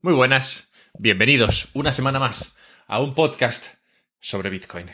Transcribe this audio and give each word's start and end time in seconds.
Muy 0.00 0.14
buenas, 0.14 0.70
bienvenidos 0.96 1.70
una 1.74 1.92
semana 1.92 2.20
más 2.20 2.54
a 2.86 3.00
un 3.00 3.14
podcast 3.14 3.66
sobre 4.20 4.48
Bitcoin. 4.48 4.86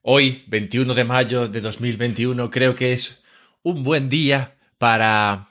Hoy, 0.00 0.44
21 0.46 0.94
de 0.94 1.04
mayo 1.04 1.48
de 1.48 1.60
2021, 1.60 2.50
creo 2.50 2.74
que 2.74 2.94
es 2.94 3.22
un 3.62 3.84
buen 3.84 4.08
día 4.08 4.56
para 4.78 5.48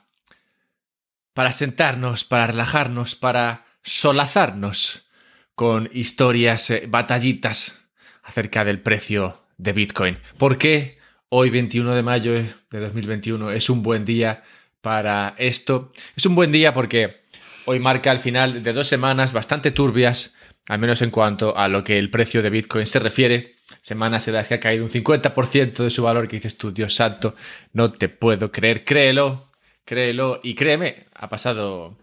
para 1.32 1.52
sentarnos, 1.52 2.24
para 2.24 2.48
relajarnos, 2.48 3.14
para 3.14 3.66
solazarnos 3.84 5.06
con 5.54 5.88
historias, 5.92 6.68
eh, 6.70 6.86
batallitas 6.88 7.78
acerca 8.24 8.64
del 8.64 8.80
precio 8.80 9.44
de 9.58 9.74
Bitcoin. 9.74 10.18
¿Por 10.38 10.58
qué 10.58 10.98
hoy, 11.28 11.50
21 11.50 11.94
de 11.94 12.02
mayo 12.02 12.32
de 12.32 12.80
2021, 12.80 13.52
es 13.52 13.70
un 13.70 13.84
buen 13.84 14.04
día 14.04 14.42
para 14.80 15.36
esto? 15.38 15.92
Es 16.16 16.26
un 16.26 16.34
buen 16.34 16.50
día 16.50 16.74
porque 16.74 17.27
hoy 17.68 17.80
marca 17.80 18.10
el 18.10 18.18
final 18.18 18.62
de 18.62 18.72
dos 18.72 18.88
semanas 18.88 19.34
bastante 19.34 19.70
turbias, 19.70 20.34
al 20.68 20.78
menos 20.78 21.02
en 21.02 21.10
cuanto 21.10 21.54
a 21.54 21.68
lo 21.68 21.84
que 21.84 21.98
el 21.98 22.08
precio 22.08 22.40
de 22.40 22.48
Bitcoin 22.48 22.86
se 22.86 22.98
refiere. 22.98 23.56
Semanas 23.82 24.26
en 24.26 24.34
las 24.34 24.48
que 24.48 24.54
ha 24.54 24.60
caído 24.60 24.84
un 24.84 24.90
50% 24.90 25.84
de 25.84 25.90
su 25.90 26.02
valor, 26.02 26.28
que 26.28 26.36
dices 26.36 26.56
tú, 26.56 26.72
Dios 26.72 26.94
santo, 26.94 27.34
no 27.74 27.92
te 27.92 28.08
puedo 28.08 28.50
creer, 28.50 28.86
créelo, 28.86 29.46
créelo 29.84 30.40
y 30.42 30.54
créeme, 30.54 31.08
ha 31.14 31.28
pasado, 31.28 31.98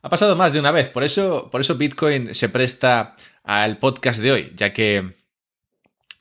ha 0.00 0.08
pasado 0.08 0.34
más 0.34 0.54
de 0.54 0.60
una 0.60 0.70
vez. 0.70 0.88
Por 0.88 1.04
eso, 1.04 1.50
por 1.52 1.60
eso 1.60 1.74
Bitcoin 1.74 2.34
se 2.34 2.48
presta 2.48 3.14
al 3.44 3.78
podcast 3.78 4.22
de 4.22 4.32
hoy, 4.32 4.52
ya 4.56 4.72
que 4.72 5.16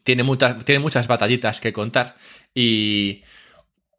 tiene, 0.04 0.24
muchas, 0.24 0.66
tiene 0.66 0.80
muchas 0.80 1.08
batallitas 1.08 1.62
que 1.62 1.72
contar 1.72 2.18
y 2.54 3.24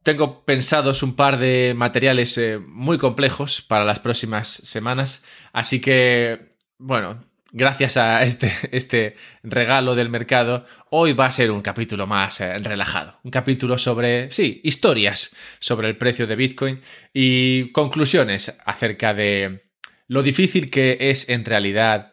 tengo 0.02 0.44
pensados 0.44 1.02
un 1.02 1.14
par 1.14 1.38
de 1.38 1.74
materiales 1.76 2.36
eh, 2.38 2.58
muy 2.58 2.98
complejos 2.98 3.62
para 3.62 3.84
las 3.84 4.00
próximas 4.00 4.48
semanas, 4.48 5.24
así 5.52 5.80
que, 5.80 6.50
bueno, 6.78 7.24
gracias 7.52 7.96
a 7.96 8.24
este, 8.24 8.52
este 8.72 9.16
regalo 9.42 9.94
del 9.94 10.08
mercado, 10.08 10.66
hoy 10.90 11.12
va 11.12 11.26
a 11.26 11.32
ser 11.32 11.50
un 11.50 11.62
capítulo 11.62 12.06
más 12.06 12.40
eh, 12.40 12.58
relajado, 12.58 13.18
un 13.22 13.30
capítulo 13.30 13.78
sobre, 13.78 14.30
sí, 14.32 14.60
historias 14.64 15.34
sobre 15.60 15.88
el 15.88 15.96
precio 15.96 16.26
de 16.26 16.36
Bitcoin 16.36 16.80
y 17.12 17.70
conclusiones 17.72 18.56
acerca 18.64 19.14
de 19.14 19.64
lo 20.08 20.22
difícil 20.22 20.70
que 20.70 20.98
es 21.00 21.28
en 21.28 21.44
realidad 21.44 22.12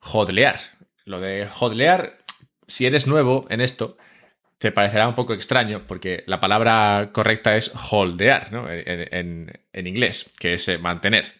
hodlear. 0.00 0.56
Lo 1.04 1.20
de 1.20 1.46
hodlear, 1.60 2.18
si 2.66 2.86
eres 2.86 3.06
nuevo 3.06 3.46
en 3.50 3.60
esto, 3.60 3.96
te 4.58 4.72
parecerá 4.72 5.08
un 5.08 5.14
poco 5.14 5.34
extraño 5.34 5.82
porque 5.86 6.24
la 6.26 6.40
palabra 6.40 7.10
correcta 7.12 7.56
es 7.56 7.72
holdear, 7.90 8.52
¿no? 8.52 8.66
En, 8.68 9.86
inglés, 9.86 10.32
que 10.38 10.54
es 10.54 10.68
eh, 10.68 10.78
mantener. 10.78 11.32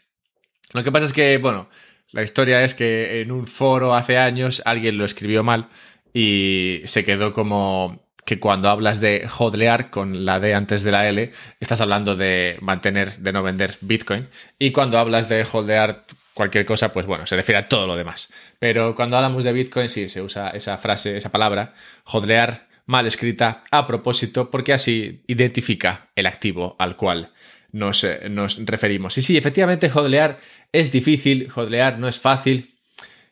Lo 0.73 0.84
que 0.84 0.92
pasa 0.92 1.06
es 1.06 1.12
que, 1.12 1.39
bueno, 1.39 1.69
la 2.11 2.23
historia 2.23 2.62
es 2.62 2.75
que 2.75 3.20
en 3.20 3.33
un 3.33 3.47
foro 3.47 3.95
hace 3.95 4.19
años 4.19 4.62
alguien 4.64 4.98
lo 4.98 5.05
escribió 5.05 5.42
mal 5.42 5.69
y 6.12 6.83
se 6.84 7.05
quedó 7.05 7.33
como 7.33 8.06
que 8.27 8.41
cuando 8.41 8.69
hablas 8.69 9.00
de 9.00 9.28
hodlear 9.39 9.91
con 9.91 10.25
la 10.25 10.41
D 10.41 10.53
antes 10.55 10.83
de 10.83 10.91
la 10.91 11.08
L, 11.08 11.33
estás 11.61 11.80
hablando 11.80 12.17
de 12.17 12.58
mantener, 12.61 13.12
de 13.19 13.33
no 13.33 13.42
vender 13.42 13.78
Bitcoin. 13.80 14.28
Y 14.58 14.73
cuando 14.73 14.98
hablas 14.98 15.28
de 15.28 15.47
holdear 15.51 16.05
cualquier 16.34 16.67
cosa, 16.67 16.92
pues 16.92 17.06
bueno, 17.06 17.27
se 17.27 17.36
refiere 17.36 17.58
a 17.58 17.69
todo 17.69 17.86
lo 17.86 17.97
demás. 17.97 18.33
Pero 18.58 18.95
cuando 18.95 19.17
hablamos 19.17 19.45
de 19.45 19.53
Bitcoin, 19.53 19.89
sí, 19.89 20.08
se 20.08 20.23
usa 20.23 20.51
esa 20.51 20.77
frase, 20.77 21.17
esa 21.17 21.30
palabra, 21.30 21.75
hodlear 22.05 22.66
mal 22.87 23.06
escrita 23.06 23.62
a 23.70 23.87
propósito 23.87 24.51
porque 24.51 24.73
así 24.73 25.23
identifica 25.27 26.11
el 26.15 26.27
activo 26.27 26.77
al 26.79 26.97
cual 26.97 27.33
nos, 27.73 28.05
eh, 28.05 28.29
nos 28.31 28.65
referimos. 28.65 29.19
Y 29.19 29.23
sí, 29.23 29.37
efectivamente, 29.37 29.91
hodlear 29.92 30.39
es 30.73 30.92
difícil, 30.92 31.51
hodlear 31.55 31.98
no 31.98 32.09
es 32.09 32.19
fácil, 32.19 32.79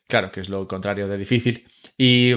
claro 0.07 0.31
que 0.31 0.41
es 0.41 0.49
lo 0.49 0.69
contrario 0.69 1.09
de 1.09 1.17
difícil, 1.17 1.67
y, 1.97 2.33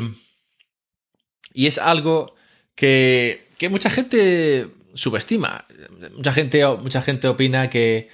y 1.53 1.67
es 1.67 1.77
algo 1.77 2.35
que, 2.75 3.47
que 3.57 3.69
mucha 3.69 3.89
gente 3.89 4.67
subestima. 4.93 5.65
Mucha 6.15 6.33
gente, 6.33 6.65
mucha 6.77 7.01
gente 7.01 7.27
opina 7.27 7.69
que 7.69 8.09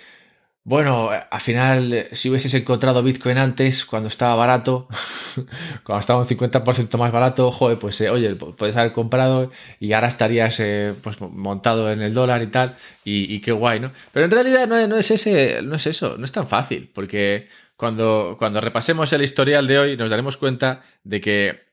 bueno, 0.66 1.10
al 1.10 1.42
final, 1.42 2.08
si 2.14 2.30
hubieses 2.30 2.54
encontrado 2.54 3.04
Bitcoin 3.04 3.38
antes, 3.38 3.84
cuando 3.86 4.08
estaba 4.08 4.34
barato, 4.36 4.88
cuando 5.84 6.00
estaba 6.00 6.22
un 6.22 6.28
50% 6.28 6.98
más 6.98 7.12
barato, 7.12 7.52
joder, 7.52 7.78
pues 7.78 8.00
eh, 8.00 8.10
oye, 8.10 8.34
puedes 8.36 8.78
haber 8.78 8.94
comprado 8.94 9.52
y 9.82 9.92
ahora 9.92 10.08
estarías 10.08 10.58
eh, 10.62 10.94
pues 11.02 11.20
montado 11.20 11.92
en 11.92 12.02
el 12.02 12.14
dólar 12.14 12.42
y 12.44 12.48
tal, 12.48 12.78
y, 13.04 13.42
qué 13.42 13.52
guay, 13.52 13.82
¿no? 13.82 13.92
Pero 14.14 14.26
en 14.26 14.32
realidad 14.32 14.66
no, 14.66 14.88
no, 14.88 14.98
es 14.98 15.12
ese, 15.12 15.62
no 15.64 15.76
es 15.76 15.86
eso, 15.86 16.18
no 16.18 16.24
es 16.24 16.32
tan 16.32 16.48
fácil, 16.48 16.90
porque 16.94 17.50
cuando, 17.76 18.38
cuando 18.40 18.62
repasemos 18.62 19.12
el 19.12 19.22
historial 19.22 19.68
de 19.68 19.80
hoy 19.80 19.98
nos 19.98 20.10
daremos 20.10 20.38
cuenta 20.38 20.82
de 21.04 21.20
que 21.20 21.64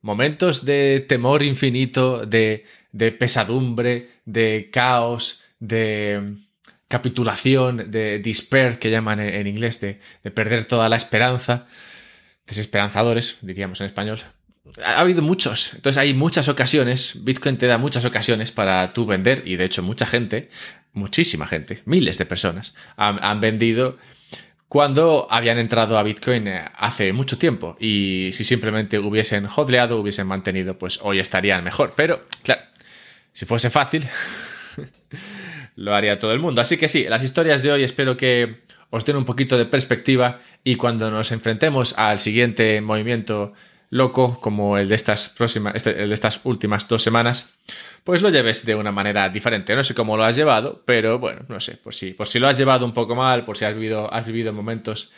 momentos 0.00 0.64
de 0.64 1.04
temor 1.06 1.42
infinito, 1.42 2.24
de, 2.24 2.64
de 2.92 3.12
pesadumbre, 3.12 4.08
de 4.24 4.70
caos, 4.72 5.42
de 5.60 6.38
capitulación, 6.88 7.90
de 7.90 8.18
despair, 8.18 8.78
que 8.78 8.90
llaman 8.90 9.20
en, 9.20 9.46
inglés, 9.46 9.80
de, 9.80 10.00
perder 10.30 10.64
toda 10.64 10.88
la 10.88 10.96
esperanza, 10.96 11.66
desesperanzadores, 12.46 13.36
diríamos 13.42 13.80
en 13.80 13.86
español. 13.86 14.20
Ha, 14.82 14.98
habido 14.98 15.22
muchos, 15.22 15.74
entonces 15.74 15.98
hay 15.98 16.14
muchas 16.14 16.48
ocasiones, 16.48 17.22
Bitcoin 17.22 17.58
te 17.58 17.66
da 17.66 17.78
muchas 17.78 18.04
ocasiones 18.04 18.52
para 18.52 18.92
tú 18.92 19.06
vender, 19.06 19.42
y 19.44 19.56
de 19.56 19.66
hecho 19.66 19.82
mucha 19.82 20.06
gente, 20.06 20.50
muchísima 20.92 21.46
gente, 21.46 21.82
miles 21.84 22.16
de 22.18 22.24
personas, 22.26 22.74
han, 22.96 23.40
vendido 23.40 23.98
cuando 24.66 25.26
habían 25.30 25.58
entrado 25.58 25.98
a 25.98 26.02
Bitcoin 26.02 26.46
eh, 26.48 26.64
hace 26.76 27.14
mucho 27.14 27.38
tiempo 27.38 27.76
y 27.80 28.30
si 28.32 28.44
simplemente 28.44 28.98
hubiesen 28.98 29.46
hodleado, 29.46 29.98
hubiesen 29.98 30.26
mantenido, 30.26 30.78
pues 30.78 30.98
hoy 31.02 31.20
estarían 31.20 31.64
mejor. 31.64 31.94
Pero, 31.96 32.26
claro, 32.42 32.60
si 33.32 33.46
fuese 33.46 33.70
fácil, 33.70 34.06
lo 35.78 35.94
haría 35.94 36.18
todo 36.18 36.32
el 36.32 36.40
mundo. 36.40 36.60
Así 36.60 36.76
que 36.76 36.88
sí, 36.88 37.06
las 37.08 37.22
historias 37.22 37.62
de 37.62 37.70
hoy 37.70 37.84
espero 37.84 38.16
que 38.16 38.62
os 38.90 39.04
den 39.04 39.16
un 39.16 39.24
poquito 39.24 39.56
de 39.56 39.64
perspectiva 39.64 40.40
y 40.64 40.74
cuando 40.74 41.08
nos 41.08 41.30
enfrentemos 41.30 41.96
al 41.96 42.18
siguiente 42.18 42.80
movimiento 42.80 43.52
loco 43.88 44.40
como 44.40 44.76
el 44.76 44.88
de 44.88 44.96
estas 44.96 45.28
próximas, 45.28 45.76
este, 45.76 46.02
el 46.02 46.08
de 46.08 46.14
estas 46.14 46.40
últimas 46.42 46.88
dos 46.88 47.02
semanas, 47.02 47.54
pues 48.02 48.22
lo 48.22 48.28
lleves 48.28 48.66
de 48.66 48.74
una 48.74 48.90
manera 48.90 49.28
diferente. 49.28 49.76
No 49.76 49.84
sé 49.84 49.94
cómo 49.94 50.16
lo 50.16 50.24
has 50.24 50.34
llevado, 50.34 50.82
pero 50.84 51.20
bueno, 51.20 51.42
no 51.46 51.60
sé, 51.60 51.76
por 51.76 51.94
si, 51.94 52.12
por 52.12 52.26
si 52.26 52.40
lo 52.40 52.48
has 52.48 52.58
llevado 52.58 52.84
un 52.84 52.92
poco 52.92 53.14
mal, 53.14 53.44
por 53.44 53.56
si 53.56 53.64
has 53.64 53.74
vivido, 53.74 54.12
has 54.12 54.26
vivido 54.26 54.52
momentos 54.52 55.12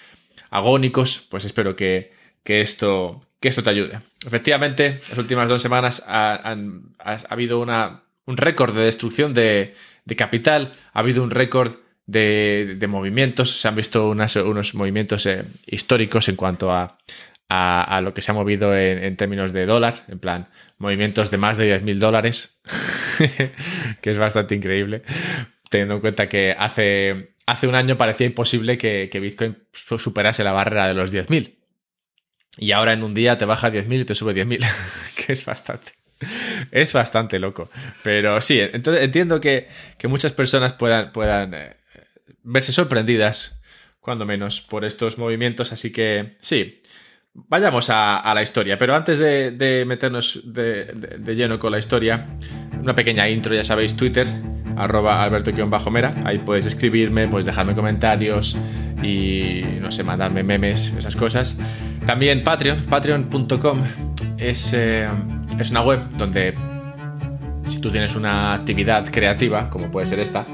agónicos, 0.50 1.26
pues 1.31 1.47
espero 1.47 1.75
que, 1.75 2.12
esto, 2.44 3.26
que 3.41 3.49
esto 3.49 3.62
te 3.62 3.70
ayude. 3.70 4.00
Efectivamente, 4.26 5.00
las 5.09 5.16
últimas 5.16 5.49
dos 5.49 5.62
semanas 5.62 6.04
ha, 6.06 6.54
habido 7.31 7.60
una, 7.60 8.03
un 8.26 8.37
récord 8.37 8.76
de 8.76 8.84
destrucción 8.84 9.32
de, 9.32 9.75
de 10.10 10.16
capital, 10.16 10.75
ha 10.93 10.98
habido 10.98 11.22
un 11.22 11.31
récord 11.31 11.76
de, 12.04 12.84
movimientos, 12.88 13.60
se 13.60 13.69
han 13.69 13.76
visto 13.76 14.10
unos 14.10 14.75
movimientos 14.75 15.25
eh, 15.26 15.44
históricos 15.66 16.28
en 16.28 16.34
cuanto 16.34 16.72
a, 16.72 16.98
a, 17.48 18.00
lo 18.03 18.12
que 18.12 18.20
se 18.20 18.32
ha 18.32 18.34
movido 18.34 18.76
en, 18.76 19.16
términos 19.16 19.53
de 19.53 19.66
dólar, 19.66 20.04
en 20.09 20.19
plan, 20.19 20.49
movimientos 20.78 21.31
de 21.31 21.38
más 21.38 21.56
de 21.56 21.66
10 21.66 21.82
mil 21.82 22.00
dólares, 22.00 22.60
que 24.03 24.10
es 24.10 24.19
bastante 24.19 24.56
increíble, 24.56 25.03
teniendo 25.70 25.94
en 25.94 26.00
cuenta 26.00 26.28
que 26.28 26.56
hace, 26.59 27.37
hace 27.47 27.69
un 27.69 27.76
año 27.76 27.97
parecía 27.97 28.26
imposible 28.26 28.76
que, 28.76 29.09
que 29.12 29.20
Bitcoin 29.20 29.59
superase 29.72 30.43
la 30.43 30.53
barrera 30.53 30.88
de 30.88 30.94
los 30.94 31.15
10.000. 31.15 31.54
Y 32.59 32.72
ahora 32.72 32.94
en 32.94 33.04
un 33.04 33.15
día 33.15 33.38
te 33.38 33.44
baja 33.44 33.70
10.000 33.70 34.00
y 34.00 34.04
te 34.04 34.16
sube 34.16 34.34
10.000, 34.34 34.66
que 35.15 35.32
es 35.32 35.44
bastante 35.44 36.00
es 36.70 36.92
bastante 36.92 37.38
loco. 37.38 37.70
Pero 38.03 38.41
sí, 38.41 38.60
entonces 38.60 39.04
entiendo 39.04 39.41
que, 39.41 39.69
muchas 40.04 40.32
personas 40.32 40.72
puedan, 40.72 41.12
puedan 41.12 41.54
eh, 41.54 41.76
verse 42.42 42.72
sorprendidas, 42.72 43.58
cuando 44.00 44.25
menos, 44.25 44.60
por 44.60 44.84
estos 44.84 45.19
movimientos. 45.19 45.72
Así 45.72 45.92
que 45.92 46.36
sí, 46.41 46.82
vayamos 47.34 47.88
a, 47.90 48.32
la 48.34 48.43
historia. 48.43 48.78
Pero 48.78 48.94
antes 48.94 49.19
de, 49.19 49.84
meternos 49.87 50.40
de, 50.44 51.34
lleno 51.34 51.58
con 51.58 51.72
la 51.72 51.78
historia, 51.78 52.26
una 52.78 52.94
pequeña 52.94 53.28
intro, 53.28 53.55
ya 53.55 53.64
sabéis, 53.64 53.96
Twitter, 53.96 54.26
arroba 54.76 55.22
alberto-mera. 55.22 56.14
Ahí 56.25 56.38
puedes 56.38 56.67
escribirme, 56.67 57.28
puedes 57.28 57.46
dejarme 57.46 57.75
comentarios 57.75 58.56
y, 59.02 59.62
no 59.81 59.90
sé, 59.93 60.02
mandarme 60.02 60.43
memes, 60.43 60.93
esas 60.99 61.17
cosas. 61.17 61.56
También 62.06 62.43
Patreon, 62.43 62.84
patreon.com 62.84 63.82
es... 64.38 64.72
Eh, 64.75 65.08
es 65.62 65.70
una 65.70 65.82
web 65.82 66.00
donde 66.16 66.54
si 67.68 67.80
tú 67.80 67.90
tienes 67.90 68.14
una 68.16 68.54
actividad 68.54 69.10
creativa, 69.10 69.70
como 69.70 69.90
puede 69.90 70.06
ser 70.06 70.18
esta, 70.18 70.46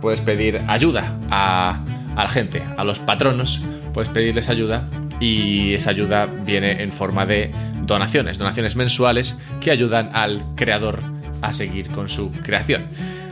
puedes 0.00 0.20
pedir 0.20 0.62
ayuda 0.68 1.18
a, 1.30 1.80
la 2.16 2.28
gente, 2.28 2.62
a 2.76 2.84
los 2.84 2.98
patronos, 2.98 3.62
puedes 3.92 4.08
pedirles 4.08 4.48
ayuda 4.48 4.88
y 5.20 5.74
esa 5.74 5.90
ayuda 5.90 6.26
viene 6.26 6.82
en 6.82 6.92
forma 6.92 7.26
de 7.26 7.50
donaciones, 7.82 8.38
donaciones 8.38 8.76
mensuales 8.76 9.36
que 9.60 9.70
ayudan 9.70 10.10
al 10.12 10.44
creador 10.56 11.00
a 11.40 11.52
seguir 11.52 11.88
con 11.90 12.08
su 12.08 12.30
creación. 12.30 12.86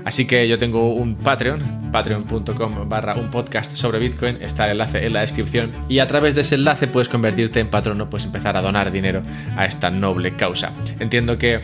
Así 0.04 0.26
que 0.26 0.48
yo 0.48 0.58
tengo 0.58 0.94
un 0.94 1.16
Patreon, 1.16 1.90
patreon.com 1.92 2.88
barra 2.88 3.14
un 3.14 3.30
podcast 3.30 3.76
sobre 3.76 3.98
Bitcoin, 3.98 4.38
está 4.40 4.66
el 4.66 4.72
enlace 4.72 5.06
en 5.06 5.12
la 5.12 5.20
descripción 5.20 5.72
y 5.88 5.98
a 5.98 6.06
través 6.06 6.34
de 6.34 6.40
ese 6.40 6.54
enlace 6.54 6.86
puedes 6.86 7.08
convertirte 7.08 7.60
en 7.60 7.68
patrono, 7.68 8.08
puedes 8.08 8.24
empezar 8.24 8.56
a 8.56 8.62
donar 8.62 8.92
dinero 8.92 9.22
a 9.56 9.66
esta 9.66 9.90
noble 9.90 10.32
causa. 10.32 10.72
Entiendo 10.98 11.38
que 11.38 11.60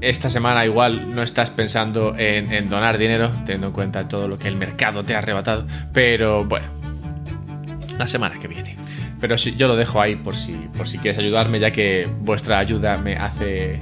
esta 0.00 0.30
semana 0.30 0.64
igual 0.64 1.14
no 1.14 1.22
estás 1.22 1.50
pensando 1.50 2.14
en, 2.16 2.68
donar 2.68 2.98
dinero, 2.98 3.30
teniendo 3.44 3.68
en 3.68 3.72
cuenta 3.72 4.08
todo 4.08 4.28
lo 4.28 4.38
que 4.38 4.48
el 4.48 4.56
mercado 4.56 5.04
te 5.04 5.14
ha 5.14 5.18
arrebatado, 5.18 5.66
pero 5.92 6.44
bueno, 6.44 6.66
la 7.98 8.06
semana 8.06 8.38
que 8.38 8.48
viene. 8.48 8.76
Pero 9.20 9.38
sí, 9.38 9.54
yo 9.56 9.66
lo 9.66 9.76
dejo 9.76 10.00
ahí 10.00 10.16
por 10.16 10.36
si, 10.36 10.52
por 10.76 10.88
si 10.88 10.98
quieres 10.98 11.18
ayudarme, 11.18 11.58
ya 11.58 11.70
que 11.70 12.08
vuestra 12.20 12.58
ayuda 12.58 12.98
me 12.98 13.16
hace 13.16 13.80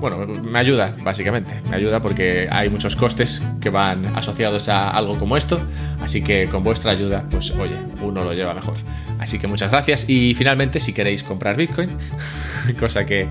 bueno, 0.00 0.26
me 0.26 0.58
ayuda, 0.58 0.96
básicamente. 1.02 1.52
Me 1.68 1.76
ayuda 1.76 2.00
porque 2.00 2.48
hay 2.50 2.70
muchos 2.70 2.96
costes 2.96 3.42
que 3.60 3.68
van 3.68 4.06
asociados 4.16 4.68
a 4.68 4.90
algo 4.90 5.18
como 5.18 5.36
esto. 5.36 5.60
Así 6.00 6.22
que 6.22 6.48
con 6.48 6.64
vuestra 6.64 6.92
ayuda, 6.92 7.26
pues 7.30 7.50
oye, 7.50 7.76
uno 8.00 8.24
lo 8.24 8.32
lleva 8.32 8.54
mejor. 8.54 8.76
Así 9.18 9.38
que 9.38 9.46
muchas 9.46 9.70
gracias. 9.70 10.08
Y 10.08 10.34
finalmente, 10.34 10.80
si 10.80 10.94
queréis 10.94 11.22
comprar 11.22 11.56
Bitcoin, 11.56 11.90
cosa 12.78 13.04
que, 13.04 13.28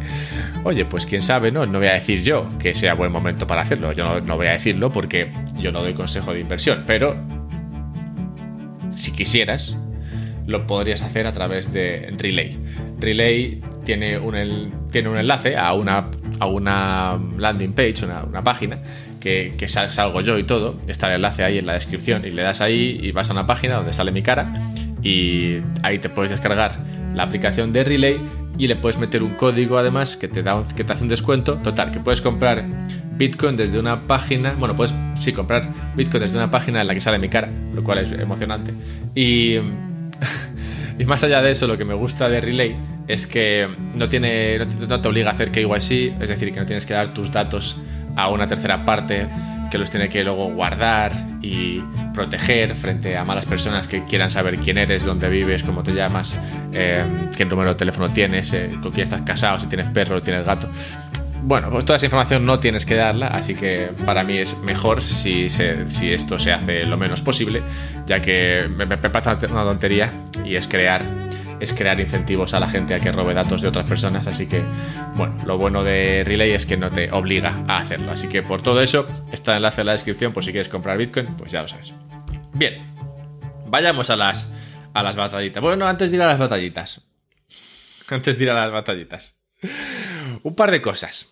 oye, 0.64 0.86
pues 0.86 1.08
quién 1.08 1.24
sabe, 1.24 1.52
¿no? 1.52 1.66
No 1.66 1.80
voy 1.80 1.88
a 1.88 1.94
decir 1.94 2.22
yo 2.22 2.48
que 2.60 2.76
sea 2.76 2.94
buen 2.94 3.12
momento 3.12 3.48
para 3.48 3.64
hacerlo. 3.64 3.92
Yo 3.94 4.22
no, 4.22 4.38
voy 4.38 4.48
a 4.48 4.52
decirlo 4.52 4.92
porque 4.92 5.32
yo 5.58 5.72
no 5.72 5.82
doy 5.82 5.96
consejo 5.96 6.34
de 6.34 6.42
inversión. 6.42 6.84
Pero 6.86 7.16
si 8.96 9.12
quisieras, 9.12 9.76
lo 10.46 10.68
podrías 10.68 11.02
hacer 11.02 11.26
a 11.26 11.34
través 11.34 11.74
de 11.74 12.14
Relay. 12.18 12.60
Relay 13.00 13.62
tiene 13.86 14.20
un, 14.20 14.88
tiene 14.92 15.10
un 15.10 15.18
enlace 15.18 15.58
a 15.58 15.74
una, 15.74 16.12
a 16.40 16.46
una 16.46 17.20
landing 17.38 17.74
page, 17.74 18.06
una, 18.06 18.44
página, 18.44 18.80
que, 19.20 19.56
que, 19.58 19.68
salgo 19.68 20.22
yo 20.22 20.38
y 20.38 20.44
todo. 20.44 20.78
Está 20.88 21.08
el 21.08 21.16
enlace 21.16 21.44
ahí 21.44 21.58
en 21.58 21.66
la 21.66 21.74
descripción 21.74 22.26
y 22.26 22.32
le 22.32 22.42
das 22.42 22.62
ahí 22.62 23.00
y 23.02 23.12
vas 23.12 23.30
a 23.30 23.34
una 23.34 23.46
página 23.48 23.76
donde 23.76 23.94
sale 23.94 24.12
mi 24.12 24.22
cara 24.22 24.72
y 25.02 25.58
ahí 25.84 26.00
te 26.00 26.10
puedes 26.10 26.32
descargar 26.32 26.78
la 27.14 27.24
aplicación 27.24 27.72
de 27.74 27.84
Relay 27.84 28.20
y 28.58 28.68
le 28.68 28.76
puedes 28.76 28.98
meter 28.98 29.24
un 29.24 29.36
código 29.36 29.78
además 29.78 30.18
que 30.18 30.28
te, 30.28 30.44
da 30.44 30.64
que 30.76 30.84
te 30.84 30.94
hace 30.94 31.04
un 31.04 31.10
descuento. 31.10 31.56
Total, 31.58 31.92
que 31.92 32.00
puedes 32.00 32.22
comprar 32.22 32.66
Bitcoin 33.18 33.56
desde 33.56 33.80
una 33.80 34.06
página, 34.06 34.54
bueno, 34.54 34.76
puedes 34.76 34.94
sí 35.20 35.32
comprar 35.32 35.70
Bitcoin 35.96 36.24
desde 36.24 36.38
una 36.38 36.52
página 36.52 36.82
en 36.82 36.88
la 36.88 36.94
que 36.94 37.02
sale 37.02 37.20
mi 37.20 37.30
cara, 37.30 37.50
lo 37.74 37.84
cual 37.84 38.00
es 38.00 38.12
emocionante. 38.12 38.74
Y 39.16 39.58
Y 41.00 41.06
más 41.06 41.24
allá 41.24 41.42
de 41.42 41.52
eso, 41.52 41.66
lo 41.66 41.78
que 41.78 41.86
me 41.86 41.94
gusta 41.94 42.28
de 42.28 42.42
Relay 42.42 42.76
es 43.08 43.26
que 43.26 43.68
no, 43.96 44.10
tiene, 44.10 44.60
no 44.60 45.02
te 45.02 45.08
obliga 45.08 45.30
a 45.30 45.34
hacer 45.34 45.50
KYC, 45.50 46.22
es 46.22 46.28
decir, 46.28 46.54
que 46.54 46.60
no 46.60 46.66
tienes 46.66 46.86
que 46.86 46.94
dar 46.94 47.14
tus 47.14 47.32
datos 47.32 47.80
a 48.18 48.30
una 48.30 48.48
tercera 48.48 48.84
parte 48.84 49.30
que 49.72 49.78
los 49.78 49.90
tiene 49.90 50.10
que 50.10 50.24
luego 50.24 50.52
guardar 50.52 51.14
y 51.42 51.82
proteger 52.14 52.76
frente 52.76 53.16
a 53.16 53.24
malas 53.24 53.46
personas 53.46 53.88
que 53.88 54.04
quieran 54.04 54.30
saber 54.30 54.58
quién 54.58 54.78
eres, 54.78 55.06
dónde 55.06 55.30
vives, 55.30 55.64
cómo 55.64 55.84
te 55.84 55.94
llamas, 55.94 56.36
eh, 56.74 57.04
qué 57.38 57.46
número 57.46 57.70
de 57.70 57.76
teléfono 57.76 58.10
tienes, 58.10 58.52
eh, 58.54 58.72
con 58.82 58.92
quién 58.92 59.04
estás 59.04 59.22
casado, 59.22 59.60
si 59.60 59.68
tienes 59.68 59.88
perro 59.88 60.18
o 60.18 60.22
tienes 60.22 60.46
gato. 60.46 60.70
Bueno, 61.42 61.70
pues 61.72 61.86
toda 61.86 61.96
esa 61.96 62.06
información 62.06 62.46
no 62.46 62.60
tienes 62.60 62.86
que 62.86 62.96
darla, 62.96 63.28
así 63.28 63.56
que 63.56 63.92
para 64.06 64.24
mí 64.24 64.38
es 64.38 64.58
mejor 64.60 65.02
si, 65.02 65.48
esto 65.48 66.38
se 66.38 66.52
hace 66.52 66.86
lo 66.86 66.98
menos 66.98 67.22
posible, 67.22 67.62
ya 68.06 68.22
que 68.22 68.70
me, 68.70 68.86
parece 68.86 69.48
una 69.48 69.64
tontería 69.64 70.12
y 70.46 70.56
es 70.56 70.68
crear, 70.68 71.02
es 71.60 71.74
crear 71.74 72.00
incentivos 72.00 72.54
a 72.54 72.60
la 72.60 72.68
gente 72.70 72.94
a 72.94 73.00
que 73.00 73.12
robe 73.12 73.34
datos 73.34 73.62
de 73.62 73.70
otras 73.70 73.86
personas, 73.86 74.28
así 74.28 74.48
que 74.48 74.62
bueno, 75.16 75.42
lo 75.46 75.58
bueno 75.58 75.84
de 75.84 76.24
Relay 76.26 76.52
es 76.52 76.66
que 76.66 76.78
no 76.78 76.92
te 76.92 77.12
obliga 77.12 77.64
a 77.68 77.78
hacerlo, 77.78 78.12
así 78.12 78.28
que 78.28 78.44
por 78.44 78.62
todo 78.62 78.82
eso 78.82 79.08
está 79.32 79.54
el 79.54 79.58
enlace 79.58 79.82
en 79.82 79.88
la 79.88 79.94
descripción 79.94 80.34
por 80.34 80.44
si 80.44 80.52
quieres 80.52 80.70
comprar 80.70 80.98
Bitcoin, 80.98 81.36
pues 81.38 81.52
ya 81.52 81.62
lo 81.62 81.68
sabes. 81.68 81.94
Bien, 82.54 82.94
vayamos 83.66 84.10
a 84.10 84.16
las, 84.16 84.52
a 84.94 85.04
las 85.04 85.16
batallitas. 85.16 85.64
Bueno, 85.64 85.88
antes 85.88 86.12
de 86.12 86.18
ir 86.18 86.24
a 86.24 86.28
las 86.28 86.40
batallitas. 86.40 87.02
Antes 88.10 88.38
de 88.38 88.44
ir 88.44 88.52
a 88.52 88.56
las 88.56 88.72
batallitas. 88.72 89.40
Un 90.44 90.56
par 90.56 90.72
de 90.72 90.82
cosas. 90.82 91.32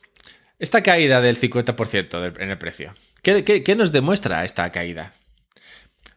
Esta 0.60 0.82
caída 0.82 1.22
del 1.22 1.40
50% 1.40 2.42
en 2.42 2.50
el 2.50 2.58
precio. 2.58 2.94
¿Qué, 3.22 3.76
nos 3.76 3.92
demuestra 3.92 4.44
esta 4.46 4.72
caída? 4.72 5.14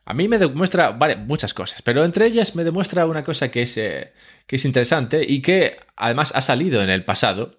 A 0.05 0.15
mí 0.15 0.29
me 0.29 0.39
demuestra 0.39 0.97
muchas 1.19 1.55
cosas, 1.55 1.83
pero 1.83 2.05
entre 2.05 2.27
ellas 2.27 2.57
me 2.57 2.65
demuestra 2.65 3.07
una 3.07 3.23
cosa 3.23 3.51
que 3.51 3.63
es, 3.63 3.77
eh, 3.77 4.13
que 4.47 4.57
es 4.57 4.65
interesante 4.65 5.25
y 5.27 5.43
que 5.43 5.77
además 5.97 6.33
ha 6.35 6.43
salido 6.43 6.83
en 6.83 6.91
el 6.91 7.05
pasado. 7.05 7.57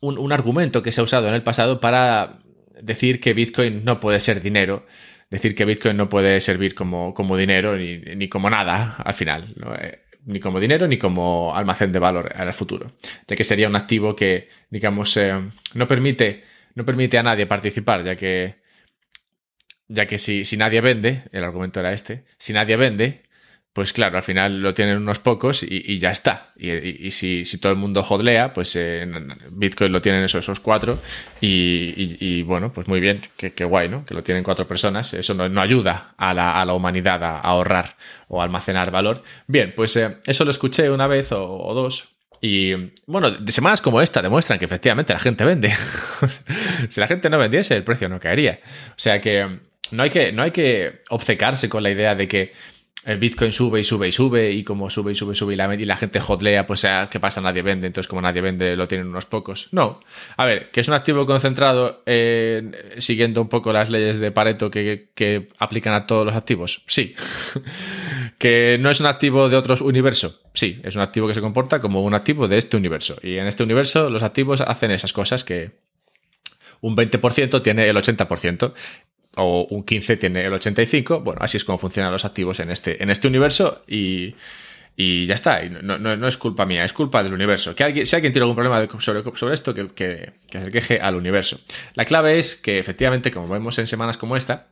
Un, 0.00 0.32
argumento 0.32 0.82
que 0.82 0.92
se 0.92 1.00
ha 1.00 1.04
usado 1.04 1.28
en 1.28 1.34
el 1.34 1.42
pasado 1.42 1.78
para 1.78 2.38
decir 2.80 3.20
que 3.20 3.34
Bitcoin 3.34 3.84
no 3.84 4.00
puede 4.00 4.18
ser 4.18 4.40
dinero, 4.40 4.86
decir 5.28 5.54
que 5.54 5.66
Bitcoin 5.66 5.96
no 5.96 6.08
puede 6.08 6.40
servir 6.40 6.74
como, 6.74 7.12
como 7.12 7.36
dinero 7.36 7.76
ni, 7.76 7.98
ni 7.98 8.28
como 8.28 8.48
nada 8.48 8.96
al 8.96 9.14
final. 9.14 9.54
Eh, 9.78 10.00
ni 10.26 10.40
como 10.40 10.60
dinero 10.60 10.86
ni 10.86 10.98
como 10.98 11.54
almacén 11.54 11.92
de 11.92 11.98
valor 11.98 12.32
en 12.34 12.46
el 12.46 12.52
futuro, 12.52 12.92
ya 13.26 13.36
que 13.36 13.44
sería 13.44 13.68
un 13.68 13.76
activo 13.76 14.14
que, 14.14 14.48
digamos, 14.70 15.16
eh, 15.16 15.40
no, 15.74 15.88
permite, 15.88 16.44
no 16.74 16.84
permite 16.84 17.18
a 17.18 17.22
nadie 17.22 17.46
participar, 17.46 18.04
ya 18.04 18.16
que, 18.16 18.56
ya 19.88 20.06
que 20.06 20.18
si, 20.18 20.44
si 20.44 20.56
nadie 20.56 20.80
vende, 20.80 21.24
el 21.32 21.44
argumento 21.44 21.80
era 21.80 21.92
este, 21.92 22.24
si 22.38 22.52
nadie 22.52 22.76
vende, 22.76 23.22
pues 23.72 23.92
claro, 23.92 24.16
al 24.16 24.24
final 24.24 24.62
lo 24.62 24.74
tienen 24.74 24.96
unos 24.96 25.20
pocos 25.20 25.62
y, 25.62 25.98
ya 25.98 26.10
está. 26.10 26.52
Y, 26.56 27.12
si, 27.12 27.44
todo 27.60 27.70
el 27.70 27.78
mundo 27.78 28.02
hodlea, 28.02 28.52
pues 28.52 28.74
eh, 28.74 29.06
Bitcoin 29.50 29.92
lo 29.92 30.02
tienen 30.02 30.24
esos, 30.24 30.44
esos 30.44 30.58
cuatro 30.58 30.98
y, 31.40 32.42
bueno, 32.42 32.72
pues 32.72 32.88
muy 32.88 32.98
bien, 32.98 33.20
qué 33.36 33.64
guay, 33.64 33.88
¿no? 33.88 34.04
Que 34.04 34.14
lo 34.14 34.24
tienen 34.24 34.42
cuatro 34.42 34.66
personas. 34.66 35.14
Eso 35.14 35.34
no, 35.34 35.60
ayuda 35.60 36.14
a 36.16 36.34
la, 36.34 36.74
humanidad 36.74 37.22
a, 37.22 37.38
ahorrar 37.38 37.96
o 38.26 38.42
almacenar 38.42 38.90
valor. 38.90 39.22
Bien, 39.46 39.72
pues 39.76 39.94
eh, 39.96 40.16
eso 40.26 40.44
lo 40.44 40.50
escuché 40.50 40.90
una 40.90 41.06
vez 41.06 41.30
o, 41.30 41.72
dos. 41.72 42.08
Y 42.40 42.74
bueno, 43.06 43.30
de 43.30 43.52
semanas 43.52 43.80
como 43.80 44.00
esta 44.00 44.20
demuestran 44.20 44.58
que 44.58 44.64
efectivamente 44.64 45.12
la 45.12 45.20
gente 45.20 45.44
vende. 45.44 45.72
si 46.88 46.98
la 46.98 47.06
gente 47.06 47.30
no 47.30 47.38
vendiese, 47.38 47.76
el 47.76 47.84
precio 47.84 48.08
no 48.08 48.18
caería. 48.18 48.58
O 48.90 48.98
sea 48.98 49.20
que 49.20 49.60
no 49.92 50.02
hay 50.02 50.10
que, 50.10 50.32
no 50.32 50.42
hay 50.42 50.50
que 50.50 51.02
obcecarse 51.10 51.68
con 51.68 51.84
la 51.84 51.90
idea 51.90 52.16
de 52.16 52.26
que 52.26 52.52
el 53.04 53.18
Bitcoin 53.18 53.50
sube 53.50 53.80
y 53.80 53.84
sube 53.84 54.08
y 54.08 54.12
sube, 54.12 54.50
y 54.50 54.62
como 54.62 54.90
sube 54.90 55.12
y 55.12 55.14
sube 55.14 55.32
y 55.32 55.36
sube, 55.36 55.54
y 55.54 55.56
la, 55.56 55.74
y 55.74 55.84
la 55.84 55.96
gente 55.96 56.20
hotlea, 56.20 56.66
pues 56.66 56.86
¿qué 57.10 57.18
pasa? 57.18 57.40
Nadie 57.40 57.62
vende, 57.62 57.86
entonces 57.86 58.08
como 58.08 58.20
nadie 58.20 58.42
vende, 58.42 58.76
lo 58.76 58.86
tienen 58.88 59.06
unos 59.06 59.24
pocos. 59.24 59.68
No. 59.72 60.00
A 60.36 60.44
ver, 60.44 60.70
que 60.70 60.80
es 60.80 60.88
un 60.88 60.94
activo 60.94 61.24
concentrado 61.24 62.02
siguiendo 62.98 63.40
un 63.40 63.48
poco 63.48 63.72
las 63.72 63.88
leyes 63.88 64.20
de 64.20 64.30
Pareto 64.30 64.70
que, 64.70 65.10
que 65.14 65.48
aplican 65.58 65.94
a 65.94 66.06
todos 66.06 66.26
los 66.26 66.36
activos. 66.36 66.82
Sí. 66.86 67.14
que 68.38 68.78
no 68.80 68.90
es 68.90 69.00
un 69.00 69.06
activo 69.06 69.48
de 69.48 69.56
otros 69.56 69.80
universos. 69.80 70.40
Sí, 70.52 70.80
es 70.82 70.96
un 70.96 71.02
activo 71.02 71.26
que 71.28 71.34
se 71.34 71.40
comporta 71.40 71.80
como 71.80 72.02
un 72.02 72.14
activo 72.14 72.48
de 72.48 72.58
este 72.58 72.76
universo. 72.76 73.16
Y 73.22 73.36
en 73.36 73.46
este 73.46 73.62
universo 73.62 74.10
los 74.10 74.22
activos 74.22 74.60
hacen 74.60 74.90
esas 74.90 75.12
cosas 75.12 75.42
que 75.42 75.72
un 76.80 76.96
20% 76.96 77.62
tiene 77.62 77.88
el 77.88 77.96
80% 77.96 78.72
o 79.36 79.66
un 79.70 79.84
15 79.84 80.16
tiene 80.16 80.44
el 80.44 80.52
85. 80.52 81.20
Bueno, 81.20 81.40
así 81.42 81.56
es 81.56 81.64
como 81.64 81.78
funcionan 81.78 82.12
los 82.12 82.24
activos 82.24 82.60
en 82.60 82.70
este, 82.70 83.02
en 83.02 83.10
este 83.10 83.28
universo 83.28 83.82
y, 83.86 84.34
ya 84.96 85.34
está. 85.34 85.62
no, 85.64 85.98
no, 85.98 86.28
es 86.28 86.36
culpa 86.36 86.66
mía, 86.66 86.84
es 86.84 86.92
culpa 86.92 87.22
del 87.22 87.32
universo. 87.32 87.74
Que 87.74 87.84
alguien, 87.84 88.04
si 88.04 88.16
alguien 88.16 88.32
tiene 88.32 88.44
algún 88.44 88.56
problema 88.56 88.86
sobre, 89.00 89.22
sobre 89.36 89.54
esto, 89.54 89.72
que, 89.72 89.88
que, 89.88 90.32
se 90.50 90.70
queje 90.70 91.00
al 91.00 91.14
universo. 91.14 91.60
La 91.94 92.04
clave 92.04 92.38
es 92.38 92.54
que 92.56 92.78
efectivamente, 92.78 93.30
como 93.30 93.48
vemos 93.48 93.78
en 93.78 93.86
semanas 93.86 94.18
como 94.18 94.36
esta, 94.36 94.68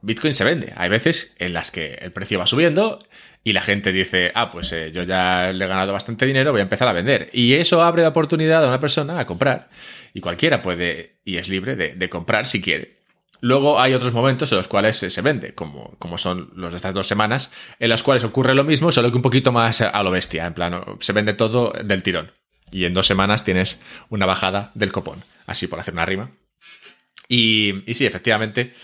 Bitcoin 0.00 0.32
se 0.32 0.44
vende. 0.44 0.72
Hay 0.76 0.88
veces 0.88 1.34
en 1.38 1.52
las 1.52 1.70
que 1.70 1.98
el 2.00 2.12
precio 2.12 2.38
va 2.38 2.46
subiendo 2.46 2.98
y 3.44 3.52
la 3.52 3.60
gente 3.60 3.92
dice, 3.92 4.32
ah, 4.34 4.50
pues 4.50 4.72
eh, 4.72 4.90
yo 4.92 5.02
ya 5.02 5.52
le 5.52 5.66
he 5.66 5.68
ganado 5.68 5.92
bastante 5.92 6.24
dinero, 6.24 6.52
voy 6.52 6.60
a 6.60 6.62
empezar 6.62 6.88
a 6.88 6.94
vender. 6.94 7.28
Y 7.34 7.52
eso 7.54 7.82
abre 7.82 8.02
la 8.02 8.08
oportunidad 8.08 8.64
a 8.64 8.68
una 8.68 8.80
persona 8.80 9.18
a 9.18 9.26
comprar. 9.26 9.68
Y 10.14 10.22
cualquiera 10.22 10.62
puede, 10.62 11.16
y 11.26 11.36
es 11.36 11.50
libre 11.50 11.76
de 11.76 12.08
comprar 12.08 12.46
si 12.46 12.62
quiere. 12.62 12.99
Luego 13.40 13.80
hay 13.80 13.94
otros 13.94 14.12
momentos 14.12 14.52
en 14.52 14.58
los 14.58 14.68
cuales 14.68 14.96
se 14.96 15.22
vende, 15.22 15.54
como, 15.54 15.96
como 15.98 16.18
son 16.18 16.50
los 16.54 16.72
de 16.72 16.76
estas 16.76 16.94
dos 16.94 17.06
semanas, 17.06 17.50
en 17.78 17.88
los 17.88 18.02
cuales 18.02 18.24
ocurre 18.24 18.54
lo 18.54 18.64
mismo, 18.64 18.92
solo 18.92 19.10
que 19.10 19.16
un 19.16 19.22
poquito 19.22 19.50
más 19.52 19.80
a 19.80 20.02
lo 20.02 20.10
bestia, 20.10 20.46
en 20.46 20.54
plano, 20.54 20.98
se 21.00 21.12
vende 21.12 21.32
todo 21.32 21.72
del 21.84 22.02
tirón. 22.02 22.32
Y 22.70 22.84
en 22.84 22.94
dos 22.94 23.06
semanas 23.06 23.44
tienes 23.44 23.80
una 24.10 24.26
bajada 24.26 24.70
del 24.74 24.92
copón, 24.92 25.24
así 25.46 25.66
por 25.66 25.80
hacer 25.80 25.94
una 25.94 26.06
rima. 26.06 26.30
Y, 27.28 27.82
sí, 27.94 28.06
efectivamente, 28.06 28.74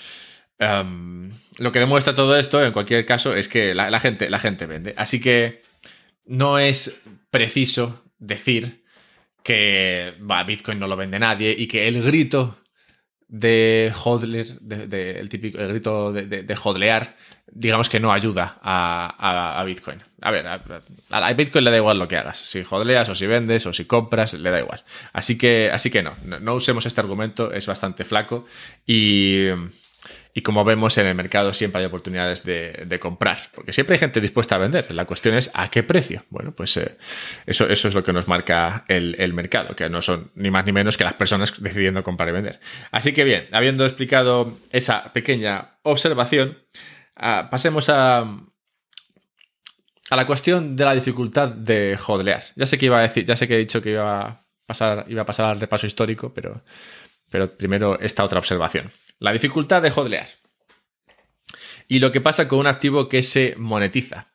em, 0.58 1.30
lo 1.58 1.72
que 1.72 1.80
demuestra 1.80 2.14
todo 2.14 2.36
esto, 2.36 2.64
en 2.64 2.72
cualquier 2.72 3.04
caso, 3.04 3.34
es 3.34 3.48
que 3.48 3.74
la, 3.74 3.98
gente, 4.00 4.30
la 4.30 4.38
gente 4.38 4.66
vende. 4.66 4.94
Así 4.96 5.20
que 5.20 5.62
no 6.24 6.58
es 6.58 7.02
preciso 7.30 8.04
decir 8.18 8.84
que 9.42 10.14
Bitcoin 10.46 10.78
no 10.78 10.88
lo 10.88 10.96
vende 10.96 11.18
nadie 11.18 11.54
y 11.56 11.68
que 11.68 11.86
el 11.86 12.02
grito 12.02 12.58
de 13.28 13.92
hodler, 14.04 14.46
de, 14.60 15.18
el 15.18 15.28
típico 15.28 15.58
el 15.58 15.68
grito 15.68 16.12
de, 16.12 16.26
de, 16.26 16.58
hodlear, 16.62 17.16
digamos 17.50 17.88
que 17.88 18.00
no 18.00 18.12
ayuda 18.12 18.58
a, 18.62 19.62
Bitcoin. 19.66 20.02
A 20.20 20.30
ver, 20.30 20.46
a, 20.46 21.32
Bitcoin 21.32 21.64
le 21.64 21.70
da 21.70 21.76
igual 21.76 21.98
lo 21.98 22.08
que 22.08 22.16
hagas. 22.16 22.38
Si 22.38 22.64
hodleas 22.68 23.08
o 23.08 23.14
si 23.14 23.26
vendes 23.26 23.66
o 23.66 23.72
si 23.72 23.84
compras, 23.84 24.34
le 24.34 24.50
da 24.50 24.60
igual. 24.60 24.84
Así 25.12 25.36
que, 25.36 25.70
así 25.72 25.90
que 25.90 26.02
no, 26.02 26.14
no 26.24 26.54
usemos 26.54 26.86
este 26.86 27.00
argumento, 27.00 27.52
es 27.52 27.66
bastante 27.66 28.04
flaco 28.04 28.46
y 28.86 29.48
y 30.36 30.42
como 30.42 30.66
vemos 30.66 30.98
en 30.98 31.06
el 31.06 31.14
mercado 31.14 31.54
siempre 31.54 31.80
hay 31.80 31.86
oportunidades 31.86 32.44
de, 32.44 32.98
comprar, 33.00 33.38
porque 33.54 33.72
siempre 33.72 33.94
hay 33.94 34.00
gente 34.00 34.20
dispuesta 34.20 34.56
a 34.56 34.58
vender. 34.58 34.84
La 34.90 35.06
cuestión 35.06 35.34
es 35.34 35.50
a 35.54 35.70
qué 35.70 35.82
precio. 35.82 36.26
Bueno, 36.28 36.52
pues 36.54 36.76
eh, 36.76 36.98
eso, 37.46 37.66
eso 37.66 37.88
es 37.88 37.94
lo 37.94 38.04
que 38.04 38.12
nos 38.12 38.28
marca 38.28 38.84
el, 38.86 39.32
mercado, 39.32 39.74
que 39.74 39.88
no 39.88 40.02
son 40.02 40.32
ni 40.34 40.50
más 40.50 40.66
ni 40.66 40.72
menos 40.72 40.98
que 40.98 41.04
las 41.04 41.14
personas 41.14 41.58
decidiendo 41.62 42.04
comprar 42.04 42.28
y 42.28 42.32
vender. 42.32 42.60
Así 42.90 43.14
que 43.14 43.24
bien, 43.24 43.48
habiendo 43.50 43.86
explicado 43.86 44.58
esa 44.68 45.10
pequeña 45.14 45.78
observación, 45.84 46.58
ah, 47.16 47.48
pasemos 47.50 47.88
a, 47.88 48.18
a 50.10 50.16
la 50.16 50.26
cuestión 50.26 50.76
de 50.76 50.84
la 50.84 50.94
dificultad 50.94 51.48
de 51.48 51.98
hodlear. 52.06 52.42
Ya 52.56 52.66
sé 52.66 52.76
que 52.76 52.84
iba 52.84 52.98
a 52.98 53.02
decir, 53.02 53.24
ya 53.24 53.38
sé 53.38 53.48
que 53.48 53.54
he 53.54 53.58
dicho 53.58 53.80
que 53.80 53.92
iba 53.92 54.20
a 54.20 54.46
pasar, 54.66 55.06
iba 55.08 55.22
a 55.22 55.26
pasar 55.26 55.46
al 55.46 55.60
repaso 55.60 55.86
histórico, 55.86 56.34
pero, 56.34 56.62
pero 57.30 57.56
primero 57.56 57.98
esta 57.98 58.22
otra 58.22 58.38
observación. 58.38 58.92
La 59.18 59.32
dificultad 59.32 59.82
de 59.82 59.90
hodlear. 59.90 60.28
Y 61.88 62.00
lo 62.00 62.12
que 62.12 62.20
pasa 62.20 62.48
con 62.48 62.58
un 62.58 62.66
activo 62.66 63.08
que 63.08 63.22
se 63.22 63.54
monetiza. 63.56 64.28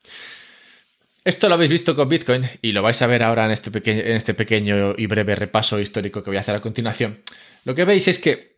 Esto 1.24 1.50
lo 1.50 1.56
habéis 1.56 1.72
visto 1.72 1.96
con 1.96 2.10
Bitcoin 2.10 2.50
y 2.62 2.72
lo 2.72 2.82
vais 2.82 3.00
a 3.02 3.08
ver 3.08 3.22
ahora 3.22 3.46
en 3.46 3.52
este, 3.52 3.70
en 3.92 4.16
este 4.16 4.34
pequeño 4.34 4.96
y 4.98 5.06
breve 5.06 5.36
repaso 5.36 5.80
histórico 5.80 6.24
que 6.24 6.32
voy 6.32 6.38
a 6.38 6.40
hacer 6.40 6.56
a 6.56 6.62
continuación. 6.62 7.22
Lo 7.64 7.76
que 7.76 7.86
veis 7.86 8.08
es 8.08 8.18
que 8.18 8.56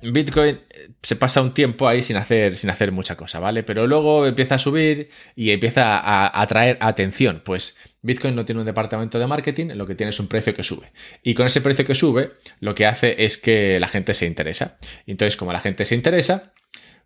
Bitcoin 0.00 0.60
eh, 0.70 0.90
se 1.02 1.16
pasa 1.16 1.42
un 1.42 1.54
tiempo 1.54 1.88
ahí 1.88 2.02
sin 2.02 2.16
hacer, 2.16 2.56
sin 2.56 2.70
hacer 2.70 2.92
mucha 2.92 3.16
cosa, 3.16 3.40
¿vale? 3.40 3.64
Pero 3.64 3.86
luego 3.88 4.26
empieza 4.26 4.56
a 4.56 4.58
subir 4.60 5.10
y 5.34 5.50
empieza 5.50 5.98
a 5.98 6.40
atraer 6.40 6.78
atención. 6.80 7.42
Pues 7.44 7.76
Bitcoin 8.08 8.34
no 8.34 8.44
tiene 8.44 8.60
un 8.60 8.66
departamento 8.66 9.18
de 9.18 9.26
marketing, 9.26 9.66
lo 9.74 9.86
que 9.86 9.94
tiene 9.94 10.10
es 10.10 10.18
un 10.18 10.26
precio 10.26 10.54
que 10.54 10.62
sube. 10.62 10.90
Y 11.22 11.34
con 11.34 11.46
ese 11.46 11.60
precio 11.60 11.84
que 11.84 11.94
sube, 11.94 12.32
lo 12.60 12.74
que 12.74 12.86
hace 12.86 13.22
es 13.24 13.36
que 13.36 13.78
la 13.78 13.86
gente 13.86 14.14
se 14.14 14.26
interesa. 14.26 14.78
Entonces, 15.06 15.36
como 15.36 15.52
la 15.52 15.60
gente 15.60 15.84
se 15.84 15.94
interesa, 15.94 16.52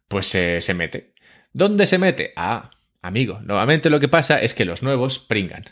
pues 0.09 0.29
se 0.29 0.75
mete. 0.75 1.13
¿Dónde 1.53 1.87
se 1.87 1.99
mete? 1.99 2.33
Ah, 2.37 2.71
amigo. 3.03 3.41
Nuevamente 3.43 3.91
lo 3.91 4.01
que 4.01 4.09
pasa 4.09 4.41
es 4.41 4.55
que 4.55 4.65
los 4.65 4.83
nuevos 4.83 5.19
pringan. 5.19 5.65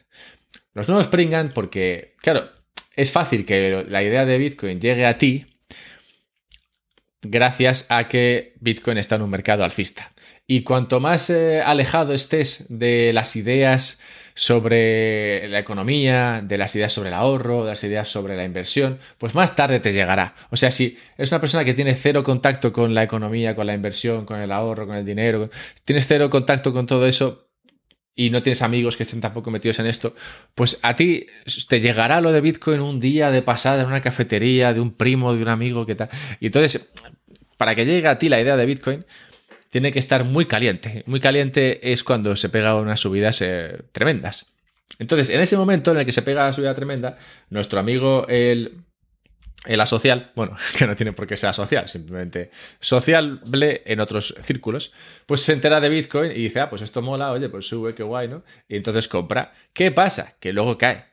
Los 0.75 0.89
nuevos 0.89 1.07
pringan 1.07 1.51
porque, 1.55 2.17
claro, 2.21 2.51
es 2.97 3.13
fácil 3.13 3.47
que 3.47 3.87
la 3.89 4.03
idea 4.03 4.27
de 4.27 4.39
Bitcoin 4.39 4.81
llegue 4.81 5.07
a 5.07 5.17
ti 5.17 5.47
gracias 7.23 7.87
a 7.89 8.09
que 8.09 8.55
Bitcoin 8.61 8.99
está 8.99 9.17
en 9.17 9.23
un 9.23 9.31
mercado 9.31 9.65
alcista. 9.65 10.13
Y 10.47 10.63
cuanto 10.63 11.01
más 11.01 11.31
eh, 11.31 11.61
alejado 11.61 12.13
estés 12.13 12.67
de 12.69 13.13
las 13.13 13.37
ideas 13.37 14.01
sobre 14.35 15.49
la 15.49 15.59
economía, 15.59 16.43
de 16.45 16.59
las 16.59 16.75
ideas 16.77 16.93
sobre 16.93 17.09
el 17.09 17.15
ahorro, 17.15 17.65
de 17.65 17.71
las 17.71 17.85
ideas 17.85 18.09
sobre 18.09 18.37
la 18.37 18.45
inversión, 18.45 18.99
pues 19.19 19.35
más 19.35 19.57
tarde 19.57 19.81
te 19.81 19.93
llegará. 19.93 20.35
O 20.51 20.57
sea, 20.57 20.71
si 20.71 20.99
es 21.19 21.31
una 21.31 21.41
persona 21.41 21.65
que 21.65 21.75
tiene 21.75 21.95
cero 21.95 22.23
contacto 22.25 22.73
con 22.73 22.95
la 22.95 23.03
economía, 23.03 23.55
con 23.55 23.67
la 23.67 23.75
inversión, 23.75 24.25
con 24.25 24.41
el 24.41 24.53
ahorro, 24.53 24.87
con 24.87 24.97
el 24.97 25.05
dinero, 25.05 25.51
tienes 25.85 26.07
cero 26.07 26.31
contacto 26.31 26.73
con 26.73 26.87
todo 26.87 27.07
eso, 27.07 27.51
y 28.15 28.29
no 28.29 28.43
tienes 28.43 28.61
amigos 28.61 28.97
que 28.99 29.05
estén 29.05 29.21
tampoco 29.21 29.51
metidos 29.51 29.79
en 29.79 29.87
esto, 29.87 30.15
pues 30.55 30.79
a 30.83 30.95
ti 30.95 31.27
te 31.69 31.81
llegará 31.81 32.21
lo 32.21 32.33
de 32.33 32.43
Bitcoin 32.43 32.81
un 32.81 33.01
día 33.01 33.31
de 33.31 33.41
pasada 33.41 33.83
en 33.83 33.89
una 33.89 34.03
cafetería 34.03 34.75
de 34.75 34.81
un 34.81 34.93
primo, 34.93 35.33
de 35.35 35.43
un 35.43 35.49
amigo, 35.49 35.87
que 35.87 35.95
tal. 35.95 36.11
Y 36.39 36.47
entonces, 36.47 36.93
para 37.57 37.75
que 37.75 37.87
llegue 37.87 38.09
a 38.09 38.19
ti 38.19 38.29
la 38.29 38.41
idea 38.41 38.59
de 38.59 38.67
Bitcoin, 38.67 39.07
tiene 39.71 39.93
que 39.93 39.99
estar 39.99 40.25
muy 40.25 40.47
caliente. 40.47 41.05
Muy 41.07 41.21
caliente 41.21 41.93
es 41.93 42.05
cuando 42.05 42.37
se 42.37 42.49
pega 42.49 42.75
unas 42.75 43.01
subidas 43.01 43.41
eh, 43.41 43.79
tremendas. 43.93 44.53
Entonces, 44.99 45.31
en 45.31 45.41
ese 45.41 45.57
momento 45.57 45.93
en 45.93 45.99
el 45.99 46.05
que 46.05 46.13
se 46.13 46.23
pega 46.23 46.45
la 46.45 46.53
subida 46.53 46.75
tremenda, 46.75 47.17
nuestro 47.49 47.81
amigo 47.81 48.27
el, 48.29 48.83
el 49.65 49.81
asocial, 49.81 50.33
bueno, 50.35 50.57
que 50.79 50.87
no 50.87 50.97
tiene 50.97 51.13
por 51.13 51.27
qué 51.27 51.37
ser 51.37 51.51
asocial, 51.51 51.89
simplemente 51.89 52.51
sociable 52.81 53.83
en 53.87 54.01
otros 54.01 54.35
círculos, 54.45 54.93
pues 55.25 55.41
se 55.41 55.53
entera 55.53 55.81
de 55.81 55.89
Bitcoin 55.89 56.33
y 56.33 56.43
dice, 56.43 56.61
ah, 56.61 56.69
pues 56.69 56.83
esto 56.83 57.01
mola, 57.01 57.31
oye, 57.31 57.49
pues 57.49 57.67
sube, 57.67 57.95
qué 57.95 58.03
guay, 58.03 58.29
¿no? 58.29 58.43
Y 58.69 58.77
entonces 58.77 59.09
compra. 59.09 59.55
¿Qué 59.73 59.91
pasa? 59.91 60.37
Que 60.41 60.53
luego 60.53 60.77
cae 60.77 61.10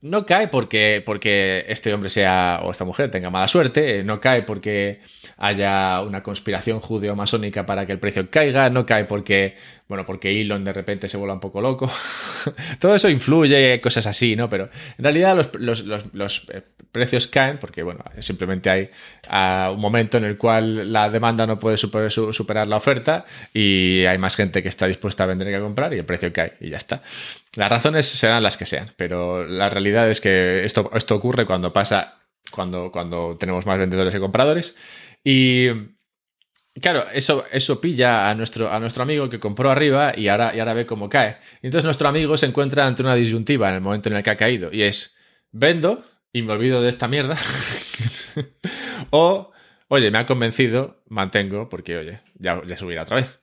no 0.00 0.26
cae 0.26 0.48
porque, 0.48 1.02
porque 1.04 1.64
este 1.68 1.92
hombre 1.92 2.08
sea 2.08 2.60
o 2.62 2.70
esta 2.70 2.84
mujer 2.84 3.10
tenga 3.10 3.30
mala 3.30 3.48
suerte, 3.48 4.04
no 4.04 4.20
cae 4.20 4.42
porque 4.42 5.00
haya 5.36 6.02
una 6.02 6.22
conspiración 6.22 6.80
judeo-masónica 6.80 7.66
para 7.66 7.86
que 7.86 7.92
el 7.92 7.98
precio 7.98 8.30
caiga, 8.30 8.70
no 8.70 8.86
cae 8.86 9.04
porque, 9.06 9.56
bueno, 9.88 10.04
porque 10.04 10.38
Elon 10.38 10.64
de 10.64 10.72
repente 10.74 11.08
se 11.08 11.16
vuelva 11.16 11.32
un 11.32 11.40
poco 11.40 11.62
loco. 11.62 11.90
Todo 12.78 12.94
eso 12.94 13.08
influye, 13.08 13.80
cosas 13.80 14.06
así, 14.06 14.36
¿no? 14.36 14.50
Pero 14.50 14.68
en 14.98 15.02
realidad 15.02 15.34
los, 15.54 16.46
eh, 16.52 16.62
precios 16.92 17.26
caen 17.26 17.58
porque, 17.58 17.82
bueno, 17.82 18.04
simplemente 18.18 18.68
hay 18.68 18.90
ah, 19.28 19.70
un 19.72 19.80
momento 19.80 20.18
en 20.18 20.24
el 20.24 20.36
cual 20.36 20.92
la 20.92 21.08
demanda 21.08 21.46
no 21.46 21.58
puede 21.58 21.78
superar, 21.78 22.10
superar 22.10 22.68
la 22.68 22.76
oferta 22.76 23.24
y 23.54 24.04
hay 24.04 24.18
más 24.18 24.36
gente 24.36 24.62
que 24.62 24.68
está 24.68 24.86
dispuesta 24.86 25.24
a 25.24 25.26
vender 25.26 25.48
que 25.48 25.56
a 25.56 25.60
comprar 25.60 25.94
y 25.94 25.98
el 25.98 26.04
precio 26.04 26.30
cae 26.34 26.52
y 26.60 26.68
ya 26.68 26.76
está. 26.76 27.02
Las 27.56 27.70
razones 27.70 28.06
serán 28.06 28.42
las 28.42 28.58
que 28.58 28.66
sean, 28.66 28.92
pero 28.98 29.46
la 29.46 29.70
realidad 29.70 30.10
es 30.10 30.20
que 30.20 30.64
esto, 30.64 30.90
esto 30.94 31.14
ocurre 31.14 31.46
cuando 31.46 31.72
pasa, 31.72 32.18
cuando, 32.50 32.92
cuando 32.92 33.38
tenemos 33.38 33.64
más 33.64 33.78
vendedores 33.78 34.12
que 34.12 34.20
compradores. 34.20 34.76
Y 35.24 35.68
claro, 36.80 37.04
eso, 37.12 37.44
eso 37.50 37.80
pilla 37.80 38.28
a 38.28 38.34
nuestro, 38.34 38.70
a 38.70 38.78
nuestro 38.80 39.02
amigo 39.02 39.28
que 39.28 39.38
compró 39.38 39.70
arriba 39.70 40.12
y 40.16 40.28
ahora, 40.28 40.54
y 40.54 40.60
ahora 40.60 40.74
ve 40.74 40.86
cómo 40.86 41.08
cae. 41.08 41.38
entonces 41.62 41.84
nuestro 41.84 42.08
amigo 42.08 42.36
se 42.36 42.46
encuentra 42.46 42.86
ante 42.86 43.02
una 43.02 43.14
disyuntiva 43.14 43.68
en 43.68 43.76
el 43.76 43.80
momento 43.80 44.08
en 44.08 44.16
el 44.16 44.22
que 44.22 44.30
ha 44.30 44.36
caído 44.36 44.70
y 44.72 44.82
es, 44.82 45.16
vendo 45.52 46.04
y 46.32 46.42
de 46.42 46.88
esta 46.88 47.08
mierda. 47.08 47.36
o, 49.10 49.50
oye, 49.88 50.10
me 50.10 50.18
ha 50.18 50.26
convencido, 50.26 51.02
mantengo 51.08 51.68
porque, 51.68 51.96
oye, 51.96 52.20
ya, 52.34 52.62
ya 52.66 52.76
subirá 52.76 53.02
otra 53.02 53.16
vez. 53.16 53.40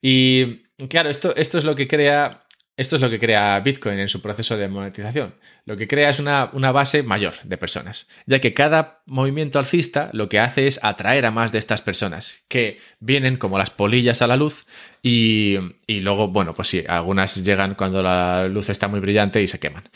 Y 0.00 0.62
claro, 0.88 1.10
esto, 1.10 1.34
esto 1.36 1.58
es 1.58 1.64
lo 1.64 1.74
que 1.74 1.88
crea 1.88 2.43
esto 2.76 2.96
es 2.96 3.02
lo 3.02 3.08
que 3.08 3.20
crea 3.20 3.60
Bitcoin 3.60 4.00
en 4.00 4.08
su 4.08 4.20
proceso 4.20 4.56
de 4.56 4.68
monetización. 4.68 5.36
Lo 5.64 5.76
que 5.76 5.86
crea 5.86 6.10
es 6.10 6.18
una, 6.18 6.46
base 6.72 7.04
mayor 7.04 7.34
de 7.44 7.56
personas, 7.56 8.08
ya 8.26 8.40
que 8.40 8.52
cada 8.52 9.02
movimiento 9.06 9.60
alcista 9.60 10.10
lo 10.12 10.28
que 10.28 10.40
hace 10.40 10.66
es 10.66 10.80
atraer 10.82 11.24
a 11.24 11.30
más 11.30 11.52
de 11.52 11.58
estas 11.58 11.82
personas, 11.82 12.42
que 12.48 12.78
vienen 12.98 13.36
como 13.36 13.58
las 13.58 13.70
polillas 13.70 14.22
a 14.22 14.26
la 14.26 14.36
luz 14.36 14.66
y, 15.02 15.56
luego, 15.88 16.28
bueno, 16.28 16.52
pues 16.54 16.68
sí, 16.68 16.84
algunas 16.88 17.44
llegan 17.44 17.76
cuando 17.76 18.02
la 18.02 18.48
luz 18.48 18.68
está 18.68 18.88
muy 18.88 19.00
brillante 19.00 19.40
y 19.40 19.46
se 19.46 19.60
queman. 19.60 19.88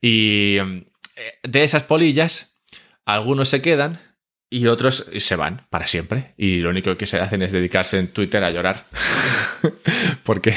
Y 0.00 0.56
eh, 0.58 0.84
de 1.42 1.64
esas 1.64 1.84
polillas, 1.84 2.56
algunos 3.04 3.50
se 3.50 3.60
quedan 3.60 4.00
y 4.52 4.66
otros 4.66 5.06
se 5.16 5.34
van 5.34 5.66
para 5.70 5.86
siempre. 5.86 6.34
Y 6.36 6.58
lo 6.58 6.68
único 6.68 6.98
que 6.98 7.06
se 7.06 7.18
hacen 7.18 7.40
es 7.40 7.52
dedicarse 7.52 7.98
en 7.98 8.08
Twitter 8.08 8.44
a 8.44 8.50
llorar. 8.50 8.84
porque, 10.24 10.54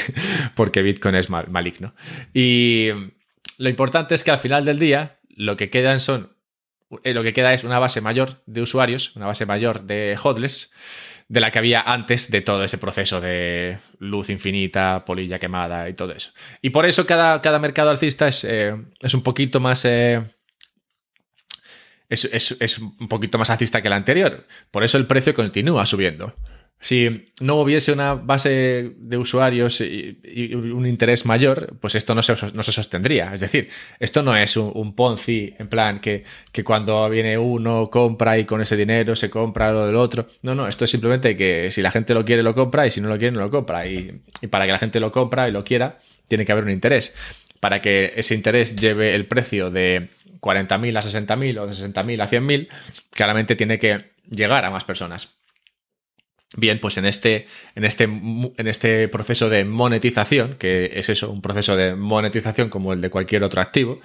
porque 0.54 0.82
Bitcoin 0.82 1.14
es 1.14 1.30
maligno. 1.30 1.94
Y 2.34 2.90
lo 3.56 3.70
importante 3.70 4.14
es 4.14 4.22
que 4.22 4.30
al 4.30 4.38
final 4.38 4.66
del 4.66 4.78
día 4.78 5.18
lo 5.30 5.56
que 5.56 5.70
quedan 5.70 6.00
son. 6.00 6.36
Eh, 7.04 7.14
lo 7.14 7.22
que 7.22 7.32
queda 7.32 7.54
es 7.54 7.64
una 7.64 7.78
base 7.78 8.02
mayor 8.02 8.42
de 8.44 8.60
usuarios, 8.60 9.16
una 9.16 9.26
base 9.26 9.46
mayor 9.46 9.84
de 9.84 10.18
hodlers, 10.22 10.70
de 11.28 11.40
la 11.40 11.50
que 11.50 11.58
había 11.58 11.80
antes 11.80 12.30
de 12.30 12.42
todo 12.42 12.64
ese 12.64 12.76
proceso 12.76 13.22
de 13.22 13.78
luz 13.98 14.28
infinita, 14.28 15.06
polilla 15.06 15.38
quemada 15.38 15.88
y 15.88 15.94
todo 15.94 16.12
eso. 16.12 16.32
Y 16.60 16.68
por 16.68 16.84
eso 16.84 17.06
cada, 17.06 17.40
cada 17.40 17.58
mercado 17.58 17.88
alcista 17.88 18.28
es, 18.28 18.44
eh, 18.44 18.76
es 19.00 19.14
un 19.14 19.22
poquito 19.22 19.58
más. 19.58 19.86
Eh, 19.86 20.22
es, 22.08 22.78
un 22.78 23.08
poquito 23.08 23.38
más 23.38 23.50
alcista 23.50 23.82
que 23.82 23.88
el 23.88 23.94
anterior. 23.94 24.46
Por 24.70 24.84
eso 24.84 24.98
el 24.98 25.06
precio 25.06 25.34
continúa 25.34 25.86
subiendo. 25.86 26.34
Si 26.78 27.32
no 27.40 27.56
hubiese 27.56 27.90
una 27.90 28.14
base 28.14 28.92
de 28.98 29.16
usuarios 29.16 29.80
y, 29.80 30.18
un 30.54 30.86
interés 30.86 31.24
mayor, 31.24 31.74
pues 31.80 31.94
esto 31.94 32.14
no 32.14 32.22
se, 32.22 32.34
no 32.52 32.62
se, 32.62 32.70
sostendría. 32.70 33.34
Es 33.34 33.40
decir, 33.40 33.70
esto 33.98 34.22
no 34.22 34.36
es 34.36 34.56
un, 34.58 34.94
Ponzi 34.94 35.54
en 35.58 35.68
plan 35.68 36.00
que, 36.00 36.24
que, 36.52 36.62
cuando 36.62 37.08
viene 37.08 37.38
uno 37.38 37.88
compra 37.90 38.38
y 38.38 38.44
con 38.44 38.60
ese 38.60 38.76
dinero 38.76 39.16
se 39.16 39.30
compra 39.30 39.72
lo 39.72 39.86
del 39.86 39.96
otro. 39.96 40.28
No, 40.42 40.54
no, 40.54 40.66
esto 40.66 40.84
es 40.84 40.90
simplemente 40.90 41.36
que 41.36 41.70
si 41.72 41.80
la 41.80 41.90
gente 41.90 42.12
lo 42.12 42.24
quiere 42.24 42.42
lo 42.42 42.54
compra 42.54 42.86
y 42.86 42.90
si 42.90 43.00
no 43.00 43.08
lo 43.08 43.18
quiere 43.18 43.32
no 43.32 43.40
lo 43.40 43.50
compra. 43.50 43.86
Y 43.86 44.20
para 44.50 44.66
que 44.66 44.72
la 44.72 44.78
gente 44.78 45.00
lo 45.00 45.10
compra 45.10 45.48
y 45.48 45.52
lo 45.52 45.64
quiera, 45.64 45.98
tiene 46.28 46.44
que 46.44 46.52
haber 46.52 46.64
un 46.64 46.70
interés. 46.70 47.14
Para 47.58 47.80
que 47.80 48.12
ese 48.16 48.34
interés 48.34 48.76
lleve 48.76 49.14
el 49.14 49.26
precio 49.26 49.70
de 49.70 50.10
40.000 50.46 50.96
a 50.96 51.02
60.000 51.02 51.58
o 51.58 51.66
de 51.66 51.72
60.000 51.72 52.22
a 52.22 52.28
100.000, 52.28 52.68
claramente 53.10 53.56
tiene 53.56 53.78
que 53.78 54.12
llegar 54.30 54.64
a 54.64 54.70
más 54.70 54.84
personas. 54.84 55.36
Bien, 56.56 56.78
pues 56.80 56.96
en 56.96 57.06
este, 57.06 57.48
en, 57.74 57.84
este, 57.84 58.04
en 58.04 58.68
este 58.68 59.08
proceso 59.08 59.48
de 59.50 59.64
monetización, 59.64 60.54
que 60.58 60.92
es 60.94 61.08
eso, 61.08 61.30
un 61.30 61.42
proceso 61.42 61.76
de 61.76 61.96
monetización 61.96 62.68
como 62.68 62.92
el 62.92 63.00
de 63.00 63.10
cualquier 63.10 63.42
otro 63.42 63.60
activo, 63.60 64.00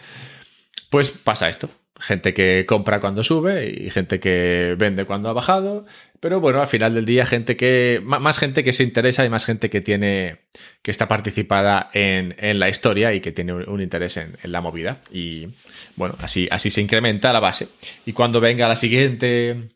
pues 0.90 1.10
pasa 1.10 1.50
esto. 1.50 1.70
gente 2.00 2.34
que 2.34 2.66
compra 2.68 3.00
cuando 3.00 3.24
sube 3.24 3.70
y 3.70 3.92
gente 3.92 4.20
que 4.20 4.76
vende 4.78 5.06
cuando 5.06 5.30
ha 5.30 5.34
bajado. 5.34 5.86
Pero 6.22 6.40
bueno, 6.40 6.62
al 6.62 6.68
final 6.68 6.94
del 6.94 7.06
día, 7.06 7.26
gente 7.26 7.58
que. 7.58 8.00
más 8.04 8.38
gente 8.38 8.64
que 8.64 8.74
se 8.74 8.84
interesa 8.84 9.26
y 9.26 9.30
más 9.30 9.44
gente 9.44 9.72
que 9.72 9.82
tiene. 9.82 10.42
que 10.84 10.92
está 10.92 11.08
participada 11.08 11.90
en, 11.94 12.60
la 12.60 12.70
historia 12.70 13.12
y 13.14 13.22
que 13.22 13.32
tiene 13.32 13.54
un, 13.54 13.82
interés 13.82 14.18
en, 14.18 14.38
la 14.44 14.62
movida. 14.62 15.02
Y 15.12 15.48
bueno, 15.96 16.16
así, 16.20 16.48
así 16.52 16.70
se 16.70 16.80
incrementa 16.80 17.34
la 17.34 17.40
base. 17.40 17.70
Y 18.06 18.14
cuando 18.14 18.40
venga 18.40 18.68
la 18.68 18.76
siguiente. 18.76 19.72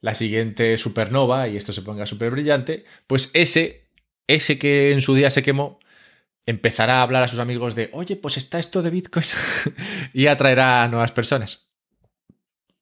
la 0.00 0.14
siguiente 0.14 0.78
supernova 0.78 1.48
y 1.48 1.58
esto 1.58 1.74
se 1.74 1.82
ponga 1.82 2.06
súper 2.06 2.30
brillante, 2.30 2.86
pues 3.06 3.30
ese. 3.34 3.84
ese 4.26 4.58
que 4.58 4.92
en 4.92 5.02
su 5.02 5.14
día 5.14 5.28
se 5.30 5.42
quemó 5.42 5.80
empezará 6.46 7.00
a 7.00 7.02
hablar 7.02 7.22
a 7.22 7.28
sus 7.28 7.38
amigos 7.38 7.74
de, 7.74 7.90
oye, 7.92 8.16
pues 8.16 8.38
está 8.38 8.58
esto 8.58 8.80
de 8.80 8.90
Bitcoin 8.90 9.26
y 10.14 10.28
atraerá 10.28 10.82
a 10.82 10.88
nuevas 10.88 11.12
personas. 11.12 11.68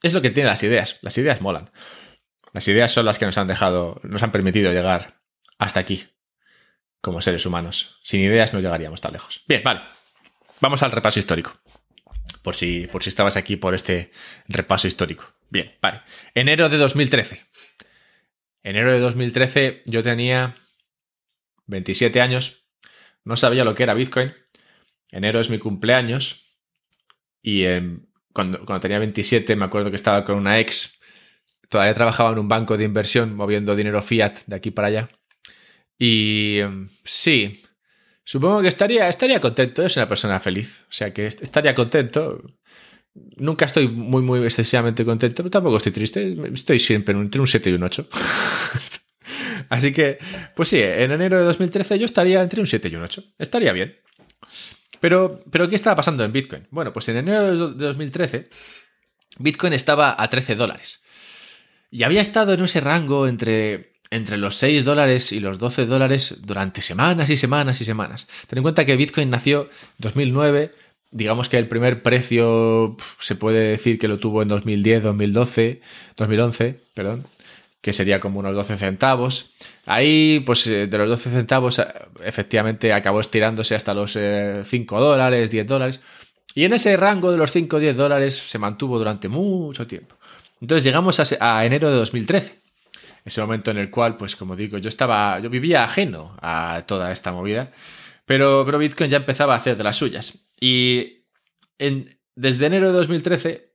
Es 0.04 0.14
lo 0.14 0.22
que 0.22 0.30
tienen 0.30 0.50
las 0.50 0.62
ideas. 0.62 0.98
Las 1.02 1.18
ideas 1.18 1.40
molan. 1.40 1.70
Las 2.52 2.66
ideas 2.68 2.92
son 2.92 3.06
las 3.06 3.18
que 3.18 3.26
nos 3.26 3.38
han 3.38 3.48
dejado, 3.48 4.00
nos 4.02 4.22
han 4.22 4.32
permitido 4.32 4.72
llegar 4.72 5.20
hasta 5.58 5.80
aquí 5.80 6.06
como 7.00 7.20
seres 7.20 7.46
humanos. 7.46 7.98
Sin 8.02 8.20
ideas 8.20 8.52
no 8.52 8.60
llegaríamos 8.60 9.00
tan 9.00 9.12
lejos. 9.12 9.44
Bien, 9.46 9.62
vale. 9.62 9.80
Vamos 10.60 10.82
al 10.82 10.92
repaso 10.92 11.18
histórico. 11.18 11.52
Por 12.42 12.54
si, 12.54 12.86
por 12.86 13.02
si 13.02 13.08
estabas 13.08 13.36
aquí 13.36 13.56
por 13.56 13.74
este 13.74 14.12
repaso 14.46 14.86
histórico. 14.86 15.26
Bien, 15.50 15.76
vale. 15.80 16.02
Enero 16.34 16.68
de 16.68 16.78
2013. 16.78 17.44
Enero 18.62 18.92
de 18.92 19.00
2013 19.00 19.82
yo 19.86 20.02
tenía 20.02 20.56
27 21.66 22.20
años 22.20 22.68
no 23.28 23.36
sabía 23.36 23.62
lo 23.62 23.74
que 23.74 23.82
era 23.82 23.92
Bitcoin. 23.92 24.32
Enero 25.10 25.38
es 25.38 25.50
mi 25.50 25.58
cumpleaños. 25.58 26.56
Y 27.42 27.64
cuando, 28.32 28.64
cuando 28.64 28.80
tenía 28.80 28.98
27 28.98 29.54
me 29.54 29.66
acuerdo 29.66 29.90
que 29.90 29.96
estaba 29.96 30.24
con 30.24 30.36
una 30.36 30.58
ex. 30.58 30.97
Todavía 31.68 31.94
trabajaba 31.94 32.30
en 32.32 32.38
un 32.38 32.48
banco 32.48 32.76
de 32.76 32.84
inversión 32.84 33.36
moviendo 33.36 33.76
dinero 33.76 34.02
fiat 34.02 34.40
de 34.46 34.56
aquí 34.56 34.70
para 34.70 34.88
allá. 34.88 35.10
Y 35.98 36.58
em, 36.58 36.88
sí, 37.04 37.62
supongo 38.24 38.62
que 38.62 38.68
estaría, 38.68 39.08
estaría 39.08 39.40
contento. 39.40 39.84
Es 39.84 39.96
una 39.96 40.08
persona 40.08 40.40
feliz. 40.40 40.84
O 40.88 40.92
sea 40.92 41.12
que 41.12 41.26
estaría 41.26 41.74
contento. 41.74 42.42
Nunca 43.36 43.66
estoy 43.66 43.88
muy, 43.88 44.22
muy 44.22 44.42
excesivamente 44.44 45.04
contento, 45.04 45.42
pero 45.42 45.50
tampoco 45.50 45.76
estoy 45.76 45.92
triste. 45.92 46.36
Estoy 46.52 46.78
siempre 46.78 47.14
entre 47.14 47.40
un 47.40 47.46
7 47.46 47.70
y 47.70 47.72
un 47.74 47.82
8. 47.82 48.08
Así 49.68 49.92
que, 49.92 50.18
pues 50.54 50.68
sí, 50.68 50.80
en 50.80 51.12
enero 51.12 51.38
de 51.38 51.44
2013 51.44 51.98
yo 51.98 52.06
estaría 52.06 52.40
entre 52.42 52.60
un 52.60 52.66
7 52.66 52.88
y 52.88 52.94
un 52.94 53.02
8. 53.02 53.22
Estaría 53.38 53.72
bien. 53.72 53.96
Pero, 55.00 55.42
pero 55.50 55.68
¿qué 55.68 55.74
estaba 55.74 55.96
pasando 55.96 56.24
en 56.24 56.32
Bitcoin? 56.32 56.66
Bueno, 56.70 56.92
pues 56.92 57.08
en 57.08 57.18
enero 57.18 57.74
de 57.74 57.86
2013 57.86 58.48
Bitcoin 59.38 59.72
estaba 59.72 60.16
a 60.18 60.28
13 60.28 60.56
dólares. 60.56 61.02
Y 61.90 62.02
había 62.02 62.20
estado 62.20 62.52
en 62.52 62.62
ese 62.62 62.80
rango 62.80 63.26
entre, 63.26 63.92
entre 64.10 64.36
los 64.36 64.56
6 64.56 64.84
dólares 64.84 65.32
y 65.32 65.40
los 65.40 65.58
12 65.58 65.86
dólares 65.86 66.40
durante 66.42 66.82
semanas 66.82 67.30
y 67.30 67.36
semanas 67.36 67.80
y 67.80 67.84
semanas. 67.84 68.28
Ten 68.46 68.58
en 68.58 68.62
cuenta 68.62 68.84
que 68.84 68.96
Bitcoin 68.96 69.30
nació 69.30 69.62
en 69.62 69.68
2009, 69.98 70.70
digamos 71.10 71.48
que 71.48 71.56
el 71.56 71.68
primer 71.68 72.02
precio 72.02 72.96
se 73.18 73.34
puede 73.34 73.70
decir 73.70 73.98
que 73.98 74.08
lo 74.08 74.18
tuvo 74.18 74.42
en 74.42 74.48
2010, 74.48 75.02
2012, 75.02 75.80
2011, 76.16 76.80
perdón 76.94 77.26
que 77.80 77.92
sería 77.92 78.20
como 78.20 78.40
unos 78.40 78.54
12 78.54 78.76
centavos. 78.76 79.52
Ahí, 79.86 80.40
pues 80.44 80.66
eh, 80.66 80.86
de 80.86 80.98
los 80.98 81.08
12 81.08 81.30
centavos, 81.30 81.78
eh, 81.78 81.86
efectivamente 82.24 82.92
acabó 82.92 83.20
estirándose 83.20 83.74
hasta 83.74 83.94
los 83.94 84.12
5 84.12 84.18
eh, 84.18 85.00
dólares, 85.00 85.50
10 85.50 85.66
dólares. 85.66 86.00
Y 86.54 86.64
en 86.64 86.72
ese 86.72 86.96
rango 86.96 87.30
de 87.30 87.38
los 87.38 87.52
5 87.52 87.76
o 87.76 87.78
10 87.78 87.96
dólares 87.96 88.36
se 88.36 88.58
mantuvo 88.58 88.98
durante 88.98 89.28
mucho 89.28 89.86
tiempo. 89.86 90.16
Entonces 90.60 90.84
llegamos 90.84 91.20
a, 91.40 91.64
enero 91.64 91.90
de 91.90 91.96
2013. 91.96 92.60
Ese 93.24 93.40
momento 93.40 93.70
en 93.70 93.78
el 93.78 93.90
cual, 93.90 94.16
pues 94.16 94.36
como 94.36 94.56
digo, 94.56 94.78
yo 94.78 94.88
estaba, 94.88 95.38
yo 95.40 95.50
vivía 95.50 95.84
ajeno 95.84 96.36
a 96.40 96.84
toda 96.86 97.12
esta 97.12 97.32
movida, 97.32 97.72
pero, 98.24 98.64
pero 98.64 98.78
Bitcoin 98.78 99.10
ya 99.10 99.18
empezaba 99.18 99.54
a 99.54 99.58
hacer 99.58 99.76
de 99.76 99.84
las 99.84 99.96
suyas. 99.96 100.38
Y 100.60 101.24
desde 102.34 102.66
enero 102.66 102.88
de 102.88 102.98
2013, 102.98 103.74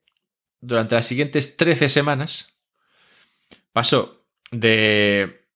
durante 0.60 0.96
las 0.96 1.06
siguientes 1.06 1.58
13 1.58 1.90
semanas, 1.90 2.58
pasó 3.72 4.26
de 4.52 5.48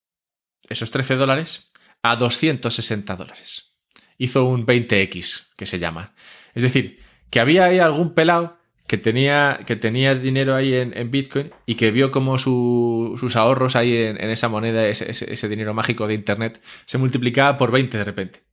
esos 0.69 0.91
13 0.91 1.15
dólares 1.15 1.71
a 2.01 2.15
260 2.15 3.15
dólares. 3.15 3.73
Hizo 4.17 4.45
un 4.45 4.65
20x, 4.65 5.47
que 5.55 5.65
se 5.65 5.79
llama. 5.79 6.15
Es 6.53 6.63
decir, 6.63 6.99
que 7.29 7.39
había 7.39 7.65
ahí 7.65 7.79
algún 7.79 8.13
pelado 8.13 8.57
que 8.87 8.97
tenía, 8.97 9.59
que 9.67 9.75
tenía 9.75 10.15
dinero 10.15 10.55
ahí 10.55 10.73
en, 10.73 11.11
Bitcoin 11.11 11.51
y 11.65 11.75
que 11.75 11.91
vio 11.91 12.09
como 12.09 12.39
sus 12.39 13.35
ahorros 13.35 13.75
ahí 13.75 13.95
en, 13.95 14.17
esa 14.17 14.47
moneda, 14.47 14.87
ese, 14.87 15.11
ese, 15.11 15.49
dinero 15.49 15.73
mágico 15.73 16.07
de 16.07 16.13
Internet, 16.13 16.61
se 16.85 16.97
multiplicaba 16.97 17.57
por 17.57 17.69
20 17.71 17.97
de 17.97 18.03
repente. 18.03 18.43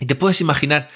Y 0.00 0.06
te 0.06 0.16
puedes 0.16 0.40
imaginar, 0.40 0.88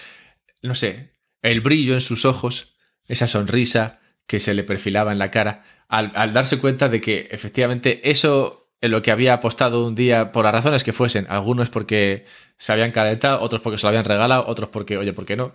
no 0.61 0.75
sé, 0.75 1.12
el 1.41 1.61
brillo 1.61 1.95
en 1.95 2.01
sus 2.01 2.25
ojos, 2.25 2.75
esa 3.07 3.29
sonrisa 3.29 4.01
que 4.27 4.41
se 4.41 4.55
le 4.55 4.65
perfilaba 4.65 5.12
en 5.12 5.21
la 5.21 5.31
cara, 5.31 5.65
al, 5.89 6.33
darse 6.33 6.59
cuenta 6.59 6.89
de 6.89 7.01
que 7.01 7.29
efectivamente 7.31 8.11
eso 8.11 8.73
en 8.81 8.91
lo 8.91 9.03
que 9.03 9.12
había 9.12 9.35
apostado 9.35 9.87
un 9.87 9.95
día, 9.95 10.33
por 10.33 10.45
las 10.45 10.53
razones 10.53 10.83
que 10.83 10.93
fuesen, 10.93 11.27
algunos 11.29 11.71
porque 11.71 12.27
se 12.59 12.73
habían 12.73 12.91
calentado, 12.91 13.41
otros 13.41 13.62
porque 13.62 13.79
se 13.79 13.85
lo 13.85 13.89
habían 13.89 14.05
regalado, 14.05 14.45
otros 14.49 14.69
porque, 14.69 14.99
oye, 14.99 15.12
¿por 15.12 15.25
qué 15.25 15.37
no? 15.37 15.53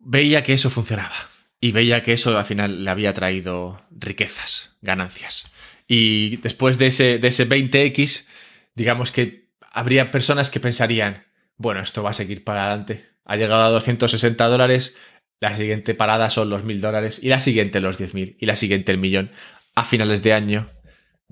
Veía 0.00 0.42
que 0.42 0.54
eso 0.54 0.70
funcionaba 0.70 1.28
y 1.60 1.72
veía 1.72 2.02
que 2.02 2.14
eso 2.14 2.36
al 2.36 2.44
final 2.44 2.84
le 2.84 2.90
había 2.90 3.12
traído 3.12 3.84
riquezas, 3.90 4.76
ganancias. 4.80 5.44
Y 5.86 6.36
después 6.38 6.78
de 6.78 6.86
ese, 6.86 7.18
de 7.18 7.28
ese 7.28 7.48
20x, 7.48 8.26
digamos 8.74 9.12
que 9.12 9.50
habría 9.70 10.10
personas 10.10 10.50
que 10.50 10.60
pensarían, 10.60 11.26
bueno, 11.56 11.80
esto 11.80 12.02
va 12.02 12.10
a 12.10 12.14
seguir 12.14 12.44
para 12.44 12.64
adelante. 12.64 13.10
Ha 13.24 13.36
llegado 13.36 13.62
a 13.62 13.68
260 13.68 14.48
dólares, 14.48 14.96
la 15.40 15.54
siguiente 15.54 15.94
parada 15.94 16.30
son 16.30 16.50
los 16.50 16.64
mil 16.64 16.80
dólares 16.80 17.20
y 17.22 17.28
la 17.28 17.40
siguiente 17.40 17.80
los 17.80 17.98
diez 17.98 18.14
mil 18.14 18.36
y 18.40 18.46
la 18.46 18.56
siguiente 18.56 18.92
el 18.92 18.98
millón. 18.98 19.30
A 19.74 19.84
finales 19.84 20.22
de 20.22 20.32
año 20.32 20.70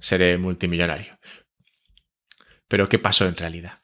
seré 0.00 0.38
multimillonario. 0.38 1.18
Pero 2.68 2.88
¿qué 2.88 2.98
pasó 2.98 3.26
en 3.26 3.36
realidad? 3.36 3.80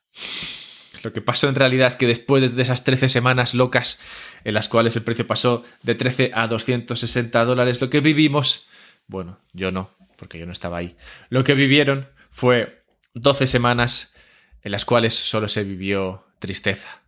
Lo 1.05 1.13
que 1.13 1.21
pasó 1.21 1.49
en 1.49 1.55
realidad 1.55 1.89
es 1.89 1.97
que 1.97 2.07
después 2.07 2.57
de 2.57 2.63
esas 2.63 2.83
13 2.83 3.11
semanas 3.11 3.55
locas 3.55 4.01
en 4.43 4.55
las 4.55 4.69
cuales 4.69 4.97
el 4.97 5.03
precio 5.03 5.27
pasó 5.27 5.63
de 5.83 5.95
13 5.95 6.31
a 6.35 6.49
260 6.49 7.45
dólares, 7.45 7.81
lo 7.81 7.91
que 7.91 8.01
vivimos, 8.01 8.67
bueno, 9.07 9.39
yo 9.53 9.71
no, 9.71 9.91
porque 10.17 10.39
yo 10.39 10.47
no 10.47 10.53
estaba 10.53 10.79
ahí, 10.79 10.97
lo 11.29 11.45
que 11.45 11.55
vivieron 11.55 12.09
fue 12.31 12.85
12 13.13 13.47
semanas 13.47 14.15
en 14.63 14.73
las 14.73 14.87
cuales 14.87 15.15
solo 15.15 15.49
se 15.49 15.63
vivió 15.63 16.27
tristeza, 16.39 17.03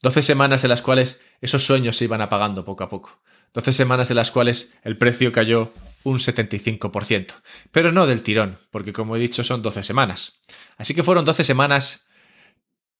12 0.00 0.22
semanas 0.22 0.64
en 0.64 0.70
las 0.70 0.80
cuales 0.80 1.20
esos 1.42 1.64
sueños 1.64 1.98
se 1.98 2.04
iban 2.04 2.22
apagando 2.22 2.64
poco 2.64 2.84
a 2.84 2.88
poco. 2.88 3.20
12 3.54 3.72
semanas 3.72 4.08
en 4.10 4.16
las 4.16 4.30
cuales 4.30 4.72
el 4.82 4.96
precio 4.96 5.30
cayó 5.30 5.74
un 6.04 6.18
75%. 6.18 7.34
Pero 7.70 7.92
no 7.92 8.06
del 8.06 8.22
tirón, 8.22 8.58
porque 8.70 8.94
como 8.94 9.16
he 9.16 9.20
dicho 9.20 9.44
son 9.44 9.60
12 9.60 9.82
semanas. 9.82 10.40
Así 10.78 10.94
que 10.94 11.02
fueron 11.02 11.26
12 11.26 11.44
semanas 11.44 12.06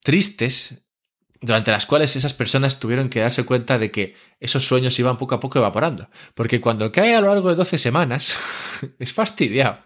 tristes 0.03 0.85
durante 1.41 1.71
las 1.71 1.85
cuales 1.85 2.15
esas 2.15 2.33
personas 2.33 2.79
tuvieron 2.79 3.09
que 3.09 3.19
darse 3.19 3.43
cuenta 3.43 3.77
de 3.77 3.91
que 3.91 4.15
esos 4.39 4.65
sueños 4.65 4.97
iban 4.99 5.17
poco 5.17 5.35
a 5.35 5.39
poco 5.41 5.59
evaporando. 5.59 6.09
Porque 6.35 6.61
cuando 6.61 6.91
cae 6.91 7.15
a 7.15 7.21
lo 7.21 7.27
largo 7.27 7.49
de 7.49 7.55
12 7.55 7.77
semanas, 7.77 8.35
es 8.99 9.11
fastidiado. 9.11 9.79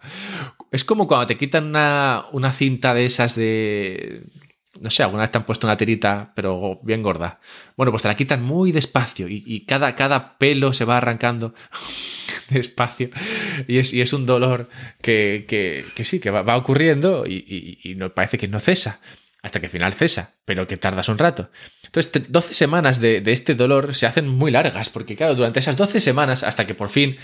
Es 0.71 0.83
como 0.83 1.07
cuando 1.07 1.27
te 1.27 1.37
quitan 1.37 1.65
una, 1.65 2.25
una 2.31 2.51
cinta 2.51 2.93
de 2.93 3.05
esas 3.05 3.35
de, 3.35 4.27
no 4.81 4.89
sé, 4.89 5.03
alguna 5.03 5.23
vez 5.23 5.31
te 5.31 5.37
han 5.37 5.45
puesto 5.45 5.67
una 5.67 5.77
tirita, 5.77 6.31
pero 6.35 6.79
bien 6.83 7.01
gorda. 7.01 7.39
Bueno, 7.75 7.91
pues 7.91 8.03
te 8.03 8.07
la 8.07 8.15
quitan 8.15 8.43
muy 8.43 8.71
despacio 8.71 9.27
y, 9.29 9.65
cada, 9.65 9.95
cada 9.95 10.37
pelo 10.37 10.73
se 10.73 10.85
va 10.85 10.97
arrancando 10.97 11.53
despacio. 12.49 13.09
Y 13.67 13.79
es, 13.79 13.93
y 13.93 14.01
es 14.01 14.13
un 14.13 14.25
dolor 14.25 14.69
que, 15.01 15.45
que, 15.47 16.03
sí, 16.03 16.19
que 16.19 16.29
va, 16.29 16.57
ocurriendo 16.57 17.25
y, 17.25 17.79
y, 17.83 17.95
no, 17.95 18.13
parece 18.13 18.37
que 18.37 18.47
no 18.47 18.59
cesa. 18.59 19.01
Hasta 19.43 19.59
que 19.59 19.67
al 19.67 19.71
final 19.71 19.93
cesa, 19.93 20.35
pero 20.45 20.67
que 20.67 20.77
tardas 20.77 21.09
un 21.09 21.17
rato. 21.17 21.51
Entonces, 21.83 22.23
12 22.29 22.53
semanas 22.53 22.99
de, 22.99 23.21
este 23.27 23.55
dolor 23.55 23.95
se 23.95 24.05
hacen 24.05 24.27
muy 24.27 24.51
largas, 24.51 24.89
porque 24.89 25.15
claro, 25.15 25.35
durante 25.35 25.59
esas 25.59 25.77
12 25.77 26.01
semanas, 26.01 26.43
hasta 26.43 26.65
que 26.65 26.73
por 26.73 26.89
fin 26.89 27.17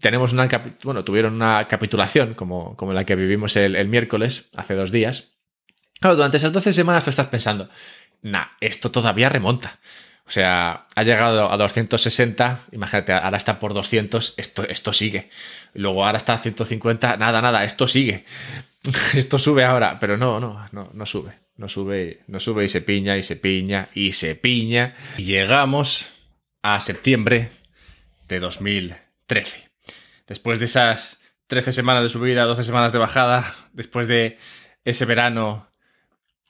tenemos 0.00 0.32
una, 0.32 0.48
bueno, 0.82 1.04
tuvieron 1.04 1.34
una 1.34 1.68
capitulación, 1.68 2.34
como, 2.34 2.76
como 2.76 2.92
la 2.92 3.04
que 3.04 3.16
vivimos 3.16 3.56
el, 3.56 3.76
el 3.76 3.88
miércoles, 3.88 4.48
hace 4.56 4.74
dos 4.74 4.90
días, 4.90 5.32
Claro, 6.02 6.16
durante 6.16 6.36
esas 6.36 6.52
12 6.52 6.72
semanas 6.72 7.04
tú 7.04 7.10
estás 7.10 7.28
pensando, 7.28 7.70
nah, 8.22 8.46
esto 8.60 8.90
todavía 8.90 9.28
remonta. 9.28 9.78
O 10.26 10.30
sea, 10.32 10.88
ha 10.96 11.02
llegado 11.04 11.48
a 11.52 11.56
260, 11.56 12.60
imagínate, 12.72 13.12
ahora 13.12 13.36
está 13.36 13.60
por 13.60 13.72
200, 13.72 14.34
esto, 14.36 14.66
esto 14.68 14.92
sigue. 14.92 15.30
Luego 15.74 16.04
ahora 16.04 16.16
está 16.18 16.34
a 16.34 16.38
150, 16.38 17.18
nada, 17.18 17.40
nada, 17.40 17.62
esto 17.62 17.86
sigue. 17.86 18.24
esto 19.14 19.38
sube 19.38 19.64
ahora, 19.64 20.00
pero 20.00 20.16
no, 20.16 20.40
no, 20.40 20.66
no, 20.72 20.90
no 20.92 21.06
sube. 21.06 21.38
No 21.62 21.68
sube, 21.68 22.24
no 22.26 22.40
sube 22.40 22.64
y 22.64 22.68
se 22.68 22.80
piña 22.80 23.16
y 23.16 23.22
se 23.22 23.36
piña 23.36 23.88
y 23.94 24.14
se 24.14 24.34
piña. 24.34 24.94
Llegamos 25.16 26.08
a 26.60 26.80
septiembre 26.80 27.50
de 28.26 28.40
2013. 28.40 29.70
Después 30.26 30.58
de 30.58 30.64
esas 30.64 31.20
13 31.46 31.70
semanas 31.70 32.02
de 32.02 32.08
subida, 32.08 32.46
12 32.46 32.64
semanas 32.64 32.92
de 32.92 32.98
bajada, 32.98 33.54
después 33.74 34.08
de 34.08 34.38
ese 34.84 35.04
verano, 35.04 35.68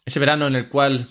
ese 0.07 0.18
verano 0.18 0.46
en 0.46 0.57
el 0.57 0.70
cual 0.70 1.09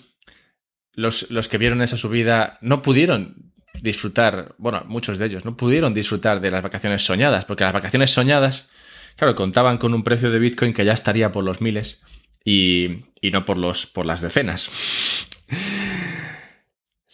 los, 0.94 1.30
los 1.30 1.46
que 1.46 1.58
vieron 1.58 1.80
esa 1.80 1.96
subida 1.96 2.58
no 2.60 2.82
pudieron 2.82 3.52
disfrutar, 3.82 4.56
bueno, 4.58 4.82
muchos 4.86 5.16
de 5.18 5.26
ellos 5.26 5.44
no 5.44 5.56
pudieron 5.56 5.94
disfrutar 5.94 6.40
de 6.40 6.50
las 6.50 6.64
vacaciones 6.64 7.04
soñadas, 7.04 7.44
porque 7.44 7.62
las 7.62 7.72
vacaciones 7.72 8.10
soñadas, 8.10 8.68
claro, 9.14 9.36
contaban 9.36 9.78
con 9.78 9.94
un 9.94 10.02
precio 10.02 10.32
de 10.32 10.40
Bitcoin 10.40 10.74
que 10.74 10.84
ya 10.84 10.92
estaría 10.92 11.30
por 11.30 11.44
los 11.44 11.60
miles 11.60 12.02
y, 12.44 13.04
y 13.20 13.30
no 13.30 13.44
por, 13.44 13.58
los, 13.58 13.86
por 13.86 14.06
las 14.06 14.20
decenas. 14.20 14.70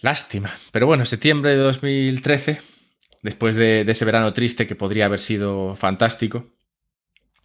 Lástima. 0.01 0.57
Pero 0.71 0.87
bueno, 0.87 1.05
septiembre 1.05 1.53
de 1.53 1.59
2013, 1.59 2.61
después 3.23 3.57
de, 3.57 3.85
ese 3.87 4.05
verano 4.05 4.33
triste 4.33 4.67
que 4.67 4.77
podría 4.77 5.07
haber 5.07 5.19
sido 5.19 5.75
fantástico, 5.75 6.47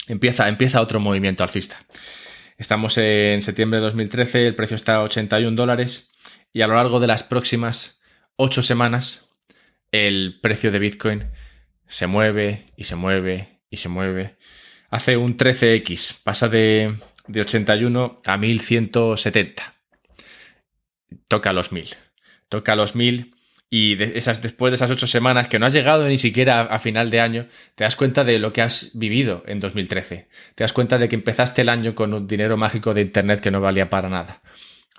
empieza, 0.07 0.47
empieza 0.47 0.81
otro 0.81 0.99
movimiento 0.99 1.43
alcista. 1.43 1.83
Estamos 2.57 2.97
en 2.99 3.41
septiembre 3.41 3.79
de 3.79 3.85
2013, 3.85 4.45
el 4.45 4.55
precio 4.55 4.75
está 4.75 4.95
a 4.95 5.03
81 5.03 5.55
dólares 5.55 6.11
y 6.53 6.61
a 6.61 6.67
lo 6.67 6.75
largo 6.75 6.99
de 6.99 7.07
las 7.07 7.23
próximas 7.23 7.99
8 8.35 8.61
semanas 8.61 9.29
el 9.91 10.39
precio 10.39 10.71
de 10.71 10.79
Bitcoin 10.79 11.25
se 11.87 12.05
mueve 12.05 12.65
y 12.77 12.83
se 12.83 12.95
mueve 12.95 13.61
y 13.71 13.77
se 13.77 13.89
mueve. 13.89 14.37
Hace 14.91 15.17
un 15.17 15.37
13x, 15.37 16.21
pasa 16.23 16.49
de, 16.49 16.95
de 17.27 17.41
81 17.41 18.21
a 18.25 18.37
1170. 18.37 19.73
Toca 21.27 21.53
los 21.53 21.71
1000 21.71 21.95
toca 22.53 22.75
los 22.75 22.95
1000 22.95 23.33
y 23.71 24.01
esas, 24.03 24.43
después 24.43 24.69
de 24.69 24.75
esas 24.75 24.91
ocho 24.91 25.07
semanas 25.07 25.47
que 25.47 25.57
no 25.57 25.65
has 25.65 25.73
llegado 25.73 26.07
ni 26.07 26.19
siquiera 26.19 26.61
a, 26.61 26.77
final 26.77 27.09
de 27.09 27.19
año, 27.19 27.47
te 27.73 27.83
das 27.83 27.95
cuenta 27.95 28.23
de 28.23 28.37
lo 28.37 28.53
que 28.53 28.61
has 28.61 28.91
vivido 28.93 29.43
en 29.47 29.59
2013. 29.59 30.27
Te 30.53 30.63
das 30.63 30.71
cuenta 30.71 30.99
de 30.99 31.09
que 31.09 31.15
empezaste 31.15 31.63
el 31.63 31.69
año 31.69 31.95
con 31.95 32.13
un 32.13 32.27
dinero 32.27 32.55
mágico 32.55 32.93
de 32.93 33.01
Internet 33.01 33.39
que 33.39 33.49
no 33.49 33.59
valía 33.59 33.89
para 33.89 34.09
nada. 34.09 34.43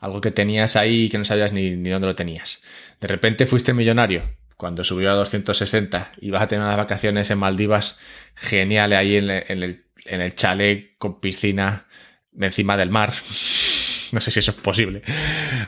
Algo 0.00 0.20
que 0.20 0.32
tenías 0.32 0.74
ahí 0.74 1.04
y 1.04 1.08
que 1.08 1.18
no 1.18 1.24
sabías 1.24 1.52
ni, 1.52 1.76
ni 1.76 1.90
dónde 1.90 2.08
lo 2.08 2.16
tenías. 2.16 2.60
De 3.00 3.06
repente 3.06 3.46
fuiste 3.46 3.72
millonario 3.72 4.34
cuando 4.56 4.82
subió 4.82 5.12
a 5.12 5.14
260 5.14 6.10
y 6.20 6.30
vas 6.30 6.42
a 6.42 6.48
tener 6.48 6.64
unas 6.64 6.76
vacaciones 6.76 7.30
en 7.30 7.38
Maldivas 7.38 8.00
geniales 8.34 8.98
ahí 8.98 9.14
en, 9.14 9.30
el, 9.30 9.84
en 10.04 10.20
el 10.20 10.34
chalet 10.34 10.98
con 10.98 11.20
piscina 11.20 11.83
encima 12.40 12.76
del 12.76 12.90
mar. 12.90 13.12
No 14.12 14.20
sé 14.20 14.30
si 14.30 14.38
eso 14.38 14.52
es 14.52 14.56
posible. 14.58 15.02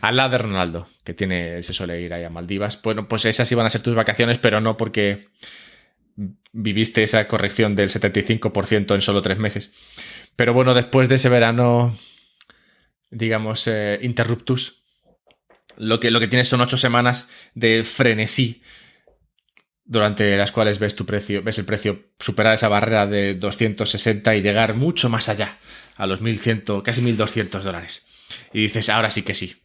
Al 0.03 0.15
lado 0.15 0.31
de 0.31 0.39
Ronaldo, 0.39 0.89
que 1.03 1.15
tiene, 1.15 1.65
se 1.65 1.73
suele 1.73 2.01
ir 2.01 2.15
ahí 2.15 2.23
a 2.23 2.31
Maldivas. 2.31 2.81
Bueno, 2.81 3.09
pues 3.09 3.25
esas 3.25 3.51
iban 3.51 3.67
a 3.67 3.71
ser 3.71 3.81
tus 3.81 3.97
vacaciones, 3.97 4.39
pero 4.39 4.61
no 4.61 4.77
porque 4.77 5.27
viviste 6.53 7.03
esa 7.03 7.27
corrección 7.27 7.75
del 7.75 7.89
75% 7.89 8.95
en 8.95 9.01
solo 9.01 9.21
tres 9.21 9.39
meses. 9.39 9.73
Pero 10.37 10.55
bueno, 10.55 10.75
después 10.75 11.09
de 11.09 11.17
ese 11.17 11.29
verano, 11.29 11.97
digamos, 13.11 13.67
eh, 13.67 13.99
interruptus, 14.03 14.85
lo 15.77 15.99
que, 15.99 16.13
lo 16.13 16.21
que 16.21 16.29
tienes 16.29 16.49
son 16.49 16.61
ocho 16.61 16.77
semanas 16.77 17.29
de 17.55 17.83
frenesí 17.85 18.63
durante 19.87 20.37
las 20.37 20.53
cuales 20.53 20.79
ves 20.79 20.97
tu 20.97 21.07
precio, 21.07 21.43
ves 21.43 21.59
el 21.59 21.65
precio 21.65 22.07
superar 22.19 22.55
esa 22.55 22.69
barrera 22.69 23.07
de 23.07 23.35
260 23.35 24.35
y 24.35 24.43
llegar 24.43 24.75
mucho 24.75 25.09
más 25.09 25.29
allá, 25.29 25.59
a 25.97 26.07
los 26.07 26.21
1100, 26.21 26.65
casi 26.83 27.01
1200 27.01 27.65
dólares. 27.65 28.05
Y 28.53 28.63
dices, 28.63 28.89
ahora 28.89 29.11
sí 29.11 29.23
que 29.23 29.35
sí. 29.35 29.57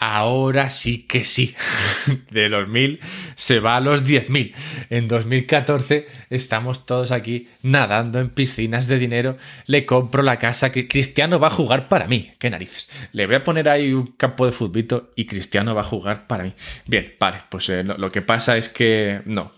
Ahora 0.00 0.70
sí 0.70 1.06
que 1.08 1.24
sí. 1.24 1.56
De 2.30 2.48
los 2.48 2.68
mil 2.68 3.00
se 3.34 3.58
va 3.58 3.76
a 3.76 3.80
los 3.80 4.04
diez 4.04 4.30
mil. 4.30 4.54
En 4.90 5.08
2014 5.08 6.06
estamos 6.30 6.86
todos 6.86 7.10
aquí 7.10 7.48
nadando 7.62 8.20
en 8.20 8.30
piscinas 8.30 8.86
de 8.86 8.98
dinero. 8.98 9.36
Le 9.66 9.86
compro 9.86 10.22
la 10.22 10.38
casa 10.38 10.70
que 10.70 10.86
Cristiano 10.86 11.40
va 11.40 11.48
a 11.48 11.50
jugar 11.52 11.88
para 11.88 12.06
mí. 12.06 12.32
Qué 12.38 12.48
narices. 12.48 12.88
Le 13.12 13.26
voy 13.26 13.34
a 13.34 13.44
poner 13.44 13.68
ahí 13.68 13.92
un 13.92 14.06
campo 14.12 14.46
de 14.46 14.52
futbito 14.52 15.10
y 15.16 15.26
Cristiano 15.26 15.74
va 15.74 15.80
a 15.80 15.84
jugar 15.84 16.28
para 16.28 16.44
mí. 16.44 16.54
Bien, 16.86 17.14
vale. 17.18 17.42
Pues 17.48 17.68
eh, 17.68 17.82
lo 17.82 18.12
que 18.12 18.22
pasa 18.22 18.56
es 18.56 18.68
que 18.68 19.20
no. 19.24 19.50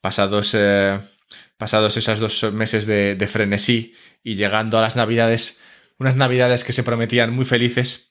Pasados, 0.00 0.54
eh, 0.54 0.98
pasados 1.58 1.96
esos 1.98 2.20
dos 2.20 2.52
meses 2.54 2.86
de 2.86 3.28
frenesí 3.30 3.94
y 4.24 4.36
llegando 4.36 4.78
a 4.78 4.80
las 4.80 4.96
navidades 4.96 5.60
unas 5.98 6.16
navidades 6.16 6.64
que 6.64 6.72
se 6.72 6.82
prometían 6.82 7.32
muy 7.32 7.44
felices, 7.44 8.05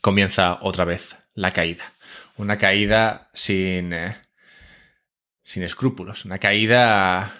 comienza 0.00 0.58
otra 0.62 0.84
vez 0.84 1.16
la 1.34 1.50
caída. 1.50 1.92
Una 2.36 2.58
caída 2.58 3.30
sin, 3.34 3.92
eh, 3.92 4.16
sin 5.42 5.62
escrúpulos, 5.62 6.24
una 6.24 6.38
caída, 6.38 7.34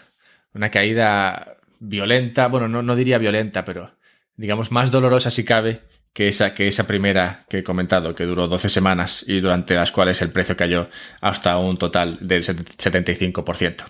una 0.54 0.70
caída 0.70 1.58
violenta, 1.78 2.48
bueno, 2.48 2.68
no, 2.68 2.82
no 2.82 2.96
diría 2.96 3.18
violenta, 3.18 3.64
pero 3.64 3.92
digamos 4.36 4.72
más 4.72 4.90
dolorosa 4.90 5.30
si 5.30 5.44
cabe 5.44 5.82
que 6.12 6.28
esa, 6.28 6.54
que 6.54 6.66
esa 6.66 6.86
primera 6.86 7.44
que 7.48 7.58
he 7.58 7.62
comentado, 7.62 8.14
que 8.14 8.24
duró 8.24 8.48
12 8.48 8.68
semanas 8.68 9.24
y 9.26 9.40
durante 9.40 9.74
las 9.74 9.92
cuales 9.92 10.20
el 10.22 10.30
precio 10.30 10.56
cayó 10.56 10.88
hasta 11.20 11.58
un 11.58 11.76
total 11.76 12.18
del 12.20 12.44
75%. 12.44 13.84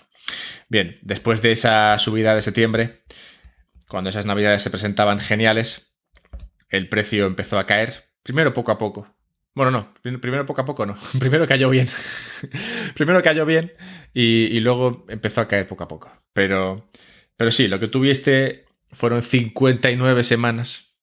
Bien, 0.68 0.96
después 1.00 1.40
de 1.40 1.52
esa 1.52 1.98
subida 1.98 2.34
de 2.34 2.42
septiembre, 2.42 3.02
cuando 3.88 4.10
esas 4.10 4.26
navidades 4.26 4.62
se 4.62 4.70
presentaban 4.70 5.18
geniales, 5.18 5.94
el 6.68 6.88
precio 6.88 7.26
empezó 7.26 7.58
a 7.58 7.66
caer, 7.66 8.07
primero 8.28 8.52
poco 8.52 8.70
a 8.70 8.76
poco. 8.76 9.08
Bueno, 9.54 9.70
no, 9.70 9.94
primero 10.02 10.44
poco 10.44 10.60
a 10.60 10.64
poco 10.66 10.84
no, 10.84 10.98
primero 11.18 11.48
cayó 11.48 11.70
bien. 11.70 11.88
primero 12.94 13.22
cayó 13.22 13.46
bien 13.46 13.72
y, 14.12 14.60
luego 14.60 15.06
empezó 15.08 15.40
a 15.40 15.48
caer 15.48 15.66
poco 15.66 15.84
a 15.84 15.88
poco. 15.88 16.12
Pero, 16.34 16.86
pero 17.36 17.50
sí, 17.50 17.68
lo 17.68 17.80
que 17.80 17.88
tuviste 17.88 18.66
fueron 18.92 19.22
59 19.22 20.24
semanas 20.24 20.94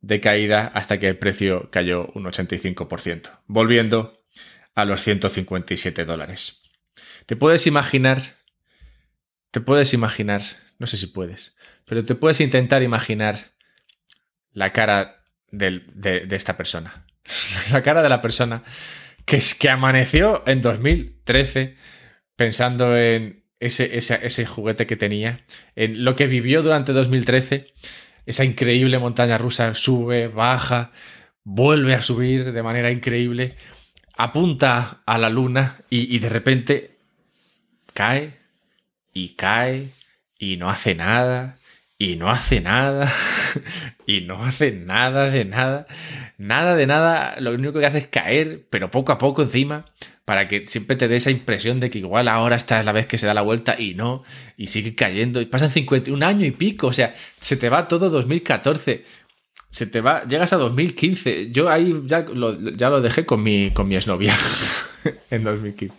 de 0.00 0.20
caída 0.20 0.66
hasta 0.74 0.98
que 0.98 1.06
el 1.06 1.16
precio 1.16 1.70
cayó 1.70 2.10
un 2.14 2.24
85%, 2.24 3.30
volviendo 3.46 4.24
a 4.74 4.84
los 4.84 5.00
157 5.00 6.04
dólares. 6.04 6.60
¿Te 7.26 7.36
puedes 7.36 7.68
imaginar? 7.68 8.38
¿Te 9.52 9.60
puedes 9.60 9.94
imaginar? 9.94 10.42
No 10.80 10.88
sé 10.88 10.96
si 10.96 11.06
puedes. 11.06 11.54
Pero 11.84 12.02
te 12.02 12.16
puedes 12.16 12.40
intentar 12.40 12.82
imaginar 12.82 13.52
la 14.50 14.72
cara 14.72 15.21
de, 15.52 16.26
esta 16.30 16.56
persona. 16.56 17.06
la 17.72 17.82
cara 17.82 18.02
de 18.02 18.08
la 18.08 18.20
persona 18.20 18.62
que, 19.24 19.40
que 19.58 19.70
amaneció 19.70 20.42
en 20.46 20.60
2013 20.60 21.76
pensando 22.36 22.96
en 22.96 23.44
ese, 23.60 23.96
ese, 23.96 24.46
juguete 24.46 24.88
que 24.88 24.96
tenía, 24.96 25.44
en 25.76 26.04
lo 26.04 26.16
que 26.16 26.26
vivió 26.26 26.62
durante 26.62 26.92
2013, 26.92 27.72
esa 28.26 28.44
increíble 28.44 28.98
montaña 28.98 29.38
rusa 29.38 29.76
sube, 29.76 30.26
baja, 30.26 30.90
vuelve 31.44 31.94
a 31.94 32.02
subir 32.02 32.52
de 32.52 32.62
manera 32.64 32.90
increíble, 32.90 33.54
apunta 34.16 35.02
a 35.06 35.18
la 35.18 35.30
luna 35.30 35.76
y 35.88 36.18
de 36.18 36.28
repente 36.28 36.98
cae 37.94 38.34
y 39.12 39.30
cae 39.36 39.90
y 40.38 40.56
no 40.56 40.68
hace 40.68 40.96
nada 40.96 41.58
y 42.02 42.16
no 42.16 42.28
hace 42.28 42.60
nada, 42.60 43.12
y 44.08 44.22
no 44.22 44.44
hace 44.44 44.72
nada 44.72 45.30
de 45.30 45.44
nada, 45.44 45.86
nada 46.36 46.74
de 46.74 46.88
nada, 46.88 47.36
lo 47.38 47.52
único 47.52 47.78
que 47.78 47.86
hace 47.86 47.98
es 47.98 48.06
caer, 48.08 48.66
pero 48.70 48.90
poco 48.90 49.12
a 49.12 49.18
poco 49.18 49.42
encima, 49.42 49.84
para 50.24 50.48
que 50.48 50.66
siempre 50.66 50.96
te 50.96 51.06
dé 51.06 51.14
esa 51.14 51.30
impresión 51.30 51.78
de 51.78 51.90
que 51.90 52.00
igual 52.00 52.26
ahora 52.26 52.56
esta 52.56 52.80
es 52.80 52.84
la 52.84 52.90
vez 52.90 53.06
que 53.06 53.18
se 53.18 53.26
da 53.28 53.34
la 53.34 53.42
vuelta 53.42 53.76
y 53.78 53.94
no, 53.94 54.24
y 54.56 54.66
sigue 54.66 54.96
cayendo, 54.96 55.40
y 55.40 55.46
pasan 55.46 55.70
51 55.70 56.26
año 56.26 56.44
y 56.44 56.50
pico, 56.50 56.88
o 56.88 56.92
sea, 56.92 57.14
se 57.40 57.56
te 57.56 57.68
va 57.68 57.86
todo 57.86 58.10
2014, 58.10 59.04
se 59.70 59.86
te 59.86 60.00
va, 60.00 60.24
llegas 60.24 60.52
a 60.52 60.56
2015, 60.56 61.52
yo 61.52 61.70
ahí 61.70 62.02
ya 62.06 62.22
lo, 62.22 62.58
ya 62.72 62.90
lo 62.90 63.00
dejé 63.00 63.24
con 63.24 63.44
mi, 63.44 63.70
con 63.70 63.86
mi 63.86 63.94
exnovia 63.94 64.34
en 65.30 65.44
2015, 65.44 65.94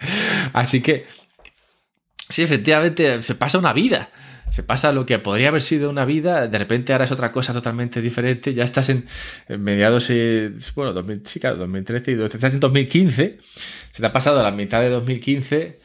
así 0.52 0.82
que, 0.82 1.06
sí, 2.28 2.44
efectivamente, 2.44 3.22
se 3.22 3.36
pasa 3.36 3.58
una 3.58 3.72
vida 3.72 4.10
se 4.54 4.62
pasa 4.62 4.92
lo 4.92 5.08
que 5.08 5.18
podría 5.18 5.48
haber 5.48 5.63
sido 5.63 5.89
una 5.89 6.06
vida, 6.06 6.48
de 6.48 6.60
repente 6.60 6.94
ahora 6.94 7.06
es 7.06 7.12
otra 7.12 7.32
cosa 7.32 7.54
totalmente 7.54 8.02
diferente, 8.04 8.54
ya 8.54 8.63
estás 8.63 8.89
en, 8.89 9.08
mediados, 9.50 10.12
eh, 10.12 10.52
bueno, 10.76 10.94
2000, 10.94 11.22
sí, 11.26 11.39
claro, 11.39 11.56
2013 11.56 12.12
y 12.12 12.22
estás 12.22 12.54
en 12.54 12.60
2015, 12.60 13.39
se 13.92 14.00
te 14.00 14.06
ha 14.06 14.13
pasado 14.13 14.44
la 14.44 14.52
mitad 14.52 14.82
de 14.82 14.89
2015 14.89 15.80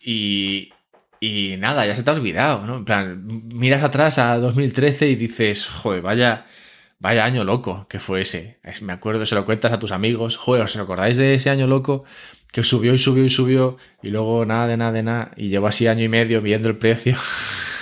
y, 0.00 0.72
y 1.20 1.56
nada, 1.58 1.84
ya 1.84 1.94
se 1.94 2.02
te 2.02 2.10
ha 2.10 2.14
olvidado, 2.14 2.66
¿no? 2.66 2.78
En 2.78 2.86
plan, 2.86 3.42
miras 3.52 3.84
atrás 3.84 4.16
a 4.16 4.38
2013 4.38 5.10
y 5.10 5.16
dices, 5.16 5.66
joder, 5.66 6.00
vaya, 6.00 6.46
vaya 7.00 7.26
año 7.26 7.44
loco 7.44 7.86
que 7.90 7.98
fue 7.98 8.22
ese. 8.22 8.58
me 8.80 8.94
acuerdo, 8.94 9.26
se 9.26 9.34
lo 9.34 9.44
cuentas 9.44 9.70
a 9.70 9.78
tus 9.78 9.92
amigos, 9.92 10.38
joder, 10.38 10.62
¿os 10.62 10.74
acordáis 10.76 11.18
de 11.18 11.34
ese 11.34 11.50
año 11.50 11.66
loco? 11.66 12.04
que 12.50 12.62
subió 12.62 12.94
y 12.94 12.98
subió 12.98 13.24
y 13.24 13.30
subió 13.30 13.78
y 14.00 14.10
luego 14.10 14.46
nada 14.46 14.68
de 14.68 14.76
nada 14.76 14.92
de 14.92 15.02
nada 15.02 15.32
y 15.36 15.48
llevo 15.48 15.66
así 15.66 15.88
año 15.88 16.04
y 16.04 16.08
medio 16.08 16.40
viendo 16.40 16.68
el 16.68 16.76
precio 16.76 17.16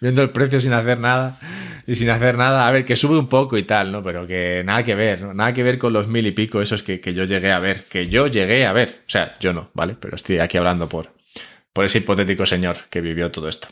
viendo 0.00 0.22
el 0.22 0.30
precio 0.30 0.60
sin 0.60 0.72
hacer 0.72 0.98
nada. 1.00 1.38
y 1.86 1.94
sin 1.94 2.10
hacer 2.10 2.36
nada, 2.36 2.68
a 2.68 2.70
ver, 2.70 2.84
que 2.84 2.96
sube 2.96 3.18
un 3.18 3.28
poco 3.28 3.56
y 3.56 3.62
tal, 3.62 3.90
¿no? 3.90 4.02
Pero 4.02 4.26
que 4.26 4.62
nada 4.64 4.84
que 4.84 4.94
ver, 4.94 5.22
¿no? 5.22 5.32
Nada 5.32 5.54
que 5.54 5.62
ver 5.62 5.78
con 5.78 5.92
los 5.92 6.06
mil 6.06 6.26
y 6.26 6.32
pico 6.32 6.60
esos 6.60 6.82
que, 6.82 7.00
que 7.00 7.14
yo 7.14 7.24
llegué 7.24 7.50
a 7.50 7.58
ver, 7.58 7.84
que 7.84 8.08
yo 8.08 8.26
llegué 8.26 8.66
a 8.66 8.72
ver. 8.72 9.00
O 9.06 9.10
sea, 9.10 9.36
yo 9.40 9.52
no, 9.52 9.70
¿vale? 9.72 9.96
Pero 9.98 10.16
estoy 10.16 10.38
aquí 10.38 10.58
hablando 10.58 10.88
por, 10.88 11.14
por 11.72 11.84
ese 11.84 11.98
hipotético 11.98 12.44
señor 12.44 12.76
que 12.90 13.00
vivió 13.00 13.30
todo 13.30 13.48
esto. 13.48 13.68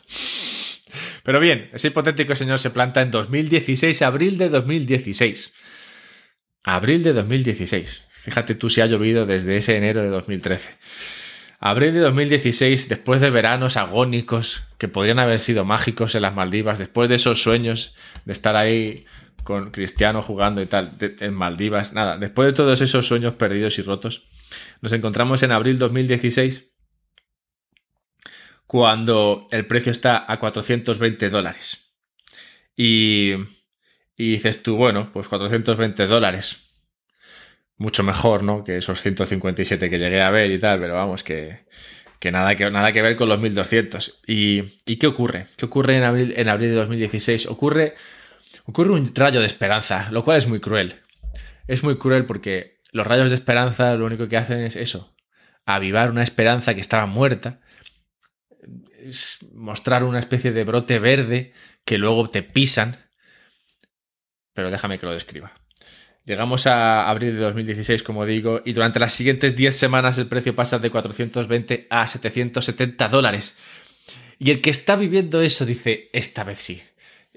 Pero 1.23 1.39
bien, 1.39 1.69
ese 1.73 1.89
hipotético 1.89 2.35
señor 2.35 2.57
se 2.57 2.69
planta 2.69 3.01
en 3.01 3.11
2016, 3.11 4.01
abril 4.01 4.37
de 4.37 4.49
2016. 4.49 5.53
Abril 6.63 7.03
de 7.03 7.13
2016. 7.13 8.01
Fíjate 8.09 8.55
tú 8.55 8.69
si 8.69 8.81
ha 8.81 8.87
llovido 8.87 9.25
desde 9.25 9.57
ese 9.57 9.77
enero 9.77 10.01
de 10.01 10.09
2013. 10.09 10.69
Abril 11.59 11.93
de 11.93 12.01
2016, 12.01 12.87
después 12.87 13.19
de 13.19 13.31
veranos 13.31 13.77
agónicos 13.77 14.63
que 14.77 14.87
podrían 14.87 15.17
haber 15.17 15.39
sido 15.39 15.65
mágicos 15.65 16.13
en 16.13 16.21
las 16.21 16.35
Maldivas, 16.35 16.77
después 16.77 17.09
de 17.09 17.15
esos 17.15 17.41
sueños 17.41 17.95
de 18.25 18.33
estar 18.33 18.55
ahí 18.55 19.05
con 19.43 19.71
Cristiano 19.71 20.21
jugando 20.21 20.61
y 20.61 20.67
tal 20.67 20.97
en 20.99 21.33
Maldivas, 21.33 21.93
nada, 21.93 22.17
después 22.17 22.47
de 22.47 22.53
todos 22.53 22.81
esos 22.81 23.07
sueños 23.07 23.33
perdidos 23.33 23.79
y 23.79 23.81
rotos, 23.81 24.27
nos 24.81 24.93
encontramos 24.93 25.41
en 25.41 25.51
abril 25.51 25.79
2016 25.79 26.69
cuando 28.67 29.47
el 29.49 29.65
precio 29.65 29.91
está 29.91 30.31
a 30.31 30.39
420 30.39 31.29
dólares. 31.29 31.93
Y, 32.75 33.31
y 34.15 34.31
dices 34.31 34.61
tú, 34.61 34.75
bueno, 34.75 35.09
pues 35.11 35.27
420 35.27 36.05
dólares 36.05 36.66
mucho 37.77 38.03
mejor, 38.03 38.43
¿no? 38.43 38.63
Que 38.63 38.77
esos 38.77 39.01
157 39.01 39.89
que 39.89 39.99
llegué 39.99 40.21
a 40.21 40.29
ver 40.31 40.51
y 40.51 40.59
tal, 40.59 40.79
pero 40.79 40.95
vamos, 40.95 41.23
que, 41.23 41.65
que, 42.19 42.31
nada, 42.31 42.55
que 42.55 42.69
nada 42.71 42.91
que 42.91 43.01
ver 43.01 43.15
con 43.15 43.29
los 43.29 43.39
1200. 43.39 44.21
¿Y, 44.27 44.79
¿Y 44.85 44.97
qué 44.97 45.07
ocurre? 45.07 45.47
¿Qué 45.57 45.65
ocurre 45.65 45.97
en 45.97 46.03
abril, 46.03 46.33
en 46.35 46.49
abril 46.49 46.69
de 46.69 46.75
2016? 46.75 47.47
Ocurre, 47.47 47.95
ocurre 48.65 48.91
un 48.91 49.13
rayo 49.13 49.39
de 49.39 49.47
esperanza, 49.47 50.09
lo 50.11 50.23
cual 50.23 50.37
es 50.37 50.47
muy 50.47 50.59
cruel. 50.59 51.01
Es 51.67 51.83
muy 51.83 51.97
cruel 51.97 52.25
porque 52.25 52.79
los 52.91 53.05
rayos 53.05 53.29
de 53.29 53.35
esperanza 53.35 53.95
lo 53.95 54.05
único 54.05 54.27
que 54.27 54.37
hacen 54.37 54.59
es 54.59 54.75
eso, 54.75 55.15
avivar 55.65 56.09
una 56.09 56.23
esperanza 56.23 56.73
que 56.73 56.81
estaba 56.81 57.05
muerta, 57.05 57.59
es 58.99 59.39
mostrar 59.53 60.03
una 60.03 60.19
especie 60.19 60.51
de 60.51 60.63
brote 60.63 60.99
verde 60.99 61.53
que 61.85 61.97
luego 61.97 62.29
te 62.29 62.43
pisan. 62.43 62.97
Pero 64.53 64.71
déjame 64.71 64.99
que 64.99 65.05
lo 65.05 65.13
describa. 65.13 65.53
Llegamos 66.27 66.67
a 66.67 67.09
abril 67.09 67.35
de 67.35 67.39
2016, 67.39 68.03
como 68.03 68.25
digo, 68.25 68.61
y 68.65 68.73
durante 68.73 68.99
las 68.99 69.13
siguientes 69.13 69.55
10 69.55 69.73
semanas 69.73 70.17
el 70.17 70.27
precio 70.27 70.53
pasa 70.53 70.77
de 70.77 70.89
420 70.89 71.87
a 71.89 72.05
770 72.05 73.07
dólares. 73.07 73.55
Y 74.37 74.51
el 74.51 74.59
que 74.59 74.69
está 74.69 74.97
viviendo 74.97 75.41
eso 75.41 75.65
dice, 75.65 76.09
esta 76.11 76.43
vez 76.43 76.59
sí, 76.59 76.83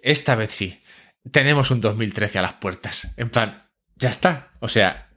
esta 0.03 0.35
vez 0.35 0.50
sí, 0.50 0.83
tenemos 1.31 1.70
un 1.70 1.81
2013 1.81 2.40
a 2.40 2.42
las 2.42 2.55
puertas. 2.55 3.12
En 3.16 3.31
plan, 3.31 3.62
ya 3.94 4.11
está. 4.11 4.50
O 4.59 4.66
sea, 4.66 5.09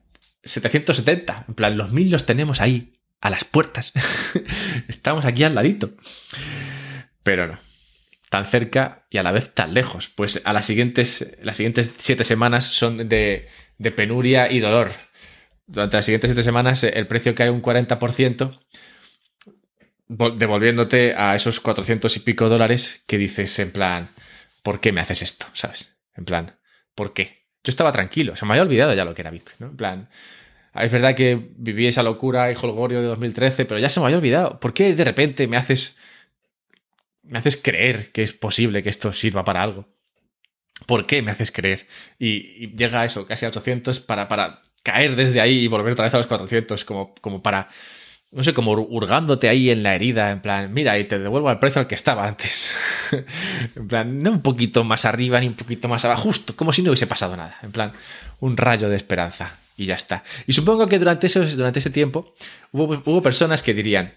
770, 0.44 1.46
en 1.48 1.56
plan, 1.56 1.76
los 1.76 1.92
mil 1.92 2.12
los 2.12 2.28
tenemos 2.28 2.62
ahí, 2.62 3.00
a 3.22 3.32
las 3.32 3.44
puertas. 3.44 3.92
Estamos 4.88 5.26
aquí 5.26 5.46
al 5.46 5.56
ladito. 5.56 5.90
Pero 7.24 7.48
no 7.48 7.73
tan 8.34 8.48
cerca 8.48 9.06
y 9.12 9.20
a 9.20 9.24
la 9.24 9.32
vez 9.32 9.54
tan 9.54 9.76
lejos. 9.76 10.10
Pues 10.10 10.42
a 10.44 10.54
las 10.54 10.66
siguientes, 10.66 11.38
las 11.44 11.58
siguientes 11.58 11.92
siete 12.00 12.24
semanas 12.24 12.66
son 12.66 13.08
de, 13.08 13.48
penuria 13.96 14.52
y 14.52 14.60
dolor. 14.60 14.90
Durante 15.68 15.98
las 15.98 16.06
siguientes 16.06 16.32
siete 16.32 16.42
semanas 16.42 16.84
el 16.84 17.06
precio 17.06 17.36
cae 17.36 17.52
un 17.52 17.62
40%, 17.62 18.60
devolviéndote 20.08 21.14
a 21.16 21.36
esos 21.36 21.60
400 21.60 22.18
y 22.18 22.20
pico 22.22 22.50
dólares 22.50 23.04
que 23.06 23.20
dices 23.20 23.60
en 23.60 23.72
plan, 23.72 24.10
¿por 24.64 24.80
qué 24.80 24.92
me 24.92 25.02
haces 25.02 25.22
esto? 25.22 25.46
¿Sabes? 25.54 25.96
En 26.16 26.26
plan, 26.26 26.58
¿por 26.96 27.14
qué? 27.14 27.46
Yo 27.64 27.70
estaba 27.70 27.92
tranquilo, 27.92 28.36
se 28.36 28.48
me 28.48 28.54
había 28.54 28.64
olvidado 28.64 28.96
ya 28.96 29.06
lo 29.06 29.14
que 29.14 29.22
era 29.22 29.30
Bitcoin. 29.30 29.58
En 29.60 29.78
plan, 29.78 30.10
es 30.74 30.92
verdad 30.92 31.14
que 31.14 31.52
viví 31.56 31.86
esa 31.86 32.02
locura 32.02 32.52
y 32.52 32.56
holgorio 32.56 33.00
de 33.00 33.06
2013, 33.10 33.66
pero 33.66 33.80
ya 33.80 33.90
se 33.90 34.00
me 34.00 34.08
había 34.08 34.18
olvidado. 34.18 34.60
¿Por 34.60 34.74
qué 34.74 34.96
de 34.96 35.06
repente 35.06 35.48
me 35.48 35.56
haces 35.58 36.00
me 37.24 37.40
haces 37.40 37.58
creer 37.58 38.12
que 38.12 38.24
es 38.24 38.34
posible 38.34 38.84
que 38.84 38.90
esto 38.90 39.14
sirva 39.14 39.44
para 39.44 39.64
algo. 39.64 39.88
¿Por 40.86 41.06
qué 41.06 41.22
me 41.22 41.32
haces 41.32 41.52
creer? 41.52 41.88
Y, 42.20 42.76
llega 42.76 43.02
a 43.02 43.06
eso, 43.06 43.26
casi 43.26 43.46
a 43.46 43.50
800, 43.50 44.00
para, 44.02 44.28
para 44.28 44.62
caer 44.84 45.16
desde 45.16 45.40
ahí 45.40 45.60
y 45.60 45.68
volver 45.68 45.94
otra 45.94 46.06
vez 46.06 46.14
a 46.14 46.18
los 46.18 46.28
400, 46.28 46.84
como, 46.84 47.16
como 47.16 47.42
para, 47.42 47.70
no 48.32 48.44
sé, 48.44 48.54
como 48.54 48.74
hurgándote 48.74 49.48
ahí 49.48 49.70
en 49.70 49.84
la 49.84 49.96
herida, 49.96 50.32
en 50.32 50.42
plan, 50.42 50.74
mira, 50.74 51.00
y 51.00 51.06
te 51.06 51.20
devuelvo 51.20 51.50
al 51.50 51.60
precio 51.60 51.80
al 51.80 51.88
que 51.88 51.96
estaba 51.96 52.28
antes. 52.28 52.74
en 53.76 53.88
plan, 53.88 54.20
no 54.22 54.32
un 54.32 54.42
poquito 54.42 54.84
más 54.84 55.06
arriba 55.06 55.40
ni 55.40 55.48
un 55.48 55.56
poquito 55.56 55.88
más 55.88 56.04
abajo, 56.04 56.24
justo, 56.24 56.56
como 56.56 56.74
si 56.74 56.82
no 56.82 56.90
hubiese 56.90 57.08
pasado 57.08 57.38
nada. 57.38 57.58
En 57.62 57.72
plan, 57.72 57.94
un 58.40 58.58
rayo 58.58 58.90
de 58.90 58.98
esperanza 58.98 59.60
y 59.78 59.86
ya 59.86 59.96
está. 59.96 60.24
Y 60.48 60.54
supongo 60.54 60.88
que 60.88 61.00
durante, 61.00 61.28
esos, 61.28 61.56
durante 61.56 61.80
ese 61.80 61.90
tiempo 61.90 62.34
hubo, 62.72 63.02
hubo 63.06 63.22
personas 63.22 63.64
que 63.64 63.74
dirían, 63.74 64.14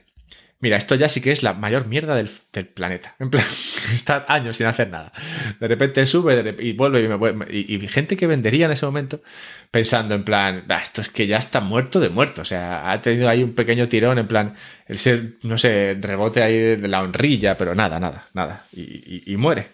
Mira, 0.59 0.79
esto 0.79 0.95
ya 0.95 1.11
sí 1.11 1.21
que 1.21 1.33
es 1.33 1.43
la 1.43 1.53
mayor 1.53 1.87
mierda 1.87 2.15
del, 2.15 2.31
planeta. 2.69 3.15
En 3.19 3.29
plan, 3.29 3.45
está 3.93 4.25
años 4.27 4.57
sin 4.57 4.67
hacer 4.67 4.89
nada. 4.89 5.13
De 5.61 5.69
repente 5.69 6.07
sube 6.07 6.57
y 6.61 6.73
vuelve 6.73 7.05
y, 7.05 7.09
me, 7.09 7.47
y, 7.51 7.89
gente 7.89 8.17
que 8.17 8.27
vendería 8.27 8.65
en 8.65 8.73
ese 8.73 8.87
momento 8.87 9.23
pensando 9.71 10.15
en 10.15 10.25
plan, 10.25 10.65
esto 10.83 11.03
es 11.03 11.11
que 11.11 11.27
ya 11.27 11.37
está 11.37 11.61
muerto 11.61 12.01
de 12.01 12.09
muerto. 12.09 12.41
O 12.41 12.45
sea, 12.47 12.91
ha 12.91 13.03
tenido 13.03 13.29
ahí 13.29 13.43
un 13.43 13.53
pequeño 13.55 13.87
tirón 13.87 14.19
en 14.19 14.27
plan, 14.27 14.55
el 14.87 14.97
ser, 14.97 15.35
no 15.43 15.59
sé, 15.59 15.99
rebote 16.01 16.43
ahí 16.43 16.77
de 16.77 16.89
la 16.89 17.03
honrilla, 17.03 17.59
pero 17.59 17.75
nada, 17.75 18.01
nada, 18.01 18.29
nada. 18.33 18.67
Y, 18.73 19.37
muere. 19.37 19.69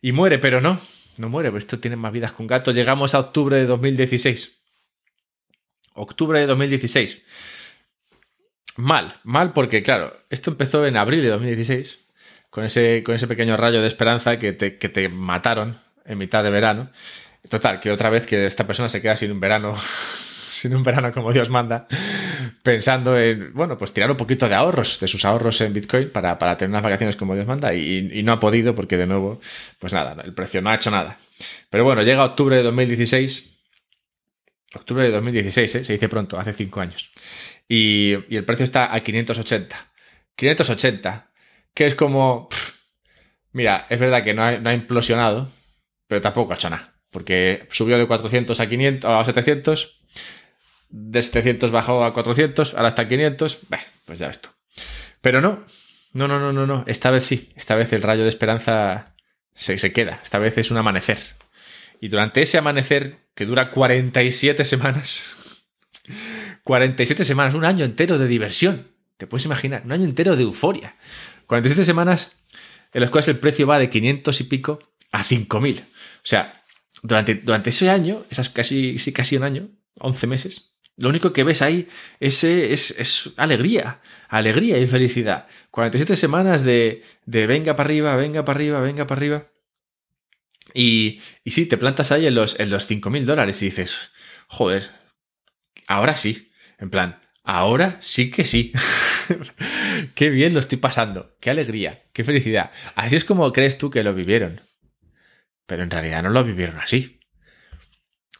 Y 0.00 0.12
muere, 0.12 0.38
pero 0.38 0.62
no, 0.62 0.80
no 1.18 1.28
muere, 1.28 1.50
pues 1.50 1.64
esto 1.64 1.78
tiene 1.78 1.96
más 1.96 2.12
vidas 2.12 2.32
un 2.38 2.46
gato. 2.46 2.72
Llegamos 2.72 3.14
a 3.14 3.20
octubre 3.20 3.58
de 3.58 3.66
2016. 3.66 4.58
Octubre 5.94 6.40
de 6.40 6.46
2016 6.46 7.22
mal, 8.76 9.14
mal 9.24 9.52
porque, 9.52 9.82
claro, 9.82 10.16
esto 10.30 10.50
empezó 10.50 10.86
en 10.86 10.96
abril 10.96 11.22
de 11.22 11.28
2016, 11.28 12.00
con 12.50 12.64
ese, 12.64 13.02
con 13.02 13.14
ese 13.14 13.26
pequeño 13.26 13.56
rayo 13.56 13.80
de 13.80 13.86
esperanza 13.86 14.38
que 14.38 14.52
te, 14.52 14.78
que 14.78 14.88
te 14.88 15.08
mataron 15.08 15.78
en 16.04 16.18
mitad 16.18 16.44
de 16.44 16.50
verano. 16.50 16.90
Total, 17.48 17.80
que 17.80 17.90
otra 17.90 18.10
vez 18.10 18.26
que 18.26 18.46
esta 18.46 18.66
persona 18.66 18.88
se 18.88 19.02
queda 19.02 19.16
sin 19.16 19.32
un 19.32 19.40
verano, 19.40 19.76
sin 20.48 20.74
un 20.74 20.82
verano 20.82 21.12
como 21.12 21.32
Dios 21.32 21.50
manda, 21.50 21.86
pensando 22.62 23.18
en, 23.18 23.52
bueno, 23.52 23.76
pues 23.76 23.92
tirar 23.92 24.10
un 24.10 24.16
poquito 24.16 24.48
de 24.48 24.54
ahorros, 24.54 25.00
de 25.00 25.08
sus 25.08 25.24
ahorros 25.24 25.60
en 25.60 25.72
Bitcoin 25.72 26.10
para, 26.10 26.38
para 26.38 26.56
tener 26.56 26.70
unas 26.70 26.82
vacaciones 26.82 27.16
como 27.16 27.34
Dios 27.34 27.46
manda 27.46 27.74
y, 27.74 28.10
y, 28.12 28.22
no 28.22 28.32
ha 28.32 28.40
podido 28.40 28.74
porque 28.74 28.96
de 28.96 29.06
nuevo, 29.06 29.40
pues 29.78 29.92
nada, 29.92 30.16
el 30.22 30.34
precio 30.34 30.62
no 30.62 30.70
ha 30.70 30.74
hecho 30.74 30.90
nada. 30.90 31.18
Pero 31.70 31.84
bueno, 31.84 32.02
llega 32.02 32.24
octubre 32.24 32.56
de 32.56 32.62
2016. 32.62 33.51
Octubre 34.74 35.04
de 35.04 35.10
2016, 35.10 35.74
¿eh? 35.74 35.84
se 35.84 35.92
dice 35.92 36.08
pronto, 36.08 36.38
hace 36.38 36.52
cinco 36.52 36.80
años 36.80 37.10
y, 37.72 38.12
el 38.36 38.44
precio 38.44 38.64
está 38.64 38.94
a 38.94 39.00
580. 39.00 39.92
580, 40.36 41.30
que 41.72 41.86
es 41.86 41.94
como... 41.94 42.48
mira, 43.52 43.86
es 43.88 43.98
verdad 43.98 44.22
que 44.22 44.34
no 44.34 44.42
ha, 44.42 44.74
implosionado, 44.74 45.50
pero 46.06 46.20
tampoco 46.20 46.52
ha 46.52 46.56
hecho 46.56 46.70
nada, 46.70 46.94
porque 47.10 47.66
subió 47.70 47.98
de 47.98 48.06
400 48.06 48.60
a 48.60 48.68
500 48.68 49.10
a 49.10 49.24
700, 49.24 50.00
de 50.90 51.22
700 51.22 51.70
bajó 51.70 52.04
a 52.04 52.12
400, 52.12 52.74
ahora 52.74 52.88
está 52.88 53.02
a 53.02 53.08
500, 53.08 53.60
pues 54.04 54.18
ya 54.18 54.28
ves 54.28 54.40
tú. 54.40 54.50
Pero 55.22 55.40
no, 55.40 55.64
no, 56.12 56.28
no, 56.28 56.38
no, 56.38 56.52
no, 56.52 56.66
no, 56.66 56.84
esta 56.86 57.10
vez 57.10 57.24
sí, 57.24 57.52
esta 57.56 57.74
vez 57.74 57.92
el 57.94 58.02
rayo 58.02 58.22
de 58.22 58.28
esperanza 58.28 59.14
se 59.54 59.92
queda, 59.92 60.20
esta 60.22 60.38
vez 60.38 60.58
es 60.58 60.70
un 60.70 60.76
amanecer. 60.76 61.18
Y 62.02 62.08
durante 62.08 62.42
ese 62.42 62.58
amanecer, 62.58 63.20
que 63.36 63.46
dura 63.46 63.70
47 63.70 64.64
semanas, 64.64 65.36
47 66.64 67.24
semanas, 67.24 67.54
un 67.54 67.64
año 67.64 67.84
entero 67.84 68.18
de 68.18 68.26
diversión. 68.26 68.88
Te 69.18 69.28
puedes 69.28 69.44
imaginar, 69.44 69.82
un 69.84 69.92
año 69.92 70.04
entero 70.04 70.34
de 70.34 70.42
euforia. 70.42 70.96
47 71.46 71.84
semanas 71.84 72.32
en 72.92 73.02
las 73.02 73.10
cuales 73.10 73.28
el 73.28 73.38
precio 73.38 73.68
va 73.68 73.78
de 73.78 73.88
500 73.88 74.40
y 74.40 74.44
pico 74.44 74.80
a 75.12 75.22
5000. 75.22 75.78
O 75.78 75.84
sea, 76.24 76.64
durante, 77.04 77.36
durante 77.36 77.70
ese 77.70 77.88
año, 77.88 78.24
esas 78.30 78.48
casi, 78.48 78.96
casi 79.14 79.36
un 79.36 79.44
año, 79.44 79.68
11 80.00 80.26
meses, 80.26 80.72
lo 80.96 81.08
único 81.08 81.32
que 81.32 81.44
ves 81.44 81.62
ahí 81.62 81.88
es, 82.18 82.42
es, 82.42 83.30
alegría, 83.36 84.00
alegría 84.28 84.76
y 84.78 84.88
felicidad. 84.88 85.46
47 85.70 86.16
semanas 86.16 86.64
de, 86.64 87.04
de 87.26 87.46
venga 87.46 87.76
para 87.76 87.86
arriba, 87.86 88.16
venga 88.16 88.44
para 88.44 88.56
arriba, 88.56 88.80
venga 88.80 89.06
para 89.06 89.18
arriba. 89.20 89.51
Y, 90.74 91.20
y 91.44 91.50
sí, 91.50 91.66
te 91.66 91.76
plantas 91.76 92.12
ahí 92.12 92.26
en 92.26 92.34
los, 92.34 92.58
en 92.58 92.70
los 92.70 92.90
5.000 92.90 93.24
dólares 93.24 93.60
y 93.62 93.66
dices, 93.66 94.10
joder, 94.48 94.90
ahora 95.86 96.16
sí, 96.16 96.52
en 96.78 96.90
plan, 96.90 97.20
ahora 97.44 97.98
sí 98.00 98.30
que 98.30 98.44
sí. 98.44 98.72
qué 100.14 100.30
bien 100.30 100.54
lo 100.54 100.60
estoy 100.60 100.78
pasando, 100.78 101.36
qué 101.40 101.50
alegría, 101.50 102.04
qué 102.12 102.24
felicidad. 102.24 102.70
Así 102.94 103.16
es 103.16 103.24
como 103.24 103.52
crees 103.52 103.78
tú 103.78 103.90
que 103.90 104.02
lo 104.02 104.14
vivieron. 104.14 104.60
Pero 105.66 105.82
en 105.82 105.90
realidad 105.90 106.22
no 106.22 106.30
lo 106.30 106.44
vivieron 106.44 106.78
así. 106.78 107.20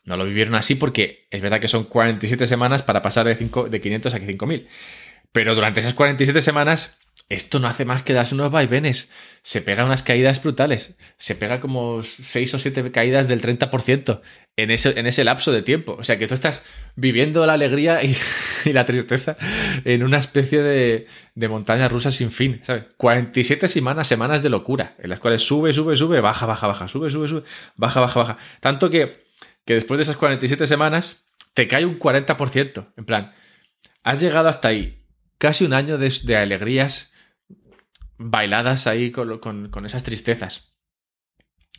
No 0.05 0.17
lo 0.17 0.25
vivieron 0.25 0.55
así 0.55 0.75
porque 0.75 1.29
es 1.31 1.41
verdad 1.41 1.61
que 1.61 1.69
son 1.69 1.85
47 1.85 2.47
semanas 2.47 2.83
para 2.83 3.03
pasar 3.03 3.27
de, 3.27 3.37
5, 3.37 3.69
de 3.69 3.81
500 3.81 4.15
a 4.15 4.19
5000. 4.19 4.69
Pero 5.31 5.55
durante 5.55 5.81
esas 5.81 5.95
47 5.95 6.43
semanas 6.43 6.99
esto 7.29 7.59
no 7.59 7.69
hace 7.69 7.85
más 7.85 8.03
que 8.03 8.13
darse 8.13 8.35
unos 8.35 8.51
vaivenes. 8.51 9.11
Se 9.43 9.63
pega 9.63 9.85
unas 9.85 10.03
caídas 10.03 10.43
brutales. 10.43 10.97
Se 11.17 11.35
pega 11.35 11.61
como 11.61 12.03
6 12.03 12.55
o 12.55 12.59
7 12.59 12.93
caídas 12.93 13.27
del 13.29 13.41
30% 13.41 14.21
en 14.57 14.71
ese, 14.71 14.99
en 14.99 15.07
ese 15.07 15.25
lapso 15.25 15.51
de 15.51 15.63
tiempo. 15.63 15.97
O 15.99 16.05
sea 16.05 16.19
que 16.19 16.27
tú 16.27 16.35
estás 16.35 16.63
viviendo 16.95 17.45
la 17.47 17.55
alegría 17.55 18.03
y, 18.03 18.17
la 18.73 18.85
tristeza 18.85 19.37
en 19.85 20.03
una 20.03 20.19
especie 20.19 20.63
de, 20.63 21.49
montaña 21.49 21.89
rusa 21.89 22.11
sin 22.11 22.31
fin. 22.31 22.61
¿sabes? 22.65 22.85
47 22.97 23.67
semanas, 23.69 24.09
semanas 24.09 24.43
de 24.43 24.51
locura, 24.51 24.97
en 24.99 25.11
las 25.11 25.19
cuales 25.19 25.43
sube, 25.43 25.73
sube, 25.73 25.97
sube, 25.97 26.21
baja, 26.21 26.47
baja, 26.47 26.67
baja, 26.67 26.89
sube, 26.89 27.09
sube, 27.09 27.29
sube, 27.29 27.45
baja, 27.77 28.01
baja, 28.01 28.21
baja. 28.21 28.39
Tanto 28.61 28.91
que, 28.91 29.25
que 29.65 29.75
después 29.75 29.99
de 29.99 30.03
esas 30.03 30.17
47 30.17 30.67
semanas 30.67 31.25
te 31.55 31.67
cae 31.67 31.87
un 31.87 31.99
40%. 31.99 32.93
En 32.97 33.05
plan, 33.05 33.33
has 34.03 34.21
llegado 34.21 34.49
hasta 34.49 34.69
ahí. 34.69 34.99
Casi 35.39 35.65
un 35.65 35.73
año 35.73 35.99
de 35.99 36.37
alegrías 36.37 37.12
bailadas 38.31 38.87
ahí 38.87 39.11
con, 39.11 39.71
esas 39.85 40.03
tristezas. 40.03 40.73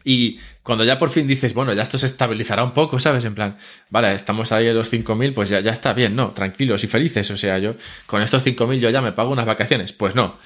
Y 0.06 0.39
cuando 0.63 0.84
ya 0.84 0.99
por 0.99 1.10
fin 1.10 1.27
dices, 1.27 1.53
bueno, 1.53 1.73
ya 1.73 1.84
esto 1.84 1.97
se 1.97 2.08
estabilizará 2.08 2.63
un 2.63 2.73
poco, 2.73 2.99
¿sabes? 2.99 3.23
En 3.23 3.36
plan, 3.36 3.58
vale, 3.89 4.13
estamos 4.13 4.51
ahí 4.51 4.67
en 4.67 4.75
los 4.75 4.91
5.000, 4.91 5.34
pues 5.34 5.47
ya, 5.47 5.62
ya 5.62 5.71
está 5.71 5.93
bien, 5.93 6.15
¿no? 6.15 6.32
Tranquilos 6.32 6.84
y 6.84 6.88
felices. 6.88 7.32
O 7.32 7.38
sea, 7.38 7.58
yo 7.60 7.75
con 8.06 8.21
estos 8.21 8.45
5.000 8.45 8.79
yo 8.79 8.89
ya 8.89 9.01
me 9.01 9.13
pago 9.13 9.32
unas 9.32 9.45
vacaciones. 9.45 9.93
Pues 9.93 10.13
no. 10.13 10.38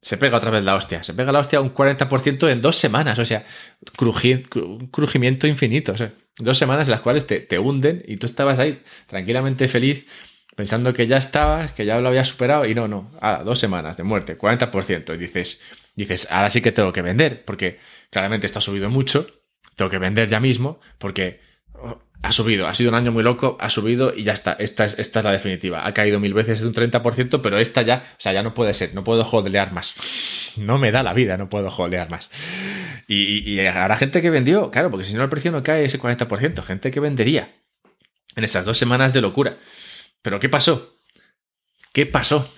Se 0.00 0.16
pega 0.16 0.38
otra 0.38 0.50
vez 0.50 0.64
la 0.64 0.74
hostia. 0.74 1.02
Se 1.02 1.12
pega 1.12 1.32
la 1.32 1.40
hostia 1.40 1.60
un 1.60 1.74
40% 1.74 2.50
en 2.50 2.62
dos 2.62 2.76
semanas. 2.76 3.18
O 3.18 3.24
sea, 3.26 3.44
un 3.98 4.88
crujimiento 4.90 5.46
infinito. 5.46 5.92
O 5.92 5.98
sea, 5.98 6.12
dos 6.38 6.56
semanas 6.56 6.88
en 6.88 6.92
las 6.92 7.00
cuales 7.00 7.26
te, 7.26 7.40
te 7.40 7.58
hunden 7.58 8.02
y 8.06 8.16
tú 8.16 8.24
estabas 8.26 8.58
ahí 8.58 8.82
tranquilamente 9.06 9.68
feliz 9.68 10.06
pensando 10.54 10.92
que 10.92 11.06
ya 11.06 11.16
estabas, 11.16 11.72
que 11.72 11.84
ya 11.84 12.00
lo 12.00 12.08
había 12.08 12.24
superado 12.24 12.66
y 12.66 12.74
no, 12.74 12.88
no, 12.88 13.10
a 13.20 13.42
dos 13.42 13.58
semanas 13.58 13.96
de 13.96 14.02
muerte, 14.04 14.38
40%. 14.38 15.14
Y 15.14 15.18
dices, 15.18 15.62
dices, 15.94 16.28
ahora 16.30 16.50
sí 16.50 16.60
que 16.60 16.72
tengo 16.72 16.92
que 16.92 17.02
vender, 17.02 17.44
porque 17.44 17.78
claramente 18.10 18.46
esto 18.46 18.58
ha 18.58 18.62
subido 18.62 18.90
mucho, 18.90 19.26
tengo 19.76 19.90
que 19.90 19.98
vender 19.98 20.28
ya 20.28 20.40
mismo, 20.40 20.80
porque 20.98 21.40
oh, 21.74 22.00
ha 22.22 22.32
subido, 22.32 22.66
ha 22.66 22.74
sido 22.74 22.90
un 22.90 22.94
año 22.94 23.12
muy 23.12 23.22
loco, 23.22 23.58
ha 23.60 23.68
subido 23.68 24.14
y 24.14 24.22
ya 24.22 24.32
está, 24.32 24.54
esta 24.54 24.84
es, 24.84 24.98
esta 24.98 25.18
es 25.20 25.24
la 25.24 25.32
definitiva. 25.32 25.86
Ha 25.86 25.92
caído 25.92 26.20
mil 26.20 26.32
veces 26.32 26.60
de 26.60 26.68
un 26.68 26.74
30%, 26.74 27.40
pero 27.42 27.58
esta 27.58 27.82
ya, 27.82 28.04
o 28.12 28.20
sea, 28.20 28.32
ya 28.32 28.42
no 28.42 28.54
puede 28.54 28.72
ser, 28.74 28.94
no 28.94 29.04
puedo 29.04 29.24
jodear 29.24 29.72
más. 29.72 29.94
No 30.56 30.78
me 30.78 30.92
da 30.92 31.02
la 31.02 31.14
vida, 31.14 31.36
no 31.36 31.48
puedo 31.48 31.68
jodear 31.68 32.10
más. 32.10 32.30
Y, 33.08 33.24
y, 33.24 33.60
y 33.60 33.66
habrá 33.66 33.96
gente 33.96 34.22
que 34.22 34.30
vendió, 34.30 34.70
claro, 34.70 34.88
porque 34.88 35.04
si 35.04 35.14
no 35.14 35.24
el 35.24 35.28
precio 35.28 35.50
no 35.50 35.64
cae 35.64 35.84
ese 35.84 36.00
40%, 36.00 36.62
gente 36.62 36.92
que 36.92 37.00
vendería 37.00 37.48
en 38.36 38.44
esas 38.44 38.64
dos 38.64 38.78
semanas 38.78 39.12
de 39.12 39.20
locura. 39.20 39.58
Pero 40.24 40.40
¿qué 40.40 40.48
pasó? 40.48 41.02
¿Qué 41.92 42.06
pasó? 42.06 42.50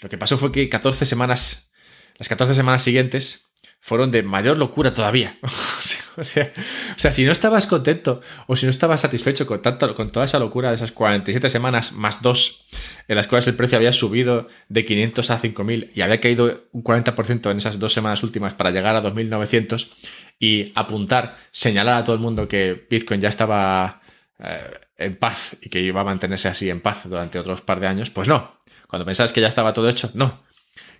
Lo 0.00 0.08
que 0.08 0.18
pasó 0.18 0.36
fue 0.36 0.50
que 0.50 0.68
14 0.68 1.06
semanas, 1.06 1.70
las 2.18 2.28
14 2.28 2.54
semanas 2.54 2.82
siguientes 2.82 3.52
fueron 3.78 4.10
de 4.10 4.24
mayor 4.24 4.58
locura 4.58 4.92
todavía. 4.92 5.38
o, 5.42 6.24
sea, 6.24 6.52
o, 6.56 6.98
sea, 6.98 7.12
si 7.12 7.24
no 7.24 7.30
estabas 7.30 7.68
contento 7.68 8.20
o 8.48 8.56
si 8.56 8.66
no 8.66 8.70
estabas 8.70 9.02
satisfecho 9.02 9.46
con, 9.46 9.62
tanto, 9.62 9.94
con 9.94 10.10
toda 10.10 10.24
esa 10.24 10.40
locura 10.40 10.70
de 10.70 10.74
esas 10.74 10.90
47 10.90 11.48
semanas 11.50 11.92
más 11.92 12.20
dos, 12.20 12.66
en 13.06 13.14
las 13.14 13.28
cuales 13.28 13.46
el 13.46 13.54
precio 13.54 13.78
había 13.78 13.92
subido 13.92 14.48
de 14.68 14.84
500 14.84 15.30
a 15.30 15.38
5000 15.38 15.92
y 15.94 16.00
había 16.00 16.20
caído 16.20 16.64
un 16.72 16.82
40% 16.82 17.48
en 17.48 17.58
esas 17.58 17.78
dos 17.78 17.92
semanas 17.92 18.24
últimas 18.24 18.54
para 18.54 18.72
llegar 18.72 18.96
a 18.96 19.00
2900 19.00 19.92
y 20.40 20.72
apuntar, 20.74 21.36
señalar 21.52 21.98
a 21.98 22.04
todo 22.04 22.16
el 22.16 22.22
mundo 22.22 22.48
que 22.48 22.88
Bitcoin 22.90 23.20
ya 23.20 23.28
estaba 23.28 24.02
eh, 24.40 24.80
en 24.96 25.16
paz 25.16 25.56
y 25.60 25.68
que 25.68 25.80
iba 25.80 26.00
a 26.00 26.04
mantenerse 26.04 26.48
así 26.48 26.70
en 26.70 26.80
paz 26.80 27.02
durante 27.04 27.38
otros 27.38 27.60
par 27.60 27.80
de 27.80 27.86
años, 27.86 28.10
pues 28.10 28.28
no. 28.28 28.58
Cuando 28.88 29.04
pensabas 29.04 29.32
que 29.32 29.40
ya 29.40 29.48
estaba 29.48 29.72
todo 29.72 29.88
hecho, 29.88 30.10
no. 30.14 30.44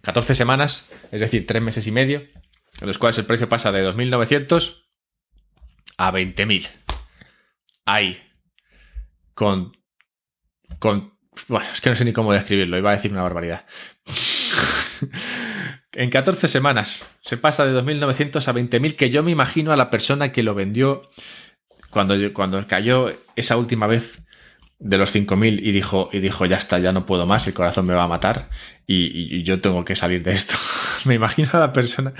14 0.02 0.34
semanas, 0.34 0.90
es 1.10 1.20
decir, 1.20 1.46
3 1.46 1.62
meses 1.62 1.86
y 1.86 1.92
medio, 1.92 2.20
en 2.80 2.86
los 2.86 2.98
cuales 2.98 3.16
el 3.18 3.26
precio 3.26 3.48
pasa 3.48 3.72
de 3.72 3.86
2.900 3.86 4.82
a 5.96 6.12
20.000. 6.12 6.68
Ahí. 7.86 8.20
Con... 9.34 9.76
Con... 10.78 11.14
Bueno, 11.48 11.66
es 11.72 11.80
que 11.80 11.90
no 11.90 11.96
sé 11.96 12.04
ni 12.04 12.12
cómo 12.12 12.32
describirlo, 12.32 12.78
iba 12.78 12.90
a 12.90 12.96
decir 12.96 13.12
una 13.12 13.22
barbaridad. 13.22 13.64
en 15.92 16.10
14 16.10 16.48
semanas 16.48 17.04
se 17.22 17.36
pasa 17.36 17.66
de 17.66 17.80
2.900 17.80 18.46
a 18.46 18.54
20.000, 18.54 18.96
que 18.96 19.10
yo 19.10 19.22
me 19.22 19.30
imagino 19.30 19.72
a 19.72 19.76
la 19.76 19.90
persona 19.90 20.32
que 20.32 20.42
lo 20.42 20.54
vendió 20.54 21.10
cuando, 21.94 22.14
cuando 22.34 22.66
cayó 22.66 23.10
esa 23.36 23.56
última 23.56 23.86
vez 23.86 24.20
de 24.78 24.98
los 24.98 25.14
5.000 25.14 25.60
y 25.62 25.72
dijo, 25.72 26.10
y 26.12 26.18
dijo, 26.18 26.44
ya 26.44 26.56
está, 26.56 26.78
ya 26.78 26.92
no 26.92 27.06
puedo 27.06 27.24
más, 27.24 27.46
el 27.46 27.54
corazón 27.54 27.86
me 27.86 27.94
va 27.94 28.02
a 28.02 28.08
matar 28.08 28.50
y, 28.86 29.42
yo 29.44 29.60
tengo 29.60 29.84
que 29.84 29.96
salir 29.96 30.22
de 30.22 30.32
esto. 30.32 30.56
me 31.06 31.14
imagino 31.14 31.48
a 31.52 31.58
la 31.58 31.72
persona 31.72 32.12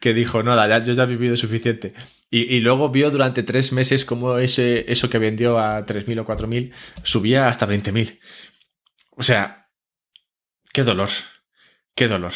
que 0.00 0.12
dijo, 0.12 0.42
no, 0.42 0.54
ya, 0.68 0.82
yo 0.82 0.92
ya 0.92 1.04
he 1.04 1.06
vivido 1.06 1.36
suficiente. 1.36 1.94
Y, 2.30 2.60
luego 2.60 2.88
vio 2.88 3.10
durante 3.10 3.42
tres 3.42 3.72
meses 3.72 4.04
cómo 4.04 4.38
ese, 4.38 4.90
eso 4.90 5.08
que 5.08 5.18
vendió 5.18 5.58
a 5.58 5.84
3.000 5.86 6.20
o 6.20 6.26
4.000 6.26 6.72
subía 7.02 7.46
hasta 7.46 7.66
20.000. 7.66 8.18
O 9.10 9.22
sea, 9.22 9.68
qué 10.72 10.82
dolor, 10.82 11.10
qué 11.94 12.08
dolor. 12.08 12.32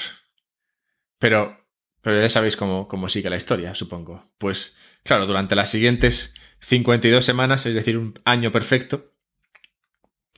Pero, 1.18 1.66
pero 2.03 2.20
ya 2.20 2.29
sabéis 2.29 2.57
cómo, 2.57 2.88
cómo 2.88 3.09
sigue 3.09 3.31
la 3.31 3.37
historia, 3.37 3.75
supongo. 3.75 4.31
Pues 4.38 4.77
claro, 5.03 5.27
durante 5.27 5.55
las 5.55 5.70
siguientes 5.70 6.35
52 6.61 7.25
semanas, 7.25 7.66
es 7.66 7.75
decir, 7.75 7.99
un 7.99 8.14
año 8.25 8.51
perfecto. 8.53 9.12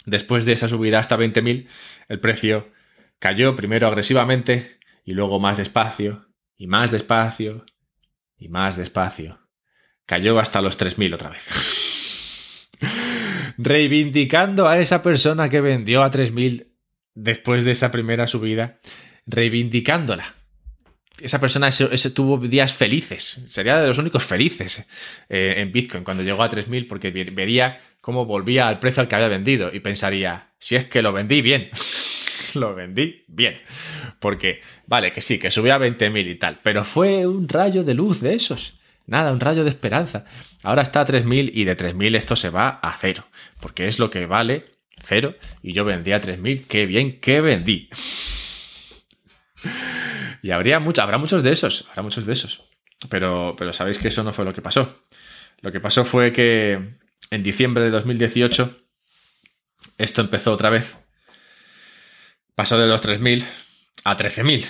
Después 0.07 0.45
de 0.45 0.53
esa 0.53 0.69
subida 0.69 0.99
hasta 0.99 1.17
20.000, 1.17 1.67
el 2.09 2.21
precio 2.21 2.71
cayó 3.19 3.55
primero 3.55 3.87
agresivamente 3.87 4.79
y 5.05 5.13
luego 5.13 5.41
más 5.41 5.57
despacio, 5.59 6.29
y 6.57 6.67
más 6.67 6.91
despacio, 6.91 7.67
y 8.37 8.49
más 8.49 8.77
despacio. 8.77 9.41
Cayó 10.07 10.39
hasta 10.39 10.63
los 10.63 10.79
3.000 10.79 11.15
otra 11.15 11.31
vez. 11.31 12.69
Reivindicando 13.59 14.69
a 14.69 14.79
esa 14.79 15.03
persona 15.03 15.49
que 15.49 15.61
vendió 15.61 16.03
a 16.03 16.11
3.000 16.11 16.69
después 17.15 17.65
de 17.65 17.73
esa 17.73 17.91
primera 17.91 18.27
subida, 18.27 18.79
reivindicándola 19.27 20.38
esa 21.21 21.41
persona 21.41 21.69
ese, 21.69 22.11
tuvo 22.11 22.39
días 22.39 22.73
felices. 22.73 23.41
Sería 23.47 23.79
de 23.79 23.89
los 23.89 23.99
únicos 23.99 24.25
felices 24.25 24.87
eh, 25.29 25.55
en 25.59 25.73
Bitcoin 25.73 26.05
cuando 26.05 26.23
llegó 26.23 26.43
a 26.43 26.51
3.000 26.51 26.87
porque 26.89 27.11
vería 27.11 27.81
cómo 28.01 28.25
volvía 28.25 28.69
al 28.69 28.79
precio 28.79 29.01
al 29.01 29.09
que 29.09 29.17
había 29.17 29.29
vendido 29.29 29.71
y 29.73 29.81
pensaría, 29.81 30.49
si 30.59 30.77
es 30.77 30.85
que 30.87 31.03
lo 31.03 31.13
vendí 31.13 31.43
bien. 31.43 31.71
lo 32.55 32.75
vendí 32.75 33.25
bien. 33.27 33.61
Porque, 34.19 34.61
vale, 34.87 35.13
que 35.13 35.21
sí, 35.21 35.39
que 35.39 35.51
subía 35.51 35.77
a 35.77 35.79
20.000 35.79 36.31
y 36.31 36.35
tal, 36.37 36.59
pero 36.63 36.85
fue 36.85 37.27
un 37.27 37.49
rayo 37.49 37.85
de 37.85 37.95
luz 37.95 38.21
de 38.21 38.35
esos. 38.35 38.75
Nada, 39.07 39.33
un 39.33 39.41
rayo 39.41 39.65
de 39.65 39.71
esperanza. 39.71 40.25
Ahora 40.63 40.83
está 40.83 41.01
a 41.01 41.07
3.000 41.07 41.51
y 41.55 41.65
de 41.65 41.77
3.000 41.77 42.15
esto 42.17 42.37
se 42.37 42.51
va 42.51 42.69
a 42.83 42.97
cero. 42.99 43.27
Porque 43.59 43.89
es 43.89 43.99
lo 43.99 44.11
que 44.11 44.27
vale 44.27 44.67
cero 45.03 45.35
y 45.63 45.73
yo 45.73 45.85
vendí 45.85 46.13
a 46.13 46.21
3.000. 46.21 46.67
Qué 46.67 46.85
bien 46.85 47.19
que 47.21 47.41
vendí. 47.41 47.89
Y 50.43 50.51
habría 50.51 50.77
habrá 50.77 51.19
muchos 51.19 51.43
de 51.43 51.53
esos, 51.53 51.87
habrá 51.91 52.03
muchos 52.03 52.27
de 52.27 52.33
esos. 52.33 52.65
Pero, 53.09 53.55
pero 53.57 53.73
sabéis 53.73 53.99
que 53.99 54.09
eso 54.09 54.23
no 54.23 54.33
fue 54.33 54.45
lo 54.45 54.53
que 54.53 54.63
pasó. 54.63 55.01
Lo 55.61 55.73
que 55.73 55.81
pasó 55.81 56.05
fue 56.05 56.33
que 56.33 56.99
en 57.31 57.43
diciembre 57.43 57.85
de 57.85 57.91
2018 57.91 58.77
esto 59.99 60.21
empezó 60.21 60.53
otra 60.53 60.71
vez. 60.71 60.97
Pasó 62.55 62.79
de 62.79 62.89
los 62.89 63.03
3.000 63.03 63.45
a 64.05 64.17
13.000. 64.17 64.67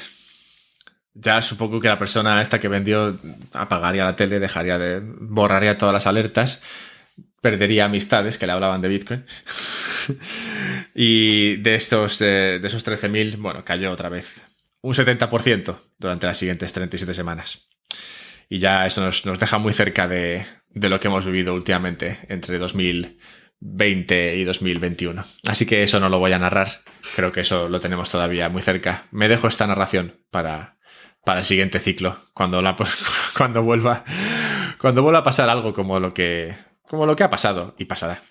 Ya 1.14 1.42
supongo 1.42 1.80
que 1.80 1.88
la 1.88 1.98
persona 1.98 2.40
esta 2.40 2.60
que 2.60 2.68
vendió 2.68 3.18
apagaría 3.52 4.04
la 4.04 4.16
tele, 4.16 4.38
dejaría 4.38 4.78
de. 4.78 5.00
borraría 5.02 5.76
todas 5.76 5.92
las 5.92 6.06
alertas, 6.06 6.62
perdería 7.40 7.86
amistades 7.86 8.38
que 8.38 8.46
le 8.46 8.52
hablaban 8.52 8.80
de 8.80 8.88
Bitcoin. 8.88 9.24
y 10.94 11.56
de 11.56 11.74
estos, 11.74 12.20
eh, 12.22 12.58
de 12.60 12.66
esos 12.66 12.86
13.000, 12.86 13.36
bueno, 13.38 13.64
cayó 13.64 13.90
otra 13.90 14.08
vez 14.08 14.40
un 14.80 14.94
70% 14.94 15.76
durante 15.98 16.26
las 16.26 16.38
siguientes 16.38 16.72
37 16.72 17.14
semanas. 17.14 17.68
Y 18.48 18.58
ya 18.58 18.86
eso 18.86 19.02
nos, 19.02 19.22
deja 19.22 19.58
muy 19.58 19.72
cerca 19.72 20.08
de, 20.08 20.46
lo 20.72 21.00
que 21.00 21.08
hemos 21.08 21.24
vivido 21.24 21.54
últimamente 21.54 22.18
entre 22.28 22.58
2020 22.58 24.36
y 24.36 24.44
2021. 24.44 25.24
Así 25.48 25.66
que 25.66 25.82
eso 25.82 26.00
no 26.00 26.08
lo 26.08 26.18
voy 26.18 26.32
a 26.32 26.38
narrar. 26.38 26.82
Creo 27.14 27.30
que 27.30 27.40
eso 27.40 27.68
lo 27.68 27.80
tenemos 27.80 28.10
todavía 28.10 28.48
muy 28.48 28.62
cerca. 28.62 29.06
Me 29.10 29.28
dejo 29.28 29.48
esta 29.48 29.66
narración 29.66 30.20
para, 30.30 30.78
para 31.24 31.40
el 31.40 31.44
siguiente 31.44 31.78
ciclo, 31.78 32.18
cuando, 32.32 32.62
la, 32.62 32.74
cuando, 33.36 33.62
vuelva, 33.62 34.04
cuando 34.78 35.02
vuelva 35.02 35.20
a 35.20 35.24
pasar 35.24 35.50
algo 35.50 35.74
como 35.74 36.00
lo 36.00 36.14
que, 36.14 36.56
como 36.88 37.04
lo 37.04 37.16
que 37.16 37.24
ha 37.24 37.30
pasado 37.30 37.74
y 37.78 37.84
pasará. 37.84 38.22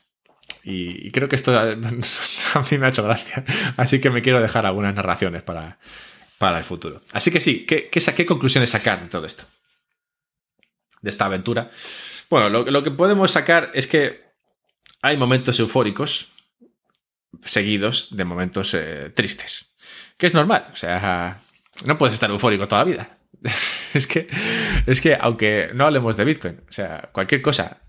Y, 0.63 1.11
creo 1.11 1.29
que 1.29 1.35
esto 1.35 1.57
a 1.59 1.75
mí 1.75 2.77
me 2.77 2.87
ha 2.87 2.89
hecho 2.89 3.03
gracia. 3.03 3.45
Así 3.77 4.01
que 4.01 4.09
me 4.09 4.21
quiero 4.21 4.41
dejar 4.41 4.65
algunas 4.65 4.95
narraciones 4.95 5.43
para, 5.43 5.77
para 6.37 6.57
el 6.57 6.63
futuro. 6.63 7.01
Así 7.11 7.31
que 7.31 7.39
sí, 7.39 7.65
¿qué, 7.65 7.89
qué, 7.89 8.25
conclusiones 8.25 8.69
sacar 8.69 9.01
de 9.01 9.09
todo 9.09 9.25
esto? 9.25 9.45
De 11.01 11.09
esta 11.09 11.25
aventura. 11.25 11.69
Bueno, 12.29 12.49
lo, 12.49 12.83
que 12.83 12.91
podemos 12.91 13.31
sacar 13.31 13.71
es 13.73 13.87
que 13.87 14.25
hay 15.01 15.17
momentos 15.17 15.59
eufóricos 15.59 16.29
seguidos 17.43 18.09
de 18.11 18.25
momentos 18.25 18.73
eh, 18.73 19.11
tristes. 19.15 19.75
Que 20.17 20.27
es 20.27 20.33
normal. 20.33 20.67
O 20.73 20.75
sea, 20.75 21.43
no 21.85 21.97
puedes 21.97 22.13
estar 22.13 22.29
eufórico 22.29 22.67
toda 22.67 22.81
la 22.81 22.91
vida. 22.91 23.17
es 23.93 24.07
que, 24.07 24.27
es 24.87 25.01
que, 25.01 25.17
aunque 25.19 25.69
no 25.73 25.85
hablemos 25.85 26.15
de 26.15 26.23
Bitcoin, 26.23 26.61
o 26.69 26.71
sea, 26.71 27.09
cualquier 27.11 27.41
cosa, 27.41 27.81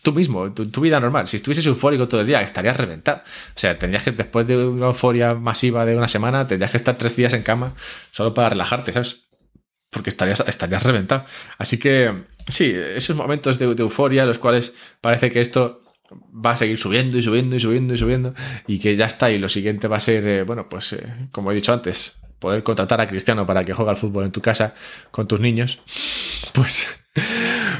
tú 0.00 0.14
mismo, 0.14 0.50
tu, 0.54 0.80
vida 0.80 0.98
normal, 0.98 1.28
si 1.28 1.36
estuvieses 1.36 1.66
eufórico 1.66 2.08
todo 2.08 2.22
el 2.22 2.26
día, 2.26 2.40
estarías 2.40 2.78
reventado. 2.78 3.18
O 3.18 3.58
sea, 3.58 3.78
tendrías 3.78 4.02
que, 4.02 4.12
después 4.12 4.46
de 4.46 4.56
una 4.56 4.86
euforia 4.86 5.34
masiva 5.34 5.84
de 5.84 5.94
una 5.94 6.08
semana, 6.08 6.48
tendrías 6.48 6.70
que 6.70 6.78
estar 6.78 6.96
tres 6.96 7.14
días 7.14 7.34
en 7.34 7.42
cama 7.42 7.74
solo 8.12 8.32
para 8.32 8.48
relajarte, 8.48 8.94
¿sabes? 8.94 9.28
Porque 9.90 10.08
estarías, 10.08 10.42
estarías 10.46 10.82
reventado. 10.84 11.26
Así 11.58 11.78
que, 11.78 12.24
sí, 12.48 12.72
esos 12.74 13.14
momentos 13.14 13.58
de, 13.58 13.66
euforia, 13.66 14.24
los 14.24 14.38
cuales 14.38 14.72
parece 15.02 15.30
que 15.30 15.40
esto 15.40 15.82
va 16.10 16.52
a 16.52 16.56
seguir 16.56 16.78
subiendo 16.78 17.18
y 17.18 17.22
subiendo 17.22 17.56
y 17.56 17.60
subiendo 17.60 17.92
y 17.92 17.98
subiendo 17.98 18.34
y 18.66 18.78
que 18.78 18.96
ya 18.96 19.04
está 19.04 19.30
y 19.30 19.38
lo 19.38 19.50
siguiente 19.50 19.86
va 19.86 19.98
a 19.98 20.00
ser, 20.00 20.26
eh, 20.26 20.42
bueno, 20.44 20.66
pues 20.70 20.94
eh, 20.94 21.28
como 21.30 21.52
he 21.52 21.54
dicho 21.54 21.74
antes, 21.74 22.18
poder 22.38 22.62
contratar 22.62 23.00
a 23.00 23.06
Cristiano 23.06 23.46
para 23.46 23.64
que 23.64 23.72
juegue 23.72 23.90
al 23.90 23.96
fútbol 23.96 24.24
en 24.24 24.32
tu 24.32 24.40
casa 24.40 24.74
con 25.10 25.26
tus 25.26 25.40
niños, 25.40 25.80
pues, 26.52 26.88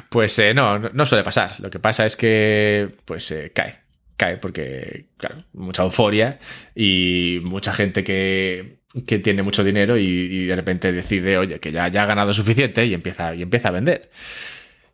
pues 0.09 0.39
eh, 0.39 0.55
no, 0.55 0.79
no 0.79 1.07
suele 1.07 1.25
pasar. 1.25 1.59
Lo 1.61 1.71
que 1.71 1.79
pasa 1.79 2.07
es 2.07 2.17
que 2.17 2.97
pues 3.05 3.31
eh, 3.31 3.53
cae, 3.55 3.81
cae 4.17 4.37
porque, 4.39 5.07
claro, 5.17 5.45
mucha 5.53 5.83
euforia 5.83 6.39
y 6.75 7.41
mucha 7.45 7.73
gente 7.73 8.03
que, 8.05 8.79
que 9.07 9.19
tiene 9.19 9.43
mucho 9.43 9.65
dinero 9.65 9.97
y, 9.97 10.47
de 10.47 10.57
repente 10.57 10.93
decide, 10.93 11.39
oye, 11.39 11.61
que 11.61 11.73
ya, 11.73 11.89
ya 11.89 12.03
ha 12.03 12.07
ganado 12.07 12.35
suficiente 12.35 12.85
y 12.87 12.95
empieza, 12.95 13.35
y 13.35 13.43
empieza 13.43 13.69
a 13.69 13.73
vender. 13.73 14.11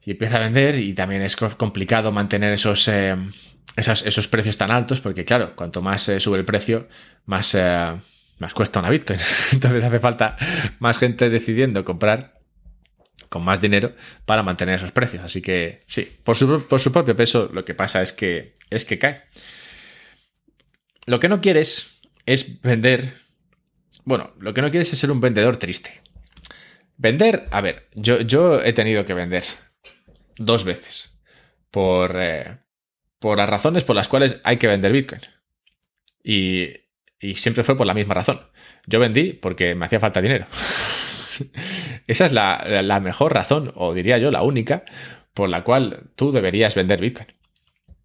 Y 0.05 0.12
empieza 0.12 0.37
a 0.37 0.41
vender 0.41 0.79
y 0.79 0.93
también 0.93 1.23
es 1.23 1.37
complicado 1.37 2.12
mantener 2.12 2.53
esos... 2.53 2.89
Eh, 2.89 3.17
esos, 3.77 4.07
esos, 4.07 4.29
precios 4.29 4.57
tan 4.57 4.71
altos, 4.71 5.01
porque 5.01 5.25
claro, 5.25 5.57
cuanto 5.57 5.83
más 5.83 6.09
sube 6.19 6.39
el 6.39 6.45
precio, 6.45 6.87
más, 7.27 7.57
más 8.39 8.55
cuesta 8.55 8.80
una 8.80 8.91
Bitcoin. 8.91 9.18
Entonces 9.53 9.82
hace 9.82 10.01
falta 10.01 10.37
más 10.78 10.99
gente 10.99 11.30
decidiendo 11.30 11.85
comprar 11.85 12.41
con 13.28 13.45
más 13.45 13.61
dinero 13.61 13.95
para 14.26 14.43
mantener 14.43 14.76
esos 14.76 14.93
precios. 14.93 15.24
Así 15.24 15.43
que 15.43 15.82
sí, 15.87 16.09
por 16.22 16.37
su, 16.37 16.66
por 16.68 16.80
su 16.80 16.93
propio 16.93 17.16
peso 17.16 17.51
lo 17.53 17.64
que 17.64 17.74
pasa 17.74 18.03
es 18.03 18.12
que, 18.12 18.55
es 18.70 18.85
que 18.85 18.99
cae. 18.99 19.22
Lo 21.07 21.20
que 21.20 21.28
no 21.28 21.41
quieres 21.41 22.01
es 22.26 22.61
vender... 22.62 23.22
Bueno, 24.05 24.35
lo 24.39 24.53
que 24.53 24.62
no 24.62 24.70
quieres 24.70 24.93
es 24.93 24.99
ser 24.99 25.11
un 25.11 25.20
vendedor 25.20 25.57
triste. 25.57 26.03
Vender, 26.97 27.49
a 27.51 27.61
ver, 27.61 27.89
yo, 27.95 28.20
yo 28.20 28.62
he 28.62 28.72
tenido 28.72 29.05
que 29.05 29.14
vender 29.14 29.45
dos 30.37 30.64
veces 30.64 31.18
por, 31.70 32.16
eh, 32.20 32.59
por 33.18 33.39
las 33.39 33.49
razones 33.49 33.85
por 33.85 33.97
las 33.97 34.09
cuales 34.09 34.41
hay 34.45 34.59
que 34.59 34.66
vender 34.66 34.93
Bitcoin. 34.93 35.22
Y 36.22 36.84
y 37.21 37.35
siempre 37.35 37.65
fue 37.65 37.77
por 37.77 37.87
la 37.87 37.95
misma 37.95 38.15
razón. 38.15 38.41
Yo 38.87 39.01
vendí 39.01 39.33
porque 39.33 39.75
me 39.75 39.87
hacía 39.87 40.01
falta 40.01 40.21
dinero. 40.21 40.47
Esa 42.07 42.27
es 42.27 42.33
la, 42.33 43.01
mejor 43.03 43.35
razón, 43.35 43.73
o 43.75 43.95
diría 43.95 44.19
yo 44.19 44.31
la 44.31 44.43
única, 44.43 44.85
por 45.33 45.49
la 45.49 45.65
cual 45.65 46.11
tú 46.17 46.33
deberías 46.33 46.75
vender 46.75 47.01
Bitcoin. 47.01 47.29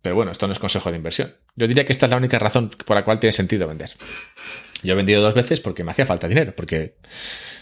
Pero 0.02 0.16
bueno, 0.16 0.32
esto 0.32 0.48
no 0.48 0.54
es 0.54 0.60
consejo 0.60 0.92
de 0.92 0.98
inversión. 0.98 1.36
Yo 1.56 1.68
diría 1.68 1.86
que 1.86 1.92
esta 1.92 2.06
es 2.06 2.12
la 2.12 2.18
única 2.18 2.40
razón 2.40 2.72
por 2.86 2.96
la 2.96 3.04
cual 3.04 3.20
tiene 3.20 3.34
sentido 3.34 3.68
vender. 3.68 3.92
Yo 4.82 4.94
he 4.94 4.96
vendido 4.96 5.22
dos 5.22 5.34
veces 5.34 5.60
porque 5.60 5.84
me 5.84 5.92
hacía 5.92 6.06
falta 6.06 6.28
dinero, 6.28 6.54
porque, 6.56 6.96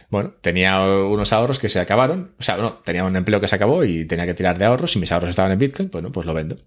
bueno, 0.09 0.33
tenía 0.41 0.81
unos 0.81 1.33
ahorros 1.33 1.59
que 1.59 1.69
se 1.69 1.79
acabaron, 1.79 2.31
o 2.39 2.43
sea, 2.43 2.57
no, 2.57 2.75
tenía 2.85 3.03
un 3.03 3.15
empleo 3.15 3.41
que 3.41 3.47
se 3.47 3.55
acabó 3.55 3.83
y 3.83 4.05
tenía 4.05 4.25
que 4.25 4.33
tirar 4.33 4.57
de 4.57 4.65
ahorros 4.65 4.95
y 4.95 4.99
mis 4.99 5.11
ahorros 5.11 5.31
estaban 5.31 5.51
en 5.51 5.59
Bitcoin, 5.59 5.89
bueno, 5.91 6.11
pues 6.11 6.25
lo 6.25 6.33
vendo. 6.33 6.57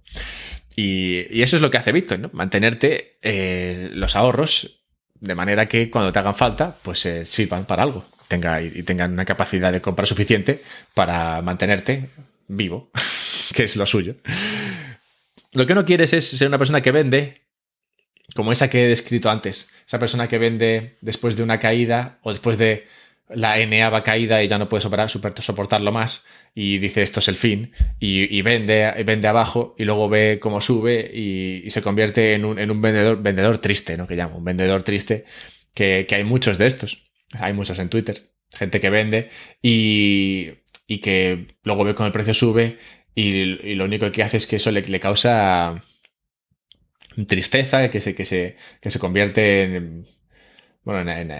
Y, 0.76 1.42
eso 1.42 1.56
es 1.56 1.62
lo 1.62 1.70
que 1.70 1.78
hace 1.78 1.92
Bitcoin, 1.92 2.22
¿no? 2.22 2.30
Mantenerte 2.32 3.18
eh, 3.22 3.90
los 3.92 4.16
ahorros 4.16 4.82
de 5.14 5.34
manera 5.34 5.66
que 5.66 5.90
cuando 5.90 6.12
te 6.12 6.18
hagan 6.18 6.34
falta, 6.34 6.76
pues 6.82 7.00
se 7.00 7.24
sirvan 7.24 7.66
para 7.66 7.82
algo 7.82 8.04
tenga, 8.30 8.62
y 8.62 8.82
tengan 8.84 9.12
una 9.12 9.24
capacidad 9.24 9.72
de 9.72 9.82
compra 9.82 10.06
suficiente 10.06 10.62
para 10.94 11.42
mantenerte 11.42 12.10
vivo, 12.46 12.90
que 13.54 13.64
es 13.64 13.76
lo 13.76 13.84
suyo. 13.84 14.14
Lo 15.52 15.66
que 15.66 15.74
no 15.74 15.84
quieres 15.84 16.12
es 16.12 16.28
ser 16.28 16.46
una 16.46 16.58
persona 16.58 16.80
que 16.80 16.92
vende, 16.92 17.42
como 18.36 18.52
esa 18.52 18.70
que 18.70 18.84
he 18.84 18.88
descrito 18.88 19.28
antes, 19.28 19.68
esa 19.84 19.98
persona 19.98 20.28
que 20.28 20.38
vende 20.38 20.96
después 21.00 21.36
de 21.36 21.42
una 21.42 21.58
caída 21.58 22.20
o 22.22 22.30
después 22.30 22.56
de 22.56 22.86
la 23.34 23.90
va 23.90 24.02
caída 24.02 24.42
y 24.42 24.48
ya 24.48 24.58
no 24.58 24.68
puede 24.68 24.82
soportarlo 24.82 25.92
más 25.92 26.24
y 26.54 26.78
dice 26.78 27.02
esto 27.02 27.20
es 27.20 27.28
el 27.28 27.36
fin 27.36 27.72
y, 27.98 28.42
vende, 28.42 28.92
vende 29.04 29.28
abajo 29.28 29.74
y 29.78 29.84
luego 29.84 30.08
ve 30.08 30.38
cómo 30.40 30.60
sube 30.60 31.10
y, 31.14 31.70
se 31.70 31.82
convierte 31.82 32.34
en 32.34 32.44
un, 32.44 32.58
en 32.58 32.70
un, 32.70 32.80
vendedor, 32.80 33.22
vendedor 33.22 33.58
triste, 33.58 33.96
¿no? 33.96 34.06
Que 34.06 34.16
llamo, 34.16 34.38
un 34.38 34.44
vendedor 34.44 34.82
triste, 34.82 35.24
que, 35.74 36.06
hay 36.10 36.24
muchos 36.24 36.58
de 36.58 36.66
estos, 36.66 37.10
hay 37.32 37.52
muchos 37.52 37.78
en 37.78 37.88
Twitter, 37.88 38.32
gente 38.52 38.80
que 38.80 38.90
vende 38.90 39.30
y, 39.62 40.50
y 40.86 40.98
que 40.98 41.56
luego 41.62 41.84
ve 41.84 41.94
cómo 41.94 42.08
el 42.08 42.12
precio 42.12 42.34
sube 42.34 42.78
y, 43.14 43.74
lo 43.74 43.84
único 43.84 44.10
que 44.10 44.22
hace 44.22 44.38
es 44.38 44.46
que 44.46 44.56
eso 44.56 44.70
le, 44.70 44.82
le 44.82 45.00
causa 45.00 45.84
tristeza, 47.26 47.90
que 47.90 48.00
se, 48.00 48.14
que 48.14 48.24
se, 48.24 48.56
que 48.80 48.90
se 48.90 48.98
convierte 48.98 49.62
en, 49.62 50.06
bueno, 50.82 51.10
en, 51.10 51.30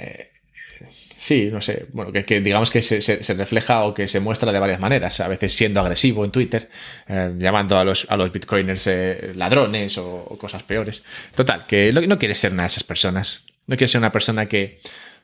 Sí, 1.21 1.51
no 1.53 1.61
sé. 1.61 1.85
Bueno, 1.93 2.13
que, 2.13 2.41
digamos 2.41 2.71
que 2.71 2.81
se, 2.81 3.35
refleja 3.35 3.85
o 3.85 3.93
que 3.93 4.09
se 4.09 4.21
muestra 4.21 4.53
de 4.53 4.59
varias 4.59 4.81
maneras. 4.81 5.21
A 5.21 5.29
veces 5.29 5.53
siendo 5.53 5.79
agresivo 5.79 6.25
en 6.25 6.31
Twitter, 6.31 6.71
eh, 7.09 7.35
llamando 7.37 7.77
a 7.77 7.85
los, 7.85 8.07
a 8.09 8.17
los 8.17 8.33
bitcoiners 8.33 8.87
eh, 8.87 9.33
ladrones 9.35 9.99
o, 9.99 10.25
cosas 10.41 10.63
peores. 10.63 11.03
Total, 11.35 11.67
que 11.67 11.93
no, 11.93 12.19
quieres 12.19 12.39
ser 12.39 12.55
una 12.55 12.63
de 12.63 12.69
esas 12.69 12.85
personas. 12.85 13.45
No 13.67 13.77
quieres 13.77 13.91
ser 13.91 13.99
una 13.99 14.13
persona 14.13 14.47
que, 14.47 14.81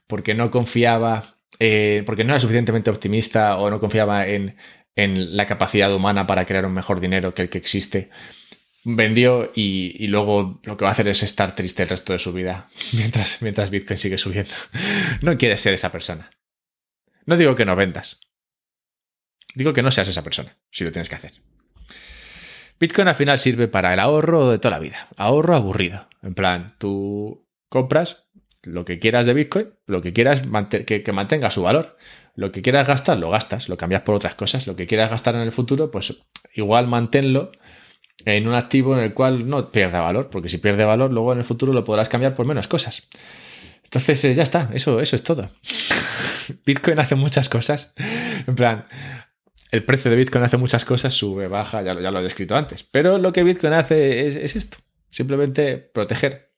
porque 0.07 0.35
no 0.35 0.51
confiaba, 0.51 1.37
eh, 1.59 2.03
porque 2.05 2.25
no 2.25 2.35
era 2.35 2.41
suficientemente 2.41 2.91
optimista 2.91 3.57
o 3.57 3.71
no 3.71 3.81
confiaba 3.81 4.27
en, 4.27 4.55
en 4.97 5.35
la 5.35 5.47
capacidad 5.47 5.95
humana 5.95 6.27
para 6.27 6.45
crear 6.45 6.67
un 6.67 6.75
mejor 6.75 7.01
dinero 7.01 7.33
que 7.33 7.41
el 7.41 7.49
que 7.49 7.57
existe, 7.57 8.11
vendió 8.89 9.51
y, 9.53 10.07
luego 10.07 10.61
lo 10.63 10.77
que 10.77 10.85
va 10.85 10.91
a 10.91 10.93
hacer 10.93 11.09
es 11.09 11.25
estar 11.25 11.57
triste 11.57 11.83
el 11.83 11.89
resto 11.89 12.13
de 12.13 12.21
su 12.21 12.33
vida 12.33 12.69
mientras, 12.93 13.43
mientras 13.43 13.71
Bitcoin 13.71 13.99
sigue 13.99 14.17
subiendo. 14.17 14.53
No 15.23 15.37
quieres 15.37 15.61
ser 15.61 15.75
esa 15.75 15.91
persona. 15.91 16.31
No 17.25 17.37
digo 17.37 17.57
que 17.57 17.65
no 17.65 17.75
vendas. 17.75 18.21
Digo 19.55 19.73
que 19.73 19.83
no 19.83 19.91
seas 19.91 20.09
esa 20.09 20.23
persona, 20.23 20.57
si 20.71 20.85
lo 20.85 20.93
tienes 20.93 21.09
que 21.09 21.17
hacer. 21.17 21.33
Bitcoin 22.79 23.09
al 23.09 23.15
final 23.15 23.39
sirve 23.39 23.69
para 23.69 23.93
el 23.93 23.99
ahorro 23.99 24.51
de 24.51 24.59
toda 24.59 24.77
la 24.77 24.79
vida. 24.79 25.09
Ahorro 25.17 25.57
aburrido. 25.57 26.09
En 26.23 26.35
plan, 26.35 26.77
tú 26.79 27.49
compras 27.69 28.29
lo 28.63 28.85
que 28.85 28.99
quieras 28.99 29.27
de 29.27 29.35
Bitcoin, 29.35 29.75
lo 29.87 30.03
que 30.03 30.13
quieras 30.13 30.43
que, 30.71 31.03
que 31.03 31.13
mantenga 31.13 31.51
su 31.51 31.63
valor. 31.63 31.97
Lo 32.35 32.53
que 32.53 32.61
quieras 32.61 32.87
gastar, 32.87 33.17
lo 33.17 33.31
gastas, 33.31 33.69
lo 33.69 33.79
cambias 33.79 34.03
por 34.03 34.15
otras 34.15 34.35
cosas. 34.35 34.67
Lo 34.67 34.77
que 34.77 34.87
quieras 34.87 35.11
gastar 35.11 35.35
en 35.35 35.41
el 35.41 35.53
futuro, 35.53 35.91
pues 35.91 36.15
igual 36.55 36.87
manténlo 36.87 37.51
en 38.27 38.49
un 38.49 38.55
activo 38.55 38.95
en 38.97 39.05
el 39.05 39.15
cual 39.15 39.49
no 39.49 39.71
pierda 39.71 40.01
valor, 40.01 40.29
porque 40.31 40.49
si 40.49 40.59
pierde 40.59 40.85
valor, 40.85 41.13
luego 41.13 41.33
en 41.33 41.39
el 41.39 41.45
futuro 41.45 41.73
lo 41.73 41.85
podrás 41.85 42.09
cambiar 42.09 42.35
por 42.35 42.45
menos 42.45 42.67
cosas. 42.67 43.05
Entonces 43.85 44.23
eh, 44.25 44.35
ya 44.35 44.43
está, 44.43 44.69
eso, 44.75 45.01
eso 45.01 45.15
es 45.15 45.23
todo. 45.23 45.49
Bitcoin 46.67 46.99
hace 46.99 47.15
muchas 47.15 47.49
cosas. 47.49 47.95
En 48.49 48.57
plan, 48.57 48.87
el 49.71 49.85
precio 49.85 50.11
de 50.11 50.17
Bitcoin 50.17 50.43
hace 50.43 50.57
muchas 50.57 50.85
cosas, 50.85 51.15
sube, 51.15 51.47
baja, 51.47 51.83
ya, 51.83 51.99
ya 52.01 52.11
lo 52.11 52.19
he 52.19 52.23
descrito 52.25 52.57
antes. 52.57 52.83
Pero 52.83 53.17
lo 53.19 53.33
que 53.33 53.45
Bitcoin 53.45 53.75
hace 53.75 54.27
es, 54.27 54.57
esto, 54.57 54.79
simplemente 55.11 55.77
proteger 55.77 56.51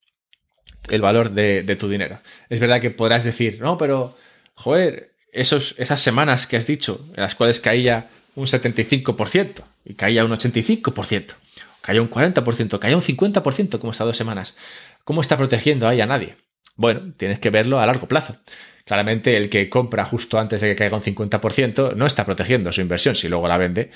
el 0.88 1.02
valor 1.02 1.32
de, 1.32 1.76
tu 1.78 1.90
dinero. 1.90 2.18
Es 2.48 2.60
verdad 2.60 2.80
que 2.80 2.90
podrás 2.90 3.24
decir, 3.24 3.60
no, 3.60 3.76
pero, 3.76 4.16
joder, 4.54 5.12
esos, 5.32 5.74
esas 5.76 6.00
semanas 6.00 6.46
que 6.46 6.56
has 6.56 6.66
dicho, 6.66 7.04
en 7.14 7.22
las 7.22 7.34
cuales 7.34 7.60
caía 7.60 8.08
un 8.36 8.46
75% 8.46 9.64
y 9.84 9.94
caía 9.94 10.24
un 10.24 10.30
85% 10.30 11.34
cayó 11.80 12.02
un 12.02 12.10
40%, 12.10 12.78
cayó 12.78 12.96
un 12.96 13.02
50% 13.02 13.78
como 13.78 13.92
estas 13.92 14.06
dos 14.06 14.16
semanas. 14.16 14.56
¿Cómo 15.04 15.20
está 15.20 15.36
protegiendo 15.36 15.88
ahí 15.88 16.00
a 16.00 16.06
nadie? 16.06 16.36
Bueno, 16.76 17.12
tienes 17.16 17.38
que 17.38 17.50
verlo 17.50 17.80
a 17.80 17.86
largo 17.86 18.06
plazo. 18.06 18.36
Claramente 18.84 19.36
el 19.36 19.50
que 19.50 19.68
compra 19.68 20.04
justo 20.04 20.38
antes 20.38 20.60
de 20.60 20.68
que 20.68 20.76
caiga 20.76 20.96
un 20.96 21.02
50% 21.02 21.94
no 21.94 22.06
está 22.06 22.24
protegiendo 22.24 22.72
su 22.72 22.80
inversión 22.80 23.14
si 23.14 23.28
luego 23.28 23.48
la 23.48 23.58
vende 23.58 23.90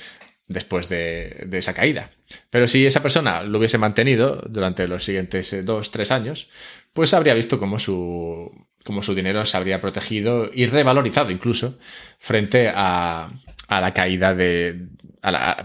después 0.49 0.89
de, 0.89 1.49
esa 1.53 1.75
caída. 1.75 2.11
Pero 2.51 2.69
si 2.69 2.85
esa 2.85 3.03
persona 3.03 3.43
lo 3.43 3.59
hubiese 3.59 3.79
mantenido 3.79 4.43
durante 4.49 4.89
los 4.89 5.05
siguientes 5.05 5.53
eh, 5.53 5.63
dos, 5.63 5.91
tres 5.91 6.11
años, 6.11 6.49
pues 6.93 7.15
habría 7.15 7.35
visto 7.35 7.59
cómo 7.59 7.79
su, 7.79 8.51
cómo 8.85 9.03
su 9.03 9.15
dinero 9.15 9.47
se 9.47 9.57
habría 9.57 9.81
protegido 9.81 10.51
y 10.53 10.67
revalorizado 10.67 11.31
incluso 11.31 11.79
frente 12.19 12.71
a 12.75 13.31
la 13.69 13.95
caída 13.95 14.35
de, 14.35 14.89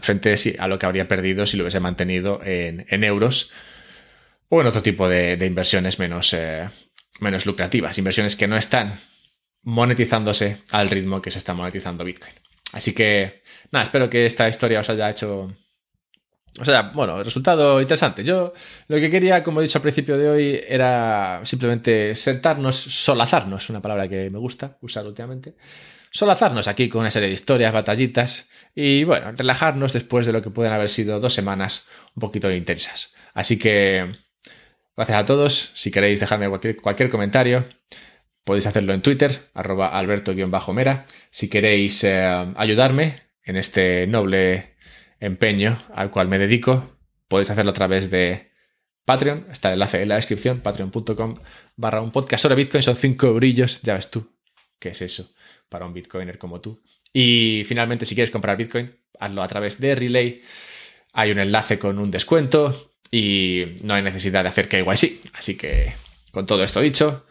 frente 0.02 0.36
a 0.60 0.68
lo 0.68 0.78
que 0.78 0.86
habría 0.86 1.08
perdido 1.08 1.46
si 1.46 1.58
lo 1.58 1.64
hubiese 1.64 1.80
mantenido 1.80 2.40
en, 2.44 3.04
euros 3.04 3.52
o 4.50 4.62
en 4.62 4.68
otro 4.68 4.84
tipo 4.84 5.10
de, 5.10 5.34
inversiones 5.46 6.00
menos, 6.00 6.34
eh, 6.34 6.70
menos 7.20 7.46
lucrativas, 7.46 7.98
inversiones 7.98 8.36
que 8.36 8.48
no 8.48 8.56
están 8.56 9.00
monetizándose 9.64 10.58
al 10.72 10.90
ritmo 10.90 11.22
que 11.22 11.32
se 11.32 11.40
está 11.40 11.54
monetizando 11.54 12.04
Bitcoin. 12.04 12.34
Así 12.74 12.94
que, 12.94 13.42
nada, 13.72 13.84
espero 13.84 14.10
que 14.10 14.26
esta 14.26 14.48
historia 14.48 14.82
os 14.82 14.90
haya 14.90 15.10
hecho 15.10 15.52
O 16.60 16.66
sea, 16.66 16.92
bueno, 16.94 17.24
resultado 17.24 17.82
interesante. 17.82 18.24
Yo 18.24 18.54
lo 18.88 18.98
que 18.98 19.10
quería, 19.10 19.44
como 19.44 19.60
he 19.60 19.64
dicho 19.64 19.80
al 19.80 19.84
principio 19.84 20.18
de 20.18 20.30
hoy, 20.30 20.62
era 20.68 21.42
simplemente 21.44 22.16
sentarnos, 22.16 22.76
solazarnos, 22.76 23.70
una 23.70 23.82
palabra 23.82 24.08
que 24.08 24.30
me 24.30 24.38
gusta 24.38 24.78
usar 24.82 25.06
últimamente, 25.06 25.56
solazarnos 26.12 26.68
aquí 26.68 26.88
con 26.90 27.02
una 27.02 27.12
serie 27.12 27.30
de 27.30 27.36
historias, 27.36 27.74
batallitas 27.74 28.50
y, 28.80 29.06
bueno, 29.06 29.32
relajarnos 29.32 29.92
después 29.94 30.28
de 30.28 30.32
lo 30.32 30.44
que 30.44 30.52
pueden 30.52 30.72
haber 30.72 30.90
sido 30.90 31.20
dos 31.20 31.34
semanas 31.34 31.88
un 32.14 32.20
poquito 32.20 32.52
intensas. 32.52 33.16
Así 33.34 33.58
que, 33.58 34.14
gracias 34.96 35.18
a 35.18 35.26
todos. 35.26 35.72
Si 35.74 35.90
queréis 35.90 36.20
dejarme 36.20 36.48
cualquier, 36.48 37.10
comentario, 37.10 37.66
podéis 38.44 38.68
hacerlo 38.68 38.94
en 38.94 39.02
Twitter, 39.02 39.50
arroba 39.56 39.98
alberto-mera. 39.98 41.08
Si 41.32 41.50
queréis 41.50 42.04
eh, 42.04 42.54
ayudarme 42.56 43.24
en 43.42 43.56
este 43.56 44.06
noble 44.06 44.76
empeño 45.20 45.82
al 45.96 46.12
cual 46.12 46.28
me 46.28 46.38
dedico, 46.38 47.00
podéis 47.28 47.50
hacerlo 47.50 47.72
a 47.72 47.74
través 47.74 48.12
de 48.12 48.52
Patreon, 49.06 49.48
está 49.52 49.70
el 49.70 49.74
enlace 49.74 50.04
en 50.04 50.10
la 50.10 50.18
descripción, 50.18 50.60
patreon.com 50.60 51.34
barra 51.78 52.04
un 52.04 52.12
podcast 52.12 52.44
sobre 52.44 52.54
Bitcoin, 52.54 52.84
son 52.84 52.96
cinco 52.96 53.34
brillos, 53.34 53.82
ya 53.82 53.96
ves 53.96 54.12
tú, 54.12 54.38
¿qué 54.78 54.90
es 54.90 55.02
eso 55.02 55.34
para 55.68 55.88
un 55.88 55.94
Bitcoiner 55.94 56.38
como 56.38 56.62
tú? 56.62 56.80
Y 57.20 57.64
finalmente, 57.66 58.06
si 58.06 58.14
quieres 58.14 58.30
comprar 58.30 58.58
Bitcoin, 58.58 58.96
hazlo 59.20 59.42
a 59.42 59.48
través 59.48 59.82
de 59.82 59.96
Relay, 59.96 60.44
hay 61.14 61.32
un 61.32 61.40
enlace 61.40 61.80
con 61.80 61.98
un 61.98 62.12
descuento 62.12 62.92
y 63.10 63.74
no 63.82 63.96
hay 63.96 64.04
necesidad 64.04 64.44
de 64.44 64.50
hacer 64.50 64.70
KYC, 64.70 65.22
así 65.34 65.58
que 65.58 65.96
con 66.32 66.46
todo 66.46 66.64
esto 66.64 66.80
dicho, 66.80 67.26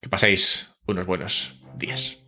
que 0.00 0.08
paséis 0.08 0.70
unos 0.86 1.04
buenos 1.04 1.52
días. 1.74 2.21